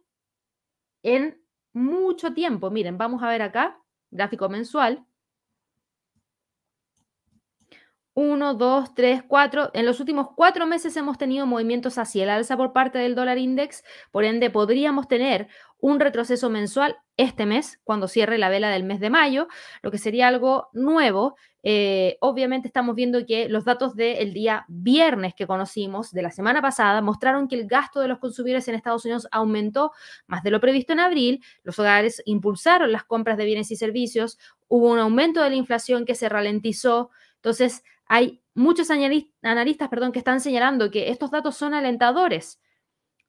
en 1.03 1.41
mucho 1.73 2.33
tiempo. 2.33 2.69
Miren, 2.69 2.97
vamos 2.97 3.23
a 3.23 3.29
ver 3.29 3.41
acá, 3.41 3.81
gráfico 4.11 4.49
mensual. 4.49 5.05
1, 8.13 8.53
2, 8.55 8.93
3, 8.95 9.23
4. 9.27 9.71
En 9.73 9.85
los 9.85 9.99
últimos 9.99 10.29
cuatro 10.35 10.65
meses 10.65 10.95
hemos 10.97 11.17
tenido 11.17 11.45
movimientos 11.45 11.97
hacia 11.97 12.23
el 12.23 12.29
alza 12.29 12.57
por 12.57 12.73
parte 12.73 12.97
del 12.97 13.15
dólar 13.15 13.37
index, 13.37 13.83
por 14.11 14.23
ende 14.23 14.49
podríamos 14.49 15.07
tener 15.07 15.47
un 15.79 15.99
retroceso 15.99 16.49
mensual 16.49 16.97
este 17.15 17.45
mes, 17.45 17.79
cuando 17.83 18.07
cierre 18.07 18.37
la 18.37 18.49
vela 18.49 18.69
del 18.69 18.83
mes 18.83 18.99
de 18.99 19.09
mayo, 19.09 19.47
lo 19.81 19.91
que 19.91 19.97
sería 19.97 20.27
algo 20.27 20.69
nuevo. 20.73 21.35
Eh, 21.63 22.17
obviamente 22.21 22.67
estamos 22.67 22.95
viendo 22.95 23.25
que 23.25 23.49
los 23.49 23.65
datos 23.65 23.95
del 23.95 24.33
día 24.33 24.65
viernes 24.69 25.33
que 25.35 25.47
conocimos, 25.47 26.11
de 26.11 26.21
la 26.21 26.31
semana 26.31 26.61
pasada, 26.61 27.01
mostraron 27.01 27.47
que 27.47 27.55
el 27.55 27.67
gasto 27.67 27.99
de 27.99 28.07
los 28.07 28.19
consumidores 28.19 28.67
en 28.67 28.75
Estados 28.75 29.03
Unidos 29.05 29.27
aumentó 29.31 29.91
más 30.27 30.43
de 30.43 30.51
lo 30.51 30.61
previsto 30.61 30.93
en 30.93 31.01
abril, 31.01 31.43
los 31.63 31.77
hogares 31.79 32.21
impulsaron 32.25 32.91
las 32.91 33.03
compras 33.03 33.37
de 33.37 33.45
bienes 33.45 33.71
y 33.71 33.75
servicios, 33.75 34.37
hubo 34.67 34.89
un 34.89 34.99
aumento 34.99 35.41
de 35.41 35.49
la 35.49 35.55
inflación 35.55 36.05
que 36.05 36.15
se 36.15 36.29
ralentizó, 36.29 37.09
entonces 37.39 37.83
hay 38.05 38.43
muchos 38.53 38.89
analistas 38.91 39.89
perdón, 39.89 40.11
que 40.11 40.19
están 40.19 40.41
señalando 40.41 40.91
que 40.91 41.09
estos 41.09 41.31
datos 41.31 41.55
son 41.55 41.73
alentadores. 41.73 42.59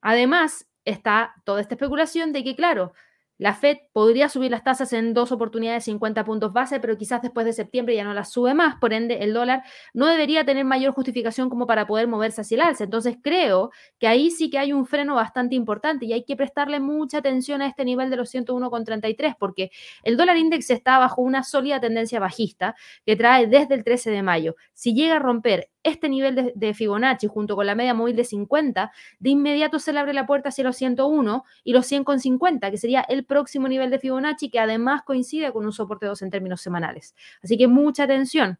Además, 0.00 0.68
está 0.84 1.34
toda 1.44 1.60
esta 1.60 1.74
especulación 1.74 2.32
de 2.32 2.42
que, 2.42 2.56
claro, 2.56 2.92
La 3.40 3.54
Fed 3.54 3.78
podría 3.94 4.28
subir 4.28 4.50
las 4.50 4.62
tasas 4.62 4.92
en 4.92 5.14
dos 5.14 5.32
oportunidades 5.32 5.86
de 5.86 5.92
50 5.92 6.26
puntos 6.26 6.52
base, 6.52 6.78
pero 6.78 6.98
quizás 6.98 7.22
después 7.22 7.46
de 7.46 7.54
septiembre 7.54 7.94
ya 7.94 8.04
no 8.04 8.12
las 8.12 8.30
sube 8.30 8.52
más. 8.52 8.76
Por 8.78 8.92
ende, 8.92 9.20
el 9.22 9.32
dólar 9.32 9.62
no 9.94 10.08
debería 10.08 10.44
tener 10.44 10.66
mayor 10.66 10.92
justificación 10.92 11.48
como 11.48 11.66
para 11.66 11.86
poder 11.86 12.06
moverse 12.06 12.42
hacia 12.42 12.56
el 12.56 12.60
alza. 12.60 12.84
Entonces, 12.84 13.16
creo 13.22 13.70
que 13.98 14.06
ahí 14.06 14.30
sí 14.30 14.50
que 14.50 14.58
hay 14.58 14.74
un 14.74 14.84
freno 14.84 15.14
bastante 15.14 15.54
importante 15.54 16.04
y 16.04 16.12
hay 16.12 16.24
que 16.24 16.36
prestarle 16.36 16.80
mucha 16.80 17.16
atención 17.16 17.62
a 17.62 17.66
este 17.66 17.86
nivel 17.86 18.10
de 18.10 18.16
los 18.16 18.30
101,33 18.34 19.36
porque 19.38 19.70
el 20.02 20.18
dólar 20.18 20.36
index 20.36 20.68
está 20.68 20.98
bajo 20.98 21.22
una 21.22 21.42
sólida 21.42 21.80
tendencia 21.80 22.20
bajista 22.20 22.74
que 23.06 23.16
trae 23.16 23.46
desde 23.46 23.74
el 23.74 23.84
13 23.84 24.10
de 24.10 24.22
mayo. 24.22 24.56
Si 24.74 24.92
llega 24.92 25.16
a 25.16 25.18
romper 25.18 25.70
este 25.82 26.08
nivel 26.08 26.52
de, 26.54 26.74
Fibonacci 26.74 27.26
junto 27.26 27.56
con 27.56 27.66
la 27.66 27.74
media 27.74 27.94
móvil 27.94 28.16
de 28.16 28.24
50, 28.24 28.92
de 29.18 29.30
inmediato 29.30 29.78
se 29.78 29.92
le 29.92 29.98
abre 29.98 30.12
la 30.12 30.26
puerta 30.26 30.50
hacia 30.50 30.64
los 30.64 30.76
101 30.76 31.44
y 31.64 31.72
los 31.72 31.90
100,50, 31.90 32.70
que 32.70 32.76
sería 32.76 33.00
el 33.00 33.24
próximo 33.30 33.68
nivel 33.68 33.90
de 33.90 33.98
Fibonacci, 33.98 34.50
que 34.50 34.58
además 34.58 35.02
coincide 35.06 35.52
con 35.52 35.64
un 35.64 35.72
soporte 35.72 36.04
2 36.04 36.20
en 36.22 36.30
términos 36.30 36.60
semanales. 36.60 37.14
Así 37.42 37.56
que 37.56 37.68
mucha 37.68 38.02
atención. 38.02 38.58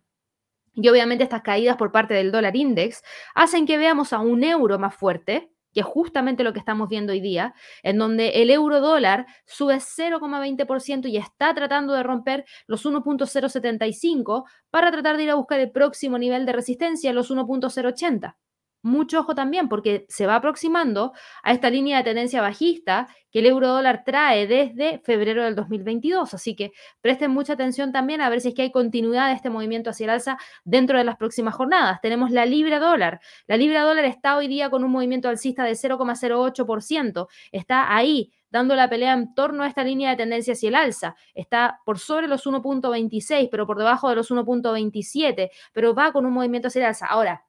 Y 0.74 0.88
obviamente 0.88 1.24
estas 1.24 1.42
caídas 1.42 1.76
por 1.76 1.90
parte 1.90 2.14
del 2.14 2.30
dólar 2.30 2.56
index 2.56 3.02
hacen 3.34 3.66
que 3.66 3.76
veamos 3.76 4.12
a 4.12 4.20
un 4.20 4.44
euro 4.44 4.78
más 4.78 4.94
fuerte, 4.94 5.50
que 5.74 5.80
es 5.80 5.86
justamente 5.86 6.44
lo 6.44 6.52
que 6.52 6.60
estamos 6.60 6.88
viendo 6.88 7.12
hoy 7.12 7.20
día, 7.20 7.54
en 7.82 7.98
donde 7.98 8.42
el 8.42 8.50
euro 8.50 8.80
dólar 8.80 9.26
sube 9.44 9.76
0,20% 9.76 11.08
y 11.08 11.16
está 11.16 11.52
tratando 11.52 11.92
de 11.92 12.02
romper 12.04 12.44
los 12.66 12.86
1.075 12.86 14.44
para 14.70 14.90
tratar 14.92 15.16
de 15.16 15.24
ir 15.24 15.30
a 15.30 15.34
buscar 15.34 15.60
el 15.60 15.72
próximo 15.72 16.16
nivel 16.16 16.46
de 16.46 16.52
resistencia, 16.52 17.12
los 17.12 17.30
1.080 17.30 18.36
mucho 18.82 19.20
ojo 19.20 19.34
también 19.34 19.68
porque 19.68 20.06
se 20.08 20.26
va 20.26 20.36
aproximando 20.36 21.12
a 21.42 21.52
esta 21.52 21.70
línea 21.70 21.98
de 21.98 22.04
tendencia 22.04 22.40
bajista 22.40 23.08
que 23.30 23.40
el 23.40 23.46
euro 23.46 23.68
dólar 23.68 24.02
trae 24.04 24.46
desde 24.46 25.00
febrero 25.00 25.44
del 25.44 25.54
2022. 25.54 26.34
Así 26.34 26.56
que 26.56 26.72
presten 27.00 27.30
mucha 27.30 27.52
atención 27.52 27.92
también 27.92 28.20
a 28.20 28.28
ver 28.28 28.40
si 28.40 28.48
es 28.48 28.54
que 28.54 28.62
hay 28.62 28.72
continuidad 28.72 29.28
de 29.28 29.34
este 29.34 29.50
movimiento 29.50 29.90
hacia 29.90 30.04
el 30.04 30.10
alza 30.10 30.38
dentro 30.64 30.98
de 30.98 31.04
las 31.04 31.16
próximas 31.16 31.54
jornadas. 31.54 32.00
Tenemos 32.00 32.30
la 32.30 32.46
libra 32.46 32.78
dólar. 32.78 33.20
La 33.46 33.56
libra 33.56 33.82
dólar 33.82 34.04
está 34.04 34.36
hoy 34.36 34.48
día 34.48 34.70
con 34.70 34.84
un 34.84 34.90
movimiento 34.90 35.28
alcista 35.28 35.64
de 35.64 35.72
0,08%. 35.72 37.28
Está 37.52 37.94
ahí 37.94 38.32
dando 38.50 38.74
la 38.74 38.90
pelea 38.90 39.12
en 39.12 39.34
torno 39.34 39.62
a 39.62 39.68
esta 39.68 39.84
línea 39.84 40.10
de 40.10 40.16
tendencia 40.16 40.54
hacia 40.54 40.68
el 40.68 40.74
alza. 40.74 41.14
Está 41.34 41.80
por 41.84 41.98
sobre 41.98 42.26
los 42.26 42.46
1.26, 42.46 43.48
pero 43.50 43.66
por 43.66 43.78
debajo 43.78 44.08
de 44.08 44.16
los 44.16 44.30
1.27, 44.30 45.50
pero 45.72 45.94
va 45.94 46.12
con 46.12 46.26
un 46.26 46.32
movimiento 46.32 46.68
hacia 46.68 46.80
el 46.80 46.86
alza. 46.86 47.06
Ahora, 47.06 47.44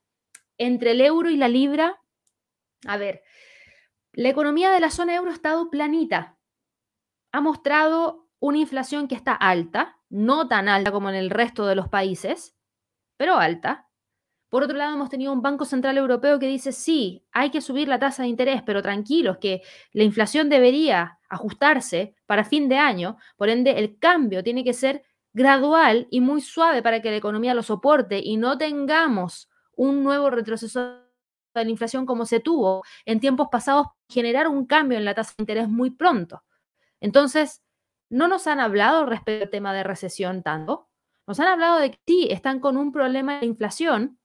entre 0.61 0.91
el 0.91 1.01
euro 1.01 1.29
y 1.29 1.37
la 1.37 1.47
libra, 1.47 2.01
a 2.85 2.97
ver, 2.97 3.23
la 4.13 4.29
economía 4.29 4.71
de 4.71 4.79
la 4.79 4.91
zona 4.91 5.15
euro 5.15 5.31
ha 5.31 5.33
estado 5.33 5.69
planita. 5.69 6.37
Ha 7.31 7.41
mostrado 7.41 8.29
una 8.39 8.59
inflación 8.59 9.07
que 9.07 9.15
está 9.15 9.33
alta, 9.33 9.97
no 10.09 10.47
tan 10.47 10.69
alta 10.69 10.91
como 10.91 11.09
en 11.09 11.15
el 11.15 11.29
resto 11.29 11.65
de 11.65 11.75
los 11.75 11.87
países, 11.87 12.55
pero 13.17 13.37
alta. 13.37 13.87
Por 14.49 14.63
otro 14.63 14.77
lado, 14.77 14.93
hemos 14.93 15.09
tenido 15.09 15.31
un 15.33 15.41
Banco 15.41 15.65
Central 15.65 15.97
Europeo 15.97 16.37
que 16.37 16.47
dice, 16.47 16.73
sí, 16.73 17.25
hay 17.31 17.49
que 17.49 17.61
subir 17.61 17.87
la 17.87 17.99
tasa 17.99 18.23
de 18.23 18.29
interés, 18.29 18.61
pero 18.63 18.81
tranquilos, 18.81 19.37
que 19.37 19.61
la 19.93 20.03
inflación 20.03 20.49
debería 20.49 21.19
ajustarse 21.29 22.15
para 22.25 22.43
fin 22.43 22.67
de 22.69 22.77
año, 22.77 23.17
por 23.37 23.49
ende 23.49 23.79
el 23.79 23.97
cambio 23.97 24.43
tiene 24.43 24.63
que 24.63 24.73
ser 24.73 25.03
gradual 25.33 26.07
y 26.11 26.21
muy 26.21 26.41
suave 26.41 26.83
para 26.83 27.01
que 27.01 27.09
la 27.09 27.17
economía 27.17 27.53
lo 27.53 27.63
soporte 27.63 28.19
y 28.19 28.37
no 28.37 28.57
tengamos 28.57 29.50
un 29.81 30.03
nuevo 30.03 30.29
retroceso 30.29 30.79
de 31.55 31.65
la 31.65 31.69
inflación 31.71 32.05
como 32.05 32.27
se 32.27 32.39
tuvo 32.39 32.83
en 33.03 33.19
tiempos 33.19 33.47
pasados, 33.51 33.87
generar 34.07 34.47
un 34.47 34.67
cambio 34.67 34.99
en 34.99 35.05
la 35.05 35.15
tasa 35.15 35.33
de 35.35 35.41
interés 35.41 35.67
muy 35.67 35.89
pronto. 35.89 36.43
Entonces, 36.99 37.63
no 38.07 38.27
nos 38.27 38.45
han 38.45 38.59
hablado 38.59 39.07
respecto 39.07 39.45
al 39.45 39.49
tema 39.49 39.73
de 39.73 39.81
recesión 39.83 40.43
tanto. 40.43 40.87
Nos 41.25 41.39
han 41.39 41.47
hablado 41.47 41.79
de 41.79 41.91
que 41.91 41.99
sí, 42.05 42.27
están 42.29 42.59
con 42.59 42.77
un 42.77 42.91
problema 42.91 43.39
de 43.39 43.47
inflación 43.47 44.19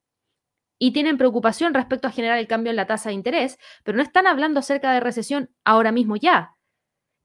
y 0.78 0.92
tienen 0.92 1.16
preocupación 1.16 1.72
respecto 1.72 2.06
a 2.06 2.12
generar 2.12 2.38
el 2.38 2.48
cambio 2.48 2.68
en 2.68 2.76
la 2.76 2.86
tasa 2.86 3.08
de 3.08 3.14
interés, 3.14 3.58
pero 3.82 3.96
no 3.96 4.02
están 4.02 4.26
hablando 4.26 4.60
acerca 4.60 4.92
de 4.92 5.00
recesión 5.00 5.50
ahora 5.64 5.90
mismo 5.90 6.16
ya. 6.16 6.54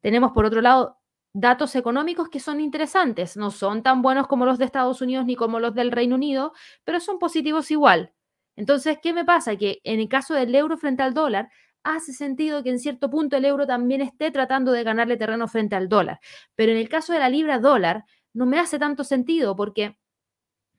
Tenemos, 0.02 0.32
por 0.32 0.46
otro 0.46 0.62
lado, 0.62 1.02
datos 1.34 1.76
económicos 1.76 2.30
que 2.30 2.40
son 2.40 2.62
interesantes. 2.62 3.36
No 3.36 3.52
son 3.52 3.84
tan 3.84 4.02
buenos 4.02 4.28
como 4.28 4.46
los 4.46 4.58
de 4.58 4.66
Estados 4.66 5.02
Unidos 5.02 5.26
ni 5.26 5.36
como 5.36 5.60
los 5.60 5.76
del 5.76 5.92
Reino 5.92 6.16
Unido, 6.16 6.54
pero 6.86 7.02
son 7.02 7.20
positivos 7.20 7.72
igual. 7.72 8.14
Entonces, 8.62 9.00
¿qué 9.02 9.12
me 9.12 9.26
pasa? 9.26 9.56
Que 9.56 9.80
en 9.84 10.00
el 10.00 10.08
caso 10.08 10.36
del 10.36 10.54
euro 10.54 10.78
frente 10.78 11.02
al 11.02 11.16
dólar, 11.16 11.50
hace 11.84 12.14
sentido 12.14 12.62
que 12.62 12.70
en 12.70 12.78
cierto 12.78 13.10
punto 13.10 13.36
el 13.36 13.46
euro 13.46 13.66
también 13.66 14.02
esté 14.02 14.30
tratando 14.30 14.72
de 14.72 14.84
ganarle 14.84 15.18
terreno 15.18 15.48
frente 15.48 15.76
al 15.76 15.90
dólar. 15.90 16.20
Pero 16.56 16.72
en 16.72 16.78
el 16.78 16.88
caso 16.88 17.12
de 17.12 17.18
la 17.18 17.28
libra 17.28 17.58
dólar, 17.58 18.06
no 18.34 18.46
me 18.46 18.60
hace 18.60 18.78
tanto 18.78 19.04
sentido 19.04 19.56
porque 19.56 19.98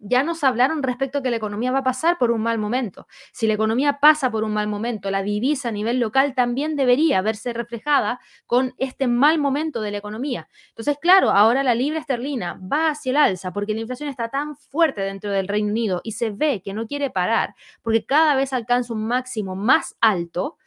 ya 0.02 0.22
nos 0.22 0.44
hablaron 0.44 0.82
respecto 0.82 1.18
a 1.18 1.22
que 1.22 1.30
la 1.30 1.36
economía 1.36 1.72
va 1.72 1.78
a 1.78 1.84
pasar 1.84 2.18
por 2.18 2.30
un 2.30 2.42
mal 2.42 2.58
momento. 2.58 3.06
Si 3.32 3.46
la 3.46 3.54
economía 3.54 4.00
pasa 4.00 4.30
por 4.30 4.44
un 4.44 4.52
mal 4.52 4.66
momento, 4.66 5.10
la 5.10 5.22
divisa 5.22 5.68
a 5.68 5.72
nivel 5.72 6.00
local 6.00 6.34
también 6.34 6.76
debería 6.76 7.22
verse 7.22 7.52
reflejada 7.52 8.20
con 8.46 8.74
este 8.78 9.06
mal 9.06 9.38
momento 9.38 9.80
de 9.80 9.92
la 9.92 9.98
economía. 9.98 10.48
Entonces, 10.70 10.98
claro, 11.00 11.30
ahora 11.30 11.62
la 11.62 11.74
libra 11.74 12.00
esterlina 12.00 12.60
va 12.60 12.90
hacia 12.90 13.10
el 13.10 13.16
alza 13.16 13.52
porque 13.52 13.74
la 13.74 13.80
inflación 13.80 14.08
está 14.08 14.28
tan 14.28 14.56
fuerte 14.56 15.00
dentro 15.02 15.30
del 15.30 15.48
Reino 15.48 15.70
Unido 15.70 16.00
y 16.04 16.12
se 16.12 16.30
ve 16.30 16.62
que 16.62 16.74
no 16.74 16.86
quiere 16.86 17.10
parar 17.10 17.54
porque 17.82 18.04
cada 18.04 18.34
vez 18.34 18.52
alcanza 18.52 18.92
un 18.92 19.06
máximo 19.06 19.54
más 19.56 19.96
alto, 20.00 20.58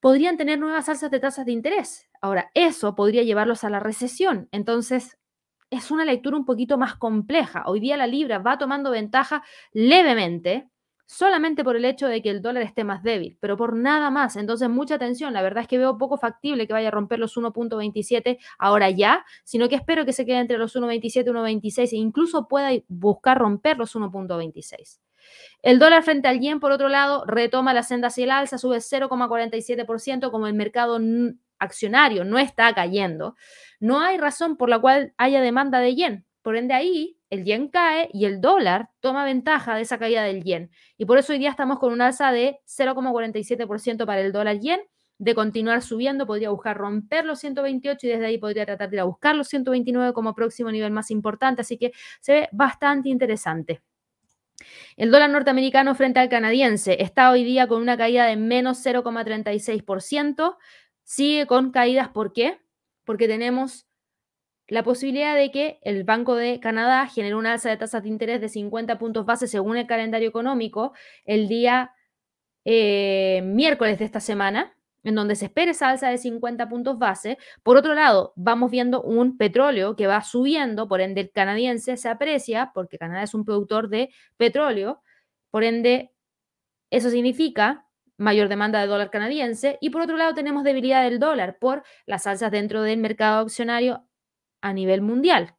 podrían 0.00 0.36
tener 0.36 0.58
nuevas 0.58 0.88
alzas 0.88 1.10
de 1.10 1.20
tasas 1.20 1.46
de 1.46 1.52
interés. 1.52 2.08
Ahora, 2.22 2.50
eso 2.54 2.94
podría 2.94 3.22
llevarlos 3.22 3.64
a 3.64 3.70
la 3.70 3.80
recesión. 3.80 4.48
Entonces, 4.50 5.18
es 5.70 5.90
una 5.90 6.04
lectura 6.04 6.36
un 6.36 6.44
poquito 6.44 6.76
más 6.76 6.96
compleja. 6.96 7.62
Hoy 7.66 7.80
día 7.80 7.96
la 7.96 8.06
libra 8.06 8.38
va 8.38 8.58
tomando 8.58 8.90
ventaja 8.90 9.42
levemente, 9.72 10.68
solamente 11.06 11.64
por 11.64 11.76
el 11.76 11.84
hecho 11.84 12.06
de 12.08 12.22
que 12.22 12.30
el 12.30 12.42
dólar 12.42 12.62
esté 12.62 12.84
más 12.84 13.02
débil, 13.02 13.36
pero 13.40 13.56
por 13.56 13.74
nada 13.74 14.10
más. 14.10 14.36
Entonces, 14.36 14.68
mucha 14.68 14.96
atención. 14.96 15.32
La 15.32 15.42
verdad 15.42 15.62
es 15.62 15.68
que 15.68 15.78
veo 15.78 15.96
poco 15.98 16.18
factible 16.18 16.66
que 16.66 16.72
vaya 16.72 16.88
a 16.88 16.90
romper 16.92 17.18
los 17.18 17.36
1.27 17.36 18.38
ahora 18.58 18.90
ya, 18.90 19.24
sino 19.44 19.68
que 19.68 19.76
espero 19.76 20.04
que 20.04 20.12
se 20.12 20.26
quede 20.26 20.38
entre 20.38 20.58
los 20.58 20.76
1.27 20.76 21.26
y 21.26 21.60
1.26 21.60 21.92
e 21.92 21.96
incluso 21.96 22.48
pueda 22.48 22.70
buscar 22.88 23.38
romper 23.38 23.78
los 23.78 23.94
1.26. 23.94 25.00
El 25.62 25.78
dólar 25.78 26.02
frente 26.02 26.28
al 26.28 26.40
yen, 26.40 26.58
por 26.58 26.72
otro 26.72 26.88
lado, 26.88 27.24
retoma 27.26 27.74
la 27.74 27.82
senda 27.82 28.08
hacia 28.08 28.24
el 28.24 28.30
alza, 28.30 28.58
sube 28.58 28.78
0,47%, 28.78 30.30
como 30.30 30.46
el 30.46 30.54
mercado 30.54 30.98
accionario 31.60 32.24
no 32.24 32.38
está 32.38 32.74
cayendo, 32.74 33.36
no 33.78 34.00
hay 34.00 34.18
razón 34.18 34.56
por 34.56 34.68
la 34.68 34.78
cual 34.78 35.14
haya 35.16 35.40
demanda 35.40 35.78
de 35.80 35.94
yen. 35.94 36.26
Por 36.42 36.56
ende, 36.56 36.74
ahí 36.74 37.18
el 37.30 37.44
yen 37.44 37.68
cae 37.68 38.08
y 38.12 38.24
el 38.24 38.40
dólar 38.40 38.90
toma 39.00 39.24
ventaja 39.24 39.74
de 39.74 39.82
esa 39.82 39.98
caída 39.98 40.22
del 40.22 40.42
yen. 40.42 40.70
Y 40.98 41.04
por 41.04 41.18
eso 41.18 41.32
hoy 41.32 41.38
día 41.38 41.50
estamos 41.50 41.78
con 41.78 41.92
un 41.92 42.00
alza 42.00 42.32
de 42.32 42.58
0,47% 42.66 44.06
para 44.06 44.20
el 44.20 44.32
dólar 44.32 44.58
yen. 44.58 44.80
De 45.18 45.34
continuar 45.34 45.82
subiendo, 45.82 46.26
podría 46.26 46.48
buscar 46.48 46.78
romper 46.78 47.26
los 47.26 47.40
128 47.40 48.06
y 48.06 48.10
desde 48.10 48.24
ahí 48.24 48.38
podría 48.38 48.64
tratar 48.64 48.88
de 48.88 48.96
ir 48.96 49.00
a 49.00 49.04
buscar 49.04 49.36
los 49.36 49.48
129 49.48 50.14
como 50.14 50.34
próximo 50.34 50.70
nivel 50.72 50.92
más 50.92 51.10
importante. 51.10 51.60
Así 51.60 51.76
que 51.76 51.92
se 52.20 52.32
ve 52.32 52.48
bastante 52.52 53.10
interesante. 53.10 53.82
El 54.96 55.10
dólar 55.10 55.30
norteamericano 55.30 55.94
frente 55.94 56.20
al 56.20 56.28
canadiense 56.28 57.02
está 57.02 57.30
hoy 57.30 57.44
día 57.44 57.66
con 57.66 57.80
una 57.82 57.96
caída 57.96 58.24
de 58.26 58.36
menos 58.36 58.84
0,36%. 58.84 60.56
Sigue 61.10 61.48
con 61.48 61.72
caídas, 61.72 62.10
¿por 62.10 62.32
qué? 62.32 62.60
Porque 63.04 63.26
tenemos 63.26 63.88
la 64.68 64.84
posibilidad 64.84 65.34
de 65.34 65.50
que 65.50 65.80
el 65.82 66.04
Banco 66.04 66.36
de 66.36 66.60
Canadá 66.60 67.04
genere 67.08 67.34
una 67.34 67.54
alza 67.54 67.68
de 67.68 67.76
tasas 67.76 68.04
de 68.04 68.08
interés 68.08 68.40
de 68.40 68.48
50 68.48 68.96
puntos 68.96 69.26
base 69.26 69.48
según 69.48 69.76
el 69.76 69.88
calendario 69.88 70.28
económico 70.28 70.92
el 71.24 71.48
día 71.48 71.90
eh, 72.64 73.42
miércoles 73.44 73.98
de 73.98 74.04
esta 74.04 74.20
semana, 74.20 74.76
en 75.02 75.16
donde 75.16 75.34
se 75.34 75.46
espera 75.46 75.72
esa 75.72 75.88
alza 75.88 76.10
de 76.10 76.16
50 76.16 76.68
puntos 76.68 76.96
base. 76.96 77.38
Por 77.64 77.76
otro 77.76 77.94
lado, 77.94 78.32
vamos 78.36 78.70
viendo 78.70 79.02
un 79.02 79.36
petróleo 79.36 79.96
que 79.96 80.06
va 80.06 80.22
subiendo, 80.22 80.86
por 80.86 81.00
ende 81.00 81.22
el 81.22 81.32
canadiense 81.32 81.96
se 81.96 82.08
aprecia, 82.08 82.70
porque 82.72 82.98
Canadá 82.98 83.24
es 83.24 83.34
un 83.34 83.44
productor 83.44 83.88
de 83.88 84.10
petróleo, 84.36 85.02
por 85.50 85.64
ende 85.64 86.12
eso 86.88 87.10
significa 87.10 87.89
mayor 88.20 88.48
demanda 88.48 88.80
de 88.80 88.86
dólar 88.86 89.10
canadiense 89.10 89.78
y 89.80 89.90
por 89.90 90.02
otro 90.02 90.16
lado 90.16 90.34
tenemos 90.34 90.62
debilidad 90.62 91.02
del 91.02 91.18
dólar 91.18 91.58
por 91.58 91.82
las 92.06 92.26
alzas 92.26 92.50
dentro 92.50 92.82
del 92.82 93.00
mercado 93.00 93.40
accionario 93.40 94.06
a 94.60 94.72
nivel 94.72 95.00
mundial. 95.00 95.56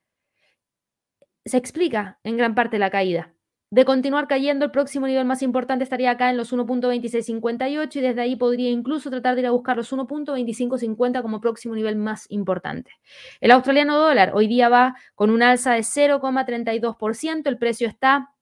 Se 1.44 1.58
explica 1.58 2.20
en 2.24 2.38
gran 2.38 2.54
parte 2.54 2.78
la 2.78 2.92
caída. 2.92 3.34
De 3.72 3.86
continuar 3.86 4.28
cayendo, 4.28 4.66
el 4.66 4.72
próximo 4.72 5.08
nivel 5.08 5.26
más 5.26 5.42
importante 5.42 5.86
estaría 5.86 6.12
acá 6.12 6.30
en 6.30 6.36
los 6.36 6.52
1.2658 6.54 7.96
y 7.96 8.02
desde 8.02 8.22
ahí 8.22 8.36
podría 8.36 8.70
incluso 8.70 9.10
tratar 9.10 9.36
de 9.36 9.42
ir 9.42 9.48
a 9.48 9.52
buscar 9.52 9.78
los 9.78 9.92
1.2550 9.94 11.22
como 11.22 11.40
próximo 11.40 11.74
nivel 11.74 11.96
más 11.96 12.26
importante. 12.30 12.92
El 13.40 13.52
australiano 13.52 13.98
dólar 13.98 14.34
hoy 14.36 14.48
día 14.48 14.68
va 14.68 14.96
con 15.16 15.30
un 15.30 15.42
alza 15.42 15.74
de 15.74 15.84
0,32%, 15.84 17.48
el 17.48 17.58
precio 17.58 17.88
está 17.88 18.36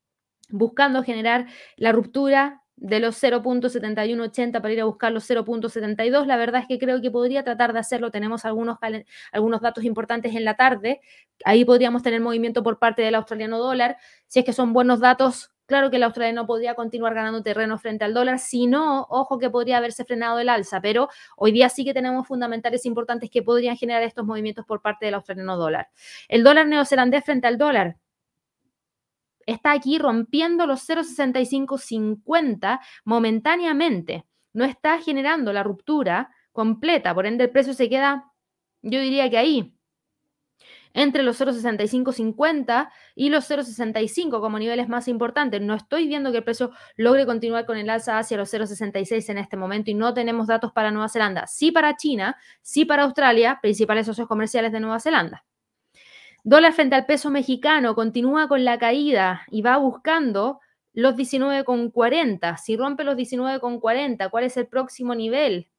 buscando 0.49 1.03
generar 1.03 1.45
la 1.77 1.91
ruptura 1.91 2.63
de 2.81 2.99
los 2.99 3.21
0.7180 3.21 4.61
para 4.61 4.73
ir 4.73 4.81
a 4.81 4.85
buscar 4.85 5.11
los 5.11 5.29
0.72. 5.29 6.25
La 6.25 6.37
verdad 6.37 6.61
es 6.61 6.67
que 6.67 6.79
creo 6.79 7.01
que 7.01 7.11
podría 7.11 7.43
tratar 7.43 7.73
de 7.73 7.79
hacerlo. 7.79 8.09
Tenemos 8.09 8.45
algunos, 8.45 8.77
algunos 9.31 9.61
datos 9.61 9.83
importantes 9.83 10.35
en 10.35 10.45
la 10.45 10.55
tarde. 10.55 11.01
Ahí 11.43 11.65
podríamos 11.65 12.03
tener 12.03 12.21
movimiento 12.21 12.63
por 12.63 12.79
parte 12.79 13.01
del 13.01 13.15
australiano 13.15 13.59
dólar. 13.59 13.97
Si 14.27 14.39
es 14.39 14.45
que 14.45 14.53
son 14.53 14.71
buenos 14.71 15.01
datos, 15.01 15.51
claro 15.65 15.89
que 15.89 15.97
el 15.97 16.03
australiano 16.03 16.45
podría 16.47 16.73
continuar 16.73 17.13
ganando 17.13 17.43
terreno 17.43 17.77
frente 17.77 18.05
al 18.05 18.13
dólar. 18.13 18.39
Si 18.39 18.65
no, 18.65 19.05
ojo 19.09 19.39
que 19.39 19.49
podría 19.49 19.77
haberse 19.77 20.05
frenado 20.05 20.39
el 20.39 20.47
alza. 20.47 20.79
Pero 20.79 21.09
hoy 21.35 21.51
día 21.51 21.67
sí 21.67 21.83
que 21.83 21.93
tenemos 21.93 22.27
fundamentales 22.27 22.85
importantes 22.85 23.29
que 23.29 23.43
podrían 23.43 23.75
generar 23.75 24.03
estos 24.03 24.25
movimientos 24.25 24.65
por 24.65 24.81
parte 24.81 25.05
del 25.05 25.15
australiano 25.15 25.57
dólar. 25.57 25.89
El 26.29 26.43
dólar 26.43 26.67
neozelandés 26.67 27.25
frente 27.25 27.47
al 27.47 27.57
dólar 27.57 27.97
está 29.51 29.71
aquí 29.71 29.97
rompiendo 29.97 30.65
los 30.65 30.87
0,6550 30.87 32.79
momentáneamente. 33.05 34.25
No 34.53 34.65
está 34.65 34.99
generando 34.99 35.53
la 35.53 35.63
ruptura 35.63 36.29
completa, 36.51 37.13
por 37.13 37.25
ende 37.25 37.45
el 37.45 37.49
precio 37.51 37.73
se 37.73 37.89
queda, 37.89 38.31
yo 38.81 38.99
diría 38.99 39.29
que 39.29 39.37
ahí, 39.37 39.75
entre 40.93 41.23
los 41.23 41.39
0,6550 41.39 42.89
y 43.15 43.29
los 43.29 43.49
0,65 43.49 44.41
como 44.41 44.59
niveles 44.59 44.89
más 44.89 45.07
importantes. 45.07 45.61
No 45.61 45.75
estoy 45.75 46.07
viendo 46.07 46.31
que 46.31 46.37
el 46.37 46.43
precio 46.43 46.71
logre 46.95 47.25
continuar 47.25 47.65
con 47.65 47.77
el 47.77 47.89
alza 47.89 48.17
hacia 48.17 48.37
los 48.37 48.51
0,66 48.53 49.29
en 49.29 49.37
este 49.37 49.57
momento 49.57 49.91
y 49.91 49.93
no 49.93 50.13
tenemos 50.13 50.47
datos 50.47 50.71
para 50.71 50.91
Nueva 50.91 51.09
Zelanda. 51.09 51.47
Sí 51.47 51.71
para 51.71 51.95
China, 51.95 52.37
sí 52.61 52.85
para 52.85 53.03
Australia, 53.03 53.59
principales 53.61 54.05
socios 54.05 54.27
comerciales 54.27 54.71
de 54.71 54.79
Nueva 54.79 54.99
Zelanda. 54.99 55.45
Dólar 56.43 56.73
frente 56.73 56.95
al 56.95 57.05
peso 57.05 57.29
mexicano 57.29 57.95
continúa 57.95 58.47
con 58.47 58.63
la 58.63 58.79
caída 58.79 59.41
y 59.49 59.61
va 59.61 59.77
buscando 59.77 60.59
los 60.93 61.15
19,40. 61.15 62.57
Si 62.57 62.77
rompe 62.77 63.03
los 63.03 63.15
19,40, 63.15 64.29
¿cuál 64.29 64.43
es 64.45 64.57
el 64.57 64.67
próximo 64.67 65.15
nivel? 65.15 65.69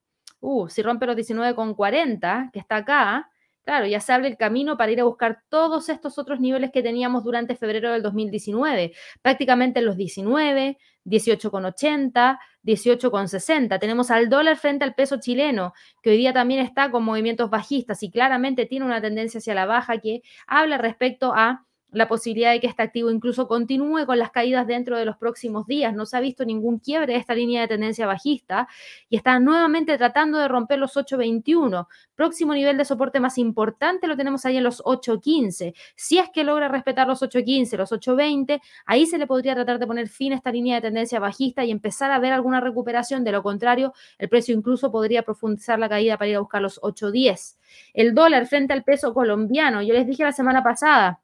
Uh, 0.41 0.69
si 0.69 0.83
rompe 0.83 1.07
los 1.07 1.17
19,40, 1.17 2.51
que 2.53 2.59
está 2.59 2.77
acá, 2.77 3.31
claro, 3.65 3.87
ya 3.87 4.01
se 4.01 4.13
abre 4.13 4.29
el 4.29 4.37
camino 4.37 4.77
para 4.77 4.93
ir 4.93 5.01
a 5.01 5.05
buscar 5.05 5.43
todos 5.49 5.89
estos 5.89 6.19
otros 6.19 6.41
niveles 6.41 6.71
que 6.73 6.83
teníamos 6.83 7.25
durante 7.25 7.57
febrero 7.57 7.93
del 7.93 8.03
2019. 8.03 8.93
Prácticamente 9.23 9.81
los 9.81 9.97
19, 9.97 10.79
18,80, 11.05 12.39
18,60. 12.63 13.79
Tenemos 13.79 14.11
al 14.11 14.29
dólar 14.29 14.57
frente 14.57 14.85
al 14.85 14.95
peso 14.95 15.19
chileno, 15.21 15.73
que 16.03 16.11
hoy 16.11 16.17
día 16.17 16.33
también 16.33 16.61
está 16.61 16.91
con 16.91 17.05
movimientos 17.05 17.51
bajistas 17.51 18.03
y 18.03 18.11
claramente 18.11 18.67
tiene 18.67 18.87
una 18.87 19.01
tendencia 19.01 19.39
hacia 19.39 19.55
la 19.55 19.67
baja 19.67 19.99
que 19.99 20.23
habla 20.47 20.79
respecto 20.79 21.33
a 21.35 21.67
la 21.93 22.09
posibilidad 22.09 22.53
de 22.53 22.61
que 22.61 22.67
este 22.67 22.83
activo 22.83 23.11
incluso 23.11 23.49
continúe 23.49 24.07
con 24.07 24.19
las 24.19 24.31
caídas 24.31 24.67
dentro 24.67 24.97
de 24.97 25.05
los 25.05 25.17
próximos 25.17 25.67
días. 25.67 25.95
No 25.95 26.07
se 26.07 26.17
ha 26.17 26.21
visto 26.21 26.45
ningún 26.45 26.79
quiebre 26.79 27.15
de 27.15 27.19
esta 27.19 27.35
línea 27.35 27.63
de 27.63 27.69
tendencia 27.69 28.07
bajista 28.07 28.69
y 29.09 29.17
está 29.17 29.39
nuevamente 29.39 29.97
tratando 29.99 30.39
de 30.39 30.49
romper 30.49 30.79
los 30.79 30.97
8.21. 30.97 31.87
Próximo 32.15 32.55
nivel 32.55 32.77
de 32.77 32.85
soporte 32.85 33.21
más 33.21 33.39
importante 33.39 34.07
lo 34.07 34.17
tenemos 34.17 34.45
ahí 34.45 34.57
en 34.57 34.65
los 34.65 34.83
8.15. 34.83 35.75
Si 35.97 36.19
es 36.19 36.29
que 36.31 36.45
logra 36.45 36.69
respetar 36.69 37.07
los 37.07 37.23
8.15, 37.23 37.77
los 37.77 37.93
8.20, 37.93 38.61
ahí 38.87 39.07
se 39.07 39.19
le 39.19 39.27
podría 39.27 39.55
tratar 39.55 39.79
de 39.79 39.87
poner 39.87 40.09
fin 40.09 40.33
a 40.33 40.37
esta 40.37 40.53
línea 40.53 40.77
de 40.77 40.83
tendencia 40.83 41.19
bajista 41.19 41.65
y 41.65 41.71
empezar 41.71 42.11
a 42.11 42.19
ver 42.19 42.33
alguna 42.33 42.61
recuperación. 42.61 43.25
De 43.25 43.33
lo 43.33 43.43
contrario, 43.43 43.93
el 44.19 44.29
precio 44.29 44.55
incluso 44.55 44.91
podría 44.91 45.23
profundizar 45.23 45.79
la 45.79 45.89
caída 45.89 46.17
para 46.17 46.29
ir 46.29 46.37
a 46.37 46.41
buscar 46.41 46.63
los 46.63 46.81
8.10. 46.81 47.57
El 47.95 48.15
dólar 48.15 48.47
frente 48.47 48.73
al 48.73 48.85
peso 48.85 49.15
colombiano, 49.15 49.83
yo 49.83 49.95
les 49.95 50.07
dije 50.07 50.23
la 50.23 50.33
semana 50.33 50.63
pasada, 50.63 51.21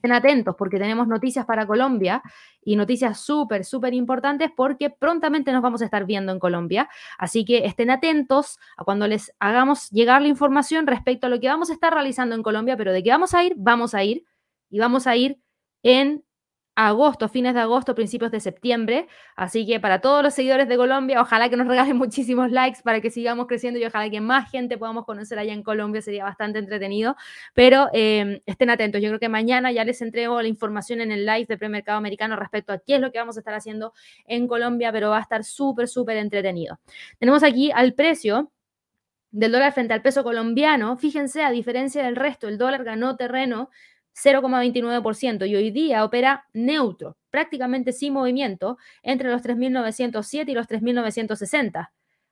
Estén 0.00 0.12
atentos 0.12 0.56
porque 0.56 0.78
tenemos 0.78 1.08
noticias 1.08 1.44
para 1.44 1.66
Colombia 1.66 2.22
y 2.64 2.76
noticias 2.76 3.20
súper, 3.20 3.66
súper 3.66 3.92
importantes 3.92 4.50
porque 4.56 4.88
prontamente 4.88 5.52
nos 5.52 5.60
vamos 5.60 5.82
a 5.82 5.84
estar 5.84 6.06
viendo 6.06 6.32
en 6.32 6.38
Colombia. 6.38 6.88
Así 7.18 7.44
que 7.44 7.66
estén 7.66 7.90
atentos 7.90 8.58
a 8.78 8.84
cuando 8.84 9.06
les 9.06 9.30
hagamos 9.40 9.90
llegar 9.90 10.22
la 10.22 10.28
información 10.28 10.86
respecto 10.86 11.26
a 11.26 11.28
lo 11.28 11.38
que 11.38 11.48
vamos 11.48 11.68
a 11.68 11.74
estar 11.74 11.92
realizando 11.92 12.34
en 12.34 12.42
Colombia, 12.42 12.78
pero 12.78 12.94
de 12.94 13.02
qué 13.02 13.10
vamos 13.10 13.34
a 13.34 13.44
ir, 13.44 13.52
vamos 13.58 13.92
a 13.92 14.02
ir 14.02 14.24
y 14.70 14.78
vamos 14.78 15.06
a 15.06 15.16
ir 15.16 15.38
en 15.82 16.24
agosto, 16.88 17.28
fines 17.28 17.52
de 17.52 17.60
agosto, 17.60 17.94
principios 17.94 18.30
de 18.30 18.40
septiembre. 18.40 19.06
Así 19.36 19.66
que 19.66 19.80
para 19.80 20.00
todos 20.00 20.22
los 20.22 20.32
seguidores 20.32 20.66
de 20.66 20.76
Colombia, 20.76 21.20
ojalá 21.20 21.50
que 21.50 21.56
nos 21.56 21.66
regalen 21.68 21.96
muchísimos 21.96 22.50
likes 22.50 22.80
para 22.82 23.00
que 23.00 23.10
sigamos 23.10 23.46
creciendo 23.46 23.78
y 23.78 23.84
ojalá 23.84 24.08
que 24.08 24.20
más 24.20 24.50
gente 24.50 24.78
podamos 24.78 25.04
conocer 25.04 25.38
allá 25.38 25.52
en 25.52 25.62
Colombia. 25.62 26.00
Sería 26.00 26.24
bastante 26.24 26.58
entretenido. 26.58 27.16
Pero 27.54 27.88
em, 27.92 28.40
estén 28.46 28.70
atentos. 28.70 29.02
Yo 29.02 29.08
creo 29.08 29.20
que 29.20 29.28
mañana 29.28 29.70
ya 29.72 29.84
les 29.84 30.00
entrego 30.00 30.40
la 30.40 30.48
información 30.48 31.00
en 31.02 31.12
el 31.12 31.26
live 31.26 31.46
de 31.46 31.58
premercado 31.58 31.98
americano 31.98 32.36
respecto 32.36 32.72
a 32.72 32.78
qué 32.78 32.94
es 32.94 33.00
lo 33.00 33.12
que 33.12 33.18
vamos 33.18 33.36
a 33.36 33.40
estar 33.40 33.54
haciendo 33.54 33.92
en 34.26 34.48
Colombia, 34.48 34.90
pero 34.90 35.10
va 35.10 35.18
a 35.18 35.22
estar 35.22 35.44
súper, 35.44 35.86
súper 35.86 36.16
entretenido. 36.16 36.78
Tenemos 37.18 37.42
aquí 37.42 37.70
al 37.72 37.92
precio 37.92 38.50
del 39.30 39.52
dólar 39.52 39.72
frente 39.72 39.92
al 39.92 40.02
peso 40.02 40.24
colombiano. 40.24 40.96
Fíjense, 40.96 41.42
a 41.42 41.50
diferencia 41.50 42.02
del 42.02 42.16
resto, 42.16 42.48
el 42.48 42.58
dólar 42.58 42.84
ganó 42.84 43.16
terreno 43.16 43.68
0,29% 44.14 45.48
y 45.48 45.56
hoy 45.56 45.70
día 45.70 46.04
opera 46.04 46.46
neutro, 46.52 47.16
prácticamente 47.30 47.92
sin 47.92 48.12
movimiento, 48.12 48.76
entre 49.02 49.30
los 49.30 49.42
3.907 49.42 50.48
y 50.48 50.54
los 50.54 50.68
3.960. 50.68 51.90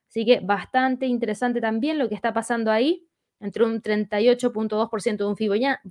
Así 0.08 0.24
que 0.24 0.40
bastante 0.40 1.06
interesante 1.06 1.60
también 1.60 1.98
lo 1.98 2.08
que 2.08 2.14
está 2.14 2.32
pasando 2.32 2.70
ahí, 2.70 3.06
entre 3.40 3.64
un 3.64 3.80
38.2% 3.80 5.16
de 5.16 5.24
un 5.24 5.36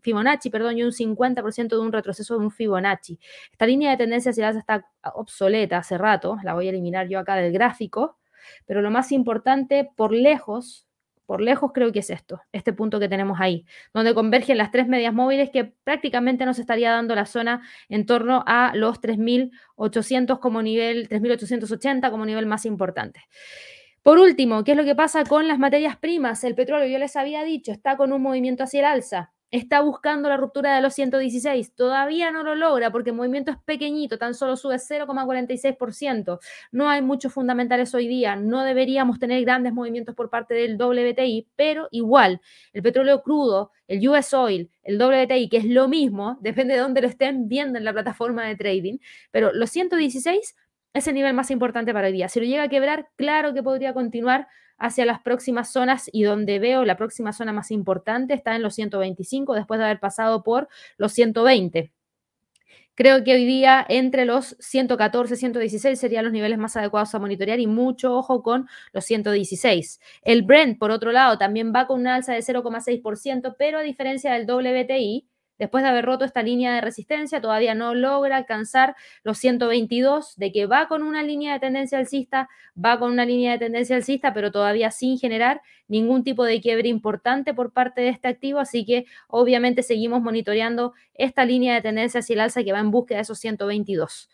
Fibonacci 0.02 0.50
perdón, 0.50 0.78
y 0.78 0.84
un 0.84 0.92
50% 0.92 1.70
de 1.70 1.80
un 1.80 1.92
retroceso 1.92 2.38
de 2.38 2.46
un 2.46 2.52
Fibonacci. 2.52 3.20
Esta 3.52 3.66
línea 3.66 3.92
de 3.92 3.98
tendencia 3.98 4.32
hacia 4.32 4.52
la 4.52 4.60
está 4.60 4.86
obsoleta 5.14 5.78
hace 5.78 5.98
rato, 5.98 6.38
la 6.44 6.54
voy 6.54 6.68
a 6.68 6.72
eliminar 6.72 7.08
yo 7.08 7.20
acá 7.20 7.36
del 7.36 7.54
gráfico, 7.54 8.18
pero 8.66 8.82
lo 8.82 8.92
más 8.92 9.12
importante 9.12 9.90
por 9.96 10.14
lejos 10.14 10.87
por 11.28 11.42
lejos 11.42 11.72
creo 11.74 11.92
que 11.92 12.00
es 12.00 12.10
esto, 12.10 12.42
este 12.52 12.74
punto 12.74 13.00
que 13.00 13.10
tenemos 13.10 13.40
ahí, 13.40 13.66
donde 13.94 14.16
convergen 14.16 14.58
las 14.58 14.72
tres 14.72 14.88
medias 14.88 15.14
móviles 15.14 15.52
que 15.52 15.66
prácticamente 15.66 16.46
nos 16.46 16.58
estaría 16.58 16.90
dando 16.90 17.14
la 17.14 17.28
zona 17.28 17.62
en 17.90 18.08
torno 18.08 18.44
a 18.48 18.72
los 18.74 19.00
3.800 19.02 20.40
como 20.40 20.64
nivel, 20.64 21.08
3.880 21.10 22.10
como 22.10 22.26
nivel 22.26 22.48
más 22.48 22.66
importante. 22.66 23.22
Por 24.02 24.20
último, 24.20 24.64
¿qué 24.64 24.72
es 24.72 24.78
lo 24.78 24.86
que 24.86 24.96
pasa 24.96 25.26
con 25.26 25.50
las 25.50 25.60
materias 25.60 25.98
primas? 25.98 26.46
El 26.46 26.56
petróleo, 26.56 26.88
yo 26.88 26.98
les 26.98 27.18
había 27.18 27.44
dicho, 27.44 27.74
está 27.74 27.98
con 27.98 28.14
un 28.14 28.22
movimiento 28.22 28.64
hacia 28.64 28.80
el 28.80 28.86
alza 28.86 29.34
está 29.52 29.82
buscando 29.82 30.30
la 30.30 30.38
ruptura 30.38 30.76
de 30.76 30.82
los 30.82 30.94
116. 30.94 31.74
Todavía 31.74 32.32
no 32.32 32.44
lo 32.44 32.56
logra 32.56 32.92
porque 32.92 33.12
el 33.12 33.16
movimiento 33.16 33.52
es 33.52 33.58
pequeñito, 33.58 34.18
tan 34.18 34.34
solo 34.34 34.56
sube 34.58 34.76
0,46%. 34.76 36.40
No 36.72 36.90
hay 36.90 37.02
muchos 37.02 37.34
fundamentales 37.34 37.94
hoy 37.94 38.08
día. 38.08 38.36
No 38.36 38.64
deberíamos 38.64 39.20
tener 39.20 39.42
grandes 39.44 39.74
movimientos 39.74 40.16
por 40.16 40.30
parte 40.30 40.54
del 40.54 40.78
WTI, 40.78 41.48
pero 41.56 41.88
igual, 41.92 42.42
el 42.74 42.84
petróleo 42.84 43.22
crudo, 43.22 43.72
el 43.88 44.08
US 44.08 44.34
Oil, 44.34 44.70
el 44.84 45.02
WTI, 45.02 45.50
que 45.50 45.58
es 45.58 45.66
lo 45.66 45.88
mismo, 45.88 46.38
depende 46.42 46.74
de 46.74 46.82
dónde 46.82 47.02
lo 47.02 47.08
estén 47.08 47.48
viendo 47.48 47.78
en 47.78 47.86
la 47.86 47.94
plataforma 47.94 48.46
de 48.46 48.56
trading, 48.56 48.98
pero 49.32 49.54
los 49.54 49.70
116 49.70 50.56
es 50.94 51.08
el 51.08 51.14
nivel 51.14 51.34
más 51.34 51.52
importante 51.52 51.94
para 51.94 52.08
hoy 52.08 52.14
día. 52.14 52.28
Si 52.28 52.40
lo 52.40 52.46
llega 52.46 52.64
a 52.64 52.70
quebrar, 52.70 53.10
claro 53.16 53.54
que 53.54 53.62
podría 53.62 53.94
continuar 53.94 54.48
hacia 54.78 55.06
las 55.06 55.22
próximas 55.22 55.72
zonas 55.72 56.10
y 56.12 56.24
donde 56.24 56.60
veo 56.60 56.86
la 56.86 56.98
próxima 56.98 57.34
zona 57.34 57.54
más 57.54 57.72
importante 57.72 58.34
está 58.34 58.56
en 58.56 58.64
los 58.64 58.76
125 58.76 59.54
después 59.54 59.80
de 59.80 59.86
haber 59.86 60.00
pasado 60.00 60.44
por 60.44 60.68
los 60.98 61.14
120. 61.14 61.92
Creo 62.98 63.24
que 63.24 63.34
hoy 63.34 63.46
día 63.46 63.86
entre 63.88 64.26
los 64.26 64.56
114 64.60 65.36
y 65.36 65.38
116 65.38 66.00
serían 66.00 66.24
los 66.24 66.34
niveles 66.34 66.58
más 66.58 66.76
adecuados 66.78 67.14
a 67.14 67.20
monitorear 67.20 67.60
y 67.60 67.68
mucho 67.68 68.16
ojo 68.16 68.42
con 68.42 68.68
los 68.92 69.06
116. 69.06 70.00
El 70.24 70.42
Brent, 70.42 70.80
por 70.80 70.90
otro 70.90 71.12
lado, 71.12 71.38
también 71.38 71.72
va 71.76 71.86
con 71.86 72.00
una 72.00 72.16
alza 72.16 72.34
de 72.34 72.40
0,6%, 72.40 73.56
pero 73.60 73.78
a 73.78 73.84
diferencia 73.84 74.34
del 74.34 74.50
WTI, 74.50 75.28
después 75.58 75.84
de 75.84 75.90
haber 75.90 76.06
roto 76.06 76.26
esta 76.26 76.44
línea 76.44 76.74
de 76.74 76.82
resistencia, 76.82 77.42
todavía 77.42 77.76
no 77.76 77.94
logra 77.94 78.38
alcanzar 78.38 78.96
los 79.24 79.38
122, 79.38 80.36
de 80.38 80.52
que 80.52 80.66
va 80.66 80.88
con 80.88 81.04
una 81.04 81.24
línea 81.24 81.54
de 81.54 81.60
tendencia 81.60 81.98
alcista, 81.98 82.50
va 82.78 83.00
con 83.00 83.12
una 83.12 83.26
línea 83.26 83.54
de 83.54 83.60
tendencia 83.60 83.96
alcista, 83.96 84.34
pero 84.34 84.52
todavía 84.52 84.92
sin 84.92 85.18
generar 85.18 85.62
ningún 85.88 86.24
tipo 86.24 86.44
de 86.44 86.62
quiebre 86.62 86.90
importante 86.90 87.54
por 87.54 87.72
parte 87.72 88.02
de 88.02 88.10
este 88.10 88.28
activo, 88.28 88.60
así 88.60 88.86
que 88.86 89.06
obviamente 89.28 89.84
seguimos 89.84 90.22
monitoreando 90.22 90.94
esta 91.14 91.46
línea 91.46 91.76
de 91.76 91.82
tendencia 91.82 92.20
hacia 92.20 92.34
el 92.34 92.40
alza 92.42 92.64
que 92.64 92.74
va 92.74 92.80
en 92.80 92.92
búsqueda 92.92 93.18
de 93.18 93.24
esos 93.24 93.40
122. 93.40 94.30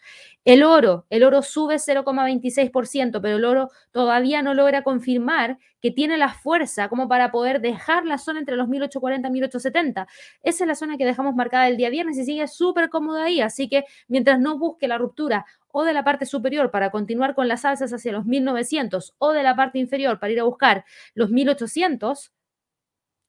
El 0.46 0.64
oro, 0.64 1.06
el 1.10 1.24
oro 1.24 1.42
sube 1.42 1.76
0,26%, 1.76 3.22
pero 3.22 3.38
el 3.38 3.46
oro 3.46 3.70
todavía 3.92 4.42
no 4.42 4.54
logra 4.54 4.84
confirmar 4.84 5.58
que 5.82 5.92
tiene 5.92 6.18
la 6.18 6.34
fuerza 6.34 6.90
como 6.90 7.08
para 7.08 7.32
poder 7.32 7.62
dejar 7.62 8.06
la 8.06 8.18
zona 8.18 8.40
entre 8.40 8.56
los 8.56 8.68
1840 8.68 9.28
y 9.28 9.32
1870. 9.32 10.08
Esa 10.42 10.64
es 10.64 10.68
la 10.68 10.76
zona 10.76 10.98
que 10.98 11.06
dejamos 11.06 11.36
marcada 11.36 11.68
el 11.68 11.78
día 11.78 11.90
viernes 11.90 12.18
y 12.18 12.26
sigue 12.26 12.48
súper 12.48 12.90
cómoda 12.90 13.26
ahí, 13.26 13.42
así 13.42 13.68
que 13.68 13.86
mientras 14.08 14.40
no 14.40 14.58
busque 14.58 14.88
la 14.88 14.98
ruptura 14.98 15.46
o 15.74 15.84
de 15.84 15.94
la 15.94 16.06
parte 16.06 16.26
superior 16.26 16.72
para 16.72 16.90
continuar 16.92 17.36
con 17.36 17.50
las 17.50 17.66
alzas 17.66 17.92
hacia 17.92 18.14
los 18.14 18.26
1900 18.26 19.16
o 19.18 19.34
de 19.34 19.44
la 19.44 19.56
parte 19.56 19.80
inferior 19.80 20.20
para 20.20 20.32
ir 20.32 20.40
a 20.40 20.44
buscar 20.44 20.86
los 21.16 21.30
1800, 21.32 22.32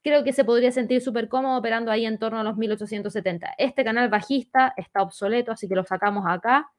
creo 0.03 0.23
que 0.23 0.33
se 0.33 0.45
podría 0.45 0.71
sentir 0.71 1.01
súper 1.01 1.29
cómodo 1.29 1.59
operando 1.59 1.91
ahí 1.91 2.07
en 2.07 2.19
torno 2.19 2.39
a 2.39 2.45
los 2.45 2.57
1870. 2.57 3.55
Este 3.59 3.83
canal 3.83 4.09
bajista 4.09 4.75
está 4.77 5.03
obsoleto, 5.03 5.51
así 5.53 5.69
que 5.69 5.75
lo 5.75 5.85
sacamos 5.85 6.25
acá 6.29 6.71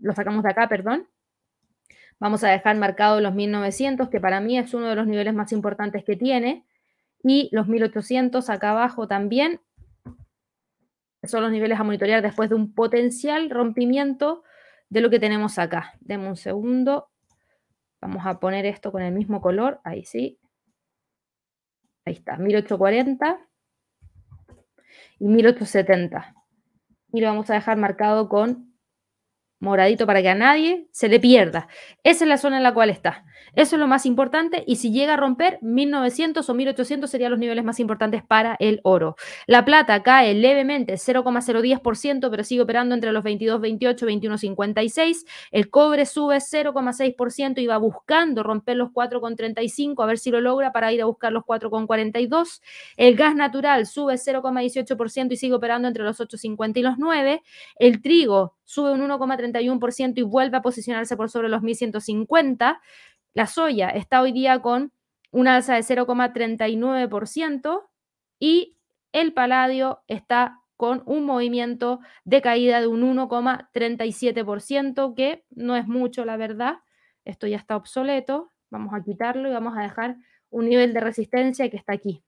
lo 0.00 0.14
sacamos 0.14 0.42
de 0.42 0.50
acá, 0.50 0.68
perdón. 0.68 1.08
Vamos 2.18 2.44
a 2.44 2.48
dejar 2.48 2.76
marcado 2.76 3.20
los 3.20 3.34
1900, 3.34 4.08
que 4.08 4.20
para 4.20 4.40
mí 4.40 4.58
es 4.58 4.74
uno 4.74 4.88
de 4.88 4.94
los 4.94 5.06
niveles 5.06 5.34
más 5.34 5.52
importantes 5.52 6.04
que 6.04 6.16
tiene. 6.16 6.64
Y 7.22 7.48
los 7.52 7.68
1800 7.68 8.48
acá 8.50 8.70
abajo 8.70 9.06
también 9.06 9.60
son 11.24 11.42
los 11.42 11.52
niveles 11.52 11.78
a 11.78 11.84
monitorear 11.84 12.22
después 12.22 12.48
de 12.48 12.56
un 12.56 12.74
potencial 12.74 13.50
rompimiento 13.50 14.42
de 14.92 15.00
lo 15.00 15.08
que 15.08 15.18
tenemos 15.18 15.58
acá. 15.58 15.94
Deme 16.00 16.28
un 16.28 16.36
segundo. 16.36 17.08
Vamos 18.02 18.26
a 18.26 18.38
poner 18.38 18.66
esto 18.66 18.92
con 18.92 19.00
el 19.00 19.14
mismo 19.14 19.40
color. 19.40 19.80
Ahí 19.84 20.04
sí. 20.04 20.38
Ahí 22.04 22.12
está, 22.12 22.36
1840 22.36 23.48
y 25.18 25.28
1870. 25.28 26.34
Y 27.14 27.20
lo 27.22 27.28
vamos 27.28 27.48
a 27.48 27.54
dejar 27.54 27.78
marcado 27.78 28.28
con 28.28 28.71
moradito 29.62 30.06
para 30.06 30.20
que 30.20 30.28
a 30.28 30.34
nadie 30.34 30.88
se 30.90 31.08
le 31.08 31.20
pierda. 31.20 31.68
Esa 32.02 32.24
es 32.24 32.28
la 32.28 32.36
zona 32.36 32.56
en 32.56 32.62
la 32.64 32.74
cual 32.74 32.90
está. 32.90 33.24
Eso 33.54 33.76
es 33.76 33.80
lo 33.80 33.86
más 33.86 34.06
importante 34.06 34.64
y 34.66 34.76
si 34.76 34.92
llega 34.92 35.14
a 35.14 35.16
romper 35.16 35.58
1900 35.62 36.48
o 36.48 36.54
1800 36.54 37.08
serían 37.08 37.30
los 37.30 37.38
niveles 37.38 37.64
más 37.64 37.80
importantes 37.80 38.22
para 38.22 38.56
el 38.58 38.80
oro. 38.82 39.14
La 39.46 39.64
plata 39.64 40.02
cae 40.02 40.34
levemente 40.34 40.94
0,010%, 40.94 42.30
pero 42.30 42.44
sigue 42.44 42.62
operando 42.62 42.94
entre 42.94 43.12
los 43.12 43.22
22,28 43.22 44.10
y 44.10 44.20
21,56. 44.20 45.26
El 45.50 45.70
cobre 45.70 46.06
sube 46.06 46.38
0,6% 46.38 47.60
y 47.60 47.66
va 47.66 47.76
buscando 47.76 48.42
romper 48.42 48.76
los 48.76 48.88
4,35 48.90 50.02
a 50.02 50.06
ver 50.06 50.18
si 50.18 50.30
lo 50.30 50.40
logra 50.40 50.72
para 50.72 50.92
ir 50.92 51.02
a 51.02 51.04
buscar 51.04 51.32
los 51.32 51.44
4,42. 51.44 52.62
El 52.96 53.16
gas 53.16 53.36
natural 53.36 53.86
sube 53.86 54.14
0,18% 54.14 55.32
y 55.32 55.36
sigue 55.36 55.54
operando 55.54 55.88
entre 55.88 56.04
los 56.04 56.18
8,50 56.18 56.78
y 56.78 56.82
los 56.82 56.98
9. 56.98 57.42
El 57.78 58.02
trigo 58.02 58.56
sube 58.64 58.92
un 58.92 59.00
1,31% 59.00 60.14
y 60.16 60.22
vuelve 60.22 60.58
a 60.58 60.62
posicionarse 60.62 61.16
por 61.16 61.30
sobre 61.30 61.48
los 61.48 61.62
1.150. 61.62 62.80
La 63.34 63.46
soya 63.46 63.90
está 63.90 64.22
hoy 64.22 64.32
día 64.32 64.60
con 64.60 64.92
una 65.30 65.56
alza 65.56 65.74
de 65.74 65.80
0,39% 65.80 67.88
y 68.38 68.76
el 69.12 69.32
paladio 69.32 70.02
está 70.08 70.60
con 70.76 71.02
un 71.06 71.24
movimiento 71.24 72.00
de 72.24 72.42
caída 72.42 72.80
de 72.80 72.88
un 72.88 73.02
1,37%, 73.02 75.14
que 75.14 75.44
no 75.50 75.76
es 75.76 75.86
mucho, 75.86 76.24
la 76.24 76.36
verdad. 76.36 76.78
Esto 77.24 77.46
ya 77.46 77.56
está 77.56 77.76
obsoleto. 77.76 78.50
Vamos 78.70 78.92
a 78.92 79.02
quitarlo 79.02 79.48
y 79.48 79.52
vamos 79.52 79.76
a 79.76 79.82
dejar 79.82 80.16
un 80.50 80.68
nivel 80.68 80.92
de 80.92 81.00
resistencia 81.00 81.70
que 81.70 81.76
está 81.76 81.92
aquí. 81.92 82.24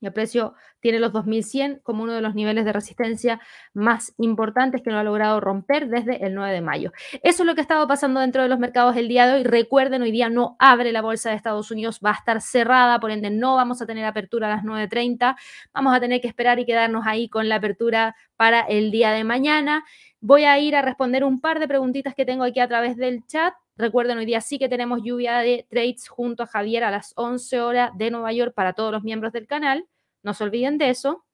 El 0.00 0.12
precio 0.12 0.54
tiene 0.80 0.98
los 0.98 1.12
2100 1.12 1.80
como 1.82 2.02
uno 2.02 2.12
de 2.12 2.22
los 2.22 2.34
niveles 2.34 2.64
de 2.64 2.72
resistencia 2.72 3.40
más 3.74 4.14
importantes 4.18 4.82
que 4.82 4.90
no 4.90 4.98
ha 4.98 5.04
logrado 5.04 5.40
romper 5.40 5.88
desde 5.88 6.24
el 6.24 6.34
9 6.34 6.52
de 6.52 6.60
mayo. 6.60 6.92
Eso 7.22 7.42
es 7.42 7.46
lo 7.46 7.54
que 7.54 7.60
ha 7.60 7.62
estado 7.62 7.86
pasando 7.86 8.20
dentro 8.20 8.42
de 8.42 8.48
los 8.48 8.58
mercados 8.58 8.96
el 8.96 9.08
día 9.08 9.26
de 9.26 9.34
hoy. 9.34 9.44
Recuerden, 9.44 10.02
hoy 10.02 10.10
día 10.10 10.30
no 10.30 10.56
abre 10.58 10.92
la 10.92 11.02
bolsa 11.02 11.30
de 11.30 11.36
Estados 11.36 11.70
Unidos, 11.70 12.00
va 12.04 12.10
a 12.10 12.14
estar 12.14 12.40
cerrada, 12.40 12.98
por 13.00 13.10
ende 13.10 13.30
no 13.30 13.56
vamos 13.56 13.82
a 13.82 13.86
tener 13.86 14.04
apertura 14.04 14.46
a 14.46 14.56
las 14.56 14.64
9.30. 14.64 15.36
Vamos 15.72 15.94
a 15.94 16.00
tener 16.00 16.20
que 16.20 16.28
esperar 16.28 16.58
y 16.58 16.66
quedarnos 16.66 17.06
ahí 17.06 17.28
con 17.28 17.48
la 17.48 17.56
apertura 17.56 18.16
para 18.36 18.60
el 18.60 18.90
día 18.90 19.10
de 19.12 19.24
mañana. 19.24 19.84
Voy 20.20 20.44
a 20.44 20.58
ir 20.58 20.76
a 20.76 20.82
responder 20.82 21.24
un 21.24 21.40
par 21.40 21.60
de 21.60 21.68
preguntitas 21.68 22.14
que 22.14 22.24
tengo 22.24 22.44
aquí 22.44 22.60
a 22.60 22.68
través 22.68 22.96
del 22.96 23.26
chat. 23.26 23.54
Recuerden, 23.80 24.18
hoy 24.18 24.26
día 24.26 24.42
sí 24.42 24.58
que 24.58 24.68
tenemos 24.68 25.00
lluvia 25.02 25.38
de 25.38 25.66
trades 25.70 26.06
junto 26.06 26.42
a 26.42 26.46
Javier 26.46 26.84
a 26.84 26.90
las 26.90 27.14
11 27.16 27.62
horas 27.62 27.90
de 27.96 28.10
Nueva 28.10 28.30
York 28.30 28.52
para 28.54 28.74
todos 28.74 28.92
los 28.92 29.02
miembros 29.02 29.32
del 29.32 29.46
canal. 29.46 29.86
No 30.22 30.34
se 30.34 30.44
olviden 30.44 30.76
de 30.76 30.90
eso. 30.90 31.24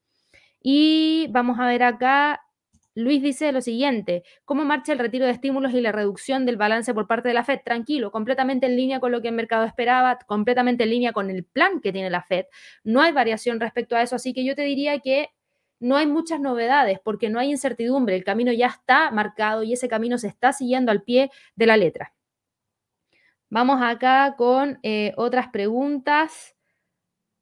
Y 0.62 1.26
vamos 1.30 1.58
a 1.58 1.66
ver 1.66 1.82
acá, 1.82 2.40
Luis 2.94 3.20
dice 3.20 3.50
lo 3.50 3.60
siguiente, 3.60 4.22
¿cómo 4.44 4.64
marcha 4.64 4.92
el 4.92 5.00
retiro 5.00 5.26
de 5.26 5.32
estímulos 5.32 5.72
y 5.74 5.80
la 5.80 5.90
reducción 5.90 6.46
del 6.46 6.56
balance 6.56 6.94
por 6.94 7.08
parte 7.08 7.26
de 7.26 7.34
la 7.34 7.42
Fed? 7.42 7.60
Tranquilo, 7.64 8.12
completamente 8.12 8.66
en 8.66 8.76
línea 8.76 9.00
con 9.00 9.10
lo 9.10 9.20
que 9.20 9.28
el 9.28 9.34
mercado 9.34 9.64
esperaba, 9.64 10.16
completamente 10.26 10.84
en 10.84 10.90
línea 10.90 11.12
con 11.12 11.30
el 11.30 11.44
plan 11.44 11.80
que 11.80 11.92
tiene 11.92 12.10
la 12.10 12.22
Fed. 12.22 12.46
No 12.84 13.02
hay 13.02 13.10
variación 13.10 13.58
respecto 13.58 13.96
a 13.96 14.02
eso, 14.02 14.14
así 14.14 14.32
que 14.32 14.44
yo 14.44 14.54
te 14.54 14.62
diría 14.62 15.00
que 15.00 15.30
no 15.80 15.96
hay 15.96 16.06
muchas 16.06 16.38
novedades 16.38 17.00
porque 17.02 17.28
no 17.28 17.40
hay 17.40 17.50
incertidumbre, 17.50 18.14
el 18.14 18.24
camino 18.24 18.52
ya 18.52 18.68
está 18.68 19.10
marcado 19.10 19.64
y 19.64 19.72
ese 19.72 19.88
camino 19.88 20.16
se 20.16 20.28
está 20.28 20.52
siguiendo 20.52 20.92
al 20.92 21.02
pie 21.02 21.30
de 21.56 21.66
la 21.66 21.76
letra. 21.76 22.15
Vamos 23.48 23.80
acá 23.80 24.34
con 24.36 24.78
eh, 24.82 25.12
otras 25.16 25.48
preguntas. 25.48 26.56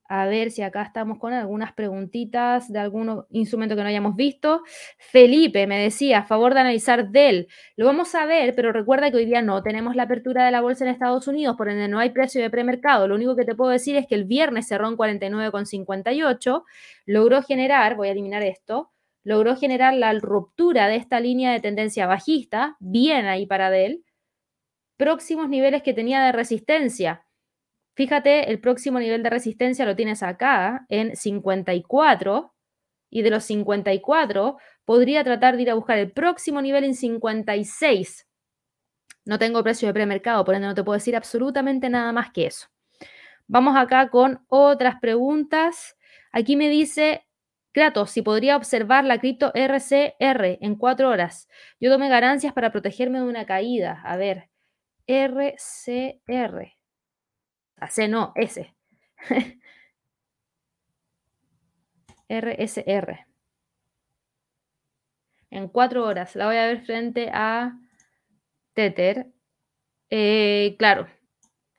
A 0.07 0.27
ver 0.27 0.51
si 0.51 0.61
acá 0.61 0.83
estamos 0.83 1.19
con 1.19 1.33
algunas 1.33 1.73
preguntitas 1.73 2.71
de 2.71 2.79
algún 2.79 3.25
instrumento 3.31 3.75
que 3.75 3.83
no 3.83 3.89
hayamos 3.89 4.17
visto. 4.17 4.63
Felipe 4.99 5.67
me 5.67 5.79
decía, 5.79 6.19
a 6.19 6.25
favor 6.25 6.53
de 6.53 6.61
analizar 6.61 7.09
Dell. 7.09 7.49
Lo 7.77 7.87
vamos 7.87 8.15
a 8.15 8.27
ver, 8.27 8.55
pero 8.55 8.71
recuerda 8.71 9.11
que 9.11 9.17
hoy 9.17 9.25
día 9.25 9.41
no 9.41 9.63
tenemos 9.63 9.97
la 9.97 10.03
apertura 10.03 10.45
de 10.45 10.51
la 10.53 10.61
bolsa 10.61 10.85
en 10.85 10.91
Estados 10.91 11.27
Unidos, 11.27 11.57
por 11.57 11.71
ende 11.71 11.89
no 11.89 12.01
hay 12.01 12.11
precio 12.11 12.43
de 12.43 12.51
premercado. 12.51 13.09
Lo 13.09 13.15
único 13.15 13.35
que 13.35 13.47
te 13.47 13.55
puedo 13.55 13.71
decir 13.71 13.97
es 13.97 14.07
que 14.07 14.15
el 14.15 14.25
viernes 14.25 14.69
cerró 14.69 14.89
en 14.89 14.97
49,58. 14.99 16.65
Logró 17.07 17.43
generar, 17.43 17.97
voy 17.97 18.09
a 18.09 18.13
eliminar 18.13 18.43
esto, 18.43 18.93
logró 19.23 19.57
generar 19.57 19.95
la 19.95 20.13
ruptura 20.13 20.87
de 20.87 20.97
esta 20.97 21.19
línea 21.19 21.51
de 21.53 21.61
tendencia 21.61 22.07
bajista, 22.07 22.77
bien 22.79 23.25
ahí 23.25 23.47
para 23.47 23.71
Dell. 23.71 24.05
Próximos 24.97 25.49
niveles 25.49 25.83
que 25.83 25.95
tenía 25.95 26.23
de 26.25 26.33
resistencia 26.33 27.25
Fíjate, 27.95 28.51
el 28.51 28.61
próximo 28.61 28.99
nivel 28.99 29.23
de 29.23 29.31
resistencia 29.31 29.87
lo 29.87 29.95
tienes 29.95 30.23
acá 30.25 30.85
en 30.89 31.15
54 31.15 32.53
y 33.09 33.23
de 33.23 33.31
los 33.31 33.45
54 33.45 34.57
podría 34.85 35.23
tratar 35.23 35.55
de 35.55 35.63
ir 35.63 35.71
a 35.71 35.75
buscar 35.75 35.99
el 35.99 36.11
próximo 36.11 36.61
nivel 36.61 36.83
en 36.83 36.95
56. 36.95 38.27
No 39.27 39.39
tengo 39.39 39.63
precio 39.63 39.87
de 39.87 39.95
premercado, 39.95 40.45
por 40.45 40.57
ende 40.57 40.67
no 40.67 40.75
te 40.75 40.83
puedo 40.83 40.99
decir 40.99 41.15
absolutamente 41.15 41.89
nada 41.89 42.13
más 42.13 42.33
que 42.33 42.47
eso. 42.47 42.67
Vamos 43.47 43.77
acá 43.77 44.09
con 44.09 44.45
otras 44.49 44.97
preguntas. 45.01 45.97
Aquí 46.33 46.57
me 46.57 46.69
dice 46.69 47.25
Kratos, 47.71 48.11
si 48.11 48.23
podría 48.23 48.57
observar 48.57 49.05
la 49.05 49.19
cripto 49.19 49.53
RCR 49.55 50.59
en 50.61 50.75
cuatro 50.75 51.11
horas. 51.11 51.49
Yo 51.79 51.93
tomé 51.93 52.09
ganancias 52.09 52.53
para 52.53 52.73
protegerme 52.73 53.21
de 53.21 53.25
una 53.25 53.47
caída. 53.47 54.01
A 54.05 54.17
ver, 54.17 54.49
RCR. 55.07 56.73
A 57.77 57.89
C 57.91 58.09
no, 58.09 58.33
S. 58.37 58.75
RSR. 62.29 63.27
En 65.51 65.69
cuatro 65.69 66.05
horas. 66.05 66.35
La 66.37 66.47
voy 66.47 66.57
a 66.57 66.67
ver 66.67 66.81
frente 66.85 67.31
a 67.33 67.79
Tether. 68.75 69.33
Eh, 70.11 70.77
claro, 70.79 71.09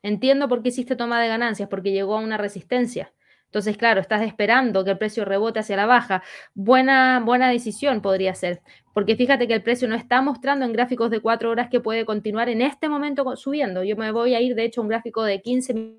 entiendo 0.02 0.48
por 0.48 0.62
qué 0.62 0.70
hiciste 0.70 0.96
toma 0.96 1.20
de 1.20 1.28
ganancias, 1.28 1.68
porque 1.68 1.92
llegó 1.92 2.16
a 2.16 2.20
una 2.20 2.36
resistencia. 2.38 3.12
Entonces, 3.46 3.76
claro, 3.76 4.00
estás 4.00 4.22
esperando 4.22 4.84
que 4.84 4.90
el 4.90 4.98
precio 4.98 5.24
rebote 5.24 5.60
hacia 5.60 5.76
la 5.76 5.86
baja. 5.86 6.22
Buena, 6.54 7.20
buena 7.24 7.48
decisión 7.48 8.02
podría 8.02 8.34
ser, 8.34 8.60
porque 8.92 9.16
fíjate 9.16 9.48
que 9.48 9.54
el 9.54 9.62
precio 9.62 9.88
no 9.88 9.94
está 9.94 10.20
mostrando 10.20 10.64
en 10.64 10.72
gráficos 10.72 11.10
de 11.10 11.20
cuatro 11.20 11.50
horas 11.50 11.68
que 11.70 11.80
puede 11.80 12.04
continuar 12.04 12.48
en 12.48 12.60
este 12.60 12.88
momento 12.88 13.36
subiendo. 13.36 13.82
Yo 13.84 13.96
me 13.96 14.10
voy 14.12 14.34
a 14.34 14.40
ir, 14.40 14.54
de 14.54 14.64
hecho, 14.64 14.80
a 14.80 14.84
un 14.84 14.88
gráfico 14.88 15.22
de 15.22 15.40
15 15.40 15.96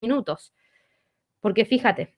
minutos, 0.00 0.54
porque 1.40 1.64
fíjate, 1.64 2.14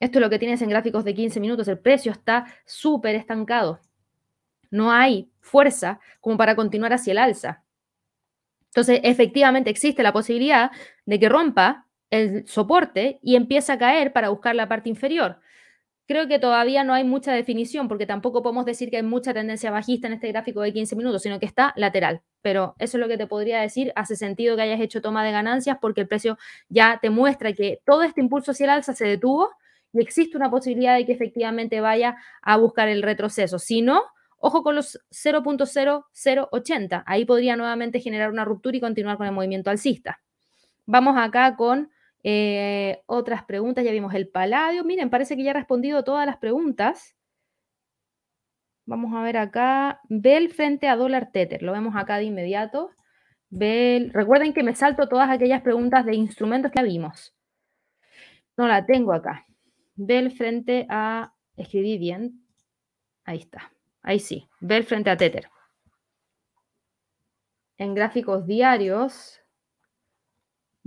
esto 0.00 0.18
es 0.18 0.22
lo 0.22 0.30
que 0.30 0.38
tienes 0.38 0.60
en 0.62 0.70
gráficos 0.70 1.04
de 1.04 1.14
15 1.14 1.40
minutos, 1.40 1.68
el 1.68 1.78
precio 1.78 2.10
está 2.10 2.46
súper 2.64 3.14
estancado. 3.14 3.80
No 4.70 4.90
hay 4.90 5.30
fuerza 5.40 6.00
como 6.20 6.36
para 6.36 6.56
continuar 6.56 6.92
hacia 6.92 7.12
el 7.12 7.18
alza. 7.18 7.64
Entonces, 8.66 9.00
efectivamente 9.02 9.68
existe 9.68 10.02
la 10.02 10.12
posibilidad 10.12 10.70
de 11.04 11.18
que 11.18 11.28
rompa 11.28 11.86
el 12.10 12.46
soporte 12.46 13.18
y 13.22 13.36
empieza 13.36 13.74
a 13.74 13.78
caer 13.78 14.12
para 14.12 14.28
buscar 14.28 14.54
la 14.54 14.68
parte 14.68 14.88
inferior. 14.88 15.40
Creo 16.06 16.26
que 16.26 16.40
todavía 16.40 16.82
no 16.82 16.92
hay 16.92 17.04
mucha 17.04 17.32
definición 17.32 17.86
porque 17.86 18.04
tampoco 18.04 18.42
podemos 18.42 18.64
decir 18.64 18.90
que 18.90 18.96
hay 18.96 19.04
mucha 19.04 19.32
tendencia 19.32 19.70
bajista 19.70 20.08
en 20.08 20.14
este 20.14 20.26
gráfico 20.28 20.60
de 20.60 20.72
15 20.72 20.96
minutos, 20.96 21.22
sino 21.22 21.38
que 21.38 21.46
está 21.46 21.72
lateral. 21.76 22.22
Pero 22.42 22.74
eso 22.80 22.96
es 22.96 23.00
lo 23.00 23.06
que 23.06 23.16
te 23.16 23.28
podría 23.28 23.60
decir. 23.60 23.92
Hace 23.94 24.16
sentido 24.16 24.56
que 24.56 24.62
hayas 24.62 24.80
hecho 24.80 25.00
toma 25.00 25.24
de 25.24 25.30
ganancias 25.30 25.78
porque 25.80 26.00
el 26.00 26.08
precio 26.08 26.36
ya 26.68 26.98
te 27.00 27.10
muestra 27.10 27.52
que 27.52 27.80
todo 27.86 28.02
este 28.02 28.20
impulso 28.20 28.50
hacia 28.50 28.64
el 28.64 28.70
alza 28.70 28.92
se 28.92 29.04
detuvo 29.04 29.50
y 29.92 30.00
existe 30.00 30.36
una 30.36 30.50
posibilidad 30.50 30.96
de 30.96 31.06
que 31.06 31.12
efectivamente 31.12 31.80
vaya 31.80 32.16
a 32.42 32.56
buscar 32.56 32.88
el 32.88 33.02
retroceso. 33.02 33.60
Si 33.60 33.80
no, 33.80 34.02
ojo 34.38 34.64
con 34.64 34.74
los 34.74 34.98
0.0080. 35.10 37.02
Ahí 37.06 37.24
podría 37.24 37.54
nuevamente 37.54 38.00
generar 38.00 38.30
una 38.30 38.44
ruptura 38.44 38.76
y 38.76 38.80
continuar 38.80 39.16
con 39.16 39.28
el 39.28 39.32
movimiento 39.32 39.70
alcista. 39.70 40.20
Vamos 40.86 41.16
acá 41.16 41.54
con 41.54 41.92
eh, 42.22 43.02
otras 43.06 43.44
preguntas, 43.44 43.84
ya 43.84 43.92
vimos 43.92 44.14
el 44.14 44.28
paladio. 44.28 44.84
Miren, 44.84 45.10
parece 45.10 45.36
que 45.36 45.44
ya 45.44 45.50
he 45.50 45.54
respondido 45.54 46.04
todas 46.04 46.26
las 46.26 46.36
preguntas. 46.36 47.16
Vamos 48.86 49.14
a 49.14 49.22
ver 49.22 49.36
acá. 49.36 50.00
Bell 50.08 50.50
frente 50.50 50.88
a 50.88 50.96
dólar 50.96 51.30
Tether. 51.32 51.62
Lo 51.62 51.72
vemos 51.72 51.94
acá 51.96 52.16
de 52.18 52.24
inmediato. 52.24 52.90
Bell. 53.48 54.12
Recuerden 54.12 54.52
que 54.52 54.62
me 54.62 54.74
salto 54.74 55.08
todas 55.08 55.30
aquellas 55.30 55.62
preguntas 55.62 56.04
de 56.04 56.14
instrumentos 56.14 56.72
que 56.72 56.82
vimos. 56.82 57.34
No 58.56 58.68
la 58.68 58.84
tengo 58.86 59.12
acá. 59.12 59.46
Bell 59.94 60.30
frente 60.30 60.86
a. 60.88 61.32
Escribí 61.56 61.98
bien. 61.98 62.44
Ahí 63.24 63.38
está. 63.38 63.72
Ahí 64.02 64.18
sí. 64.18 64.48
Bell 64.60 64.84
frente 64.84 65.10
a 65.10 65.16
Tether. 65.16 65.48
en 67.76 67.94
gráficos 67.94 68.46
diarios 68.46 69.39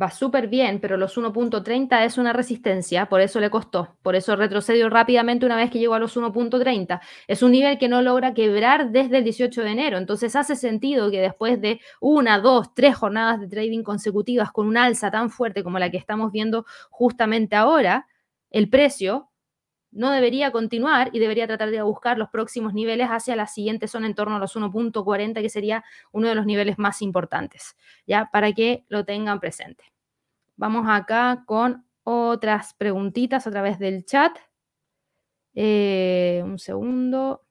va 0.01 0.09
súper 0.09 0.47
bien, 0.47 0.79
pero 0.79 0.97
los 0.97 1.17
1.30 1.17 2.03
es 2.05 2.17
una 2.17 2.33
resistencia, 2.33 3.07
por 3.07 3.21
eso 3.21 3.39
le 3.39 3.49
costó, 3.49 3.95
por 4.01 4.15
eso 4.15 4.35
retrocedió 4.35 4.89
rápidamente 4.89 5.45
una 5.45 5.55
vez 5.55 5.69
que 5.69 5.79
llegó 5.79 5.93
a 5.93 5.99
los 5.99 6.17
1.30. 6.17 6.99
Es 7.27 7.43
un 7.43 7.51
nivel 7.51 7.77
que 7.77 7.87
no 7.87 8.01
logra 8.01 8.33
quebrar 8.33 8.91
desde 8.91 9.19
el 9.19 9.23
18 9.23 9.61
de 9.61 9.69
enero, 9.69 9.97
entonces 9.97 10.35
hace 10.35 10.55
sentido 10.55 11.11
que 11.11 11.21
después 11.21 11.61
de 11.61 11.79
una, 12.01 12.39
dos, 12.39 12.73
tres 12.73 12.95
jornadas 12.95 13.39
de 13.39 13.47
trading 13.47 13.83
consecutivas 13.83 14.51
con 14.51 14.67
un 14.67 14.77
alza 14.77 15.11
tan 15.11 15.29
fuerte 15.29 15.63
como 15.63 15.79
la 15.79 15.91
que 15.91 15.97
estamos 15.97 16.31
viendo 16.31 16.65
justamente 16.89 17.55
ahora, 17.55 18.07
el 18.49 18.69
precio 18.69 19.29
no 19.93 20.11
debería 20.11 20.51
continuar 20.51 21.09
y 21.13 21.19
debería 21.19 21.47
tratar 21.47 21.69
de 21.69 21.81
buscar 21.81 22.17
los 22.17 22.29
próximos 22.29 22.73
niveles 22.73 23.07
hacia 23.09 23.35
la 23.35 23.47
siguiente 23.47 23.87
zona 23.87 24.07
en 24.07 24.15
torno 24.15 24.35
a 24.35 24.39
los 24.39 24.55
1.40, 24.55 25.41
que 25.41 25.49
sería 25.49 25.83
uno 26.11 26.27
de 26.27 26.35
los 26.35 26.45
niveles 26.45 26.79
más 26.79 27.01
importantes, 27.01 27.77
¿ya? 28.07 28.29
Para 28.31 28.51
que 28.53 28.85
lo 28.89 29.05
tengan 29.05 29.39
presente. 29.39 29.83
Vamos 30.55 30.85
acá 30.89 31.43
con 31.45 31.85
otras 32.03 32.73
preguntitas 32.73 33.47
a 33.47 33.51
través 33.51 33.79
del 33.79 34.05
chat. 34.05 34.37
Eh, 35.55 36.41
un 36.43 36.57
segundo. 36.57 37.43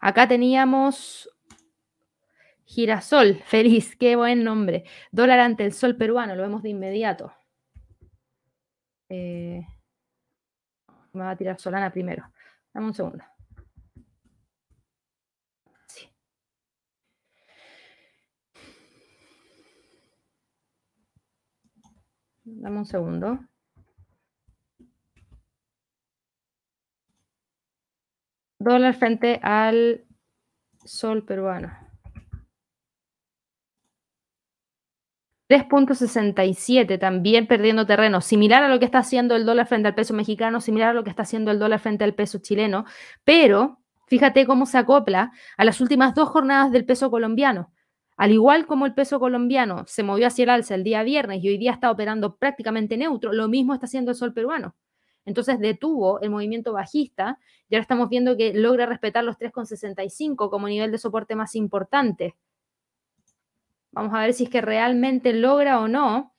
Acá 0.00 0.26
teníamos 0.26 1.28
Girasol, 2.64 3.42
feliz, 3.46 3.96
qué 3.96 4.16
buen 4.16 4.44
nombre. 4.44 4.84
Dólar 5.12 5.40
ante 5.40 5.64
el 5.64 5.72
sol 5.72 5.96
peruano, 5.96 6.34
lo 6.34 6.42
vemos 6.42 6.62
de 6.62 6.70
inmediato. 6.70 7.32
Eh, 9.10 9.66
me 11.12 11.24
va 11.24 11.30
a 11.32 11.36
tirar 11.36 11.58
Solana 11.58 11.90
primero. 11.92 12.30
Dame 12.72 12.86
un 12.86 12.94
segundo. 12.94 13.24
Sí. 15.86 16.08
Dame 22.44 22.78
un 22.78 22.86
segundo. 22.86 23.40
Dólar 28.58 28.94
frente 28.94 29.40
al 29.42 30.06
sol 30.84 31.24
peruano. 31.24 31.79
3.67 35.50 36.96
también 37.00 37.48
perdiendo 37.48 37.84
terreno, 37.84 38.20
similar 38.20 38.62
a 38.62 38.68
lo 38.68 38.78
que 38.78 38.84
está 38.84 38.98
haciendo 38.98 39.34
el 39.34 39.44
dólar 39.44 39.66
frente 39.66 39.88
al 39.88 39.96
peso 39.96 40.14
mexicano, 40.14 40.60
similar 40.60 40.90
a 40.90 40.92
lo 40.92 41.02
que 41.02 41.10
está 41.10 41.22
haciendo 41.22 41.50
el 41.50 41.58
dólar 41.58 41.80
frente 41.80 42.04
al 42.04 42.14
peso 42.14 42.38
chileno, 42.38 42.84
pero 43.24 43.80
fíjate 44.06 44.46
cómo 44.46 44.64
se 44.64 44.78
acopla 44.78 45.32
a 45.56 45.64
las 45.64 45.80
últimas 45.80 46.14
dos 46.14 46.28
jornadas 46.28 46.70
del 46.70 46.84
peso 46.84 47.10
colombiano. 47.10 47.72
Al 48.16 48.30
igual 48.30 48.64
como 48.66 48.86
el 48.86 48.94
peso 48.94 49.18
colombiano 49.18 49.82
se 49.88 50.04
movió 50.04 50.28
hacia 50.28 50.44
el 50.44 50.50
alza 50.50 50.76
el 50.76 50.84
día 50.84 51.02
viernes 51.02 51.42
y 51.42 51.48
hoy 51.48 51.58
día 51.58 51.72
está 51.72 51.90
operando 51.90 52.36
prácticamente 52.36 52.96
neutro, 52.96 53.32
lo 53.32 53.48
mismo 53.48 53.74
está 53.74 53.86
haciendo 53.86 54.12
el 54.12 54.16
sol 54.16 54.32
peruano. 54.32 54.76
Entonces 55.24 55.58
detuvo 55.58 56.20
el 56.20 56.30
movimiento 56.30 56.72
bajista 56.72 57.40
y 57.68 57.74
ahora 57.74 57.82
estamos 57.82 58.08
viendo 58.08 58.36
que 58.36 58.54
logra 58.54 58.86
respetar 58.86 59.24
los 59.24 59.36
3,65 59.36 60.48
como 60.48 60.68
nivel 60.68 60.92
de 60.92 60.98
soporte 60.98 61.34
más 61.34 61.56
importante. 61.56 62.36
Vamos 63.92 64.14
a 64.14 64.20
ver 64.20 64.32
si 64.34 64.44
es 64.44 64.50
que 64.50 64.60
realmente 64.60 65.32
logra 65.32 65.80
o 65.80 65.88
no 65.88 66.34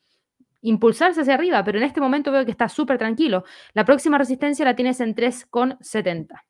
impulsarse 0.62 1.22
hacia 1.22 1.34
arriba, 1.34 1.64
pero 1.64 1.78
en 1.80 1.84
este 1.84 2.00
momento 2.00 2.32
veo 2.32 2.46
que 2.46 2.52
está 2.52 2.70
súper 2.70 2.98
tranquilo. 2.98 3.44
La 3.74 3.84
próxima 3.84 4.18
resistencia 4.18 4.64
la 4.64 4.76
tienes 4.76 5.00
en 5.02 5.16
3,70. 5.16 6.44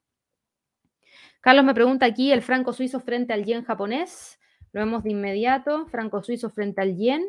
Carlos 1.39 1.65
me 1.65 1.73
pregunta 1.73 2.05
aquí 2.05 2.31
el 2.31 2.41
franco 2.41 2.73
suizo 2.73 2.99
frente 2.99 3.33
al 3.33 3.45
yen 3.45 3.63
japonés. 3.63 4.39
Lo 4.73 4.81
vemos 4.81 5.03
de 5.03 5.11
inmediato. 5.11 5.87
Franco 5.87 6.21
suizo 6.21 6.49
frente 6.49 6.81
al 6.81 6.95
yen. 6.95 7.23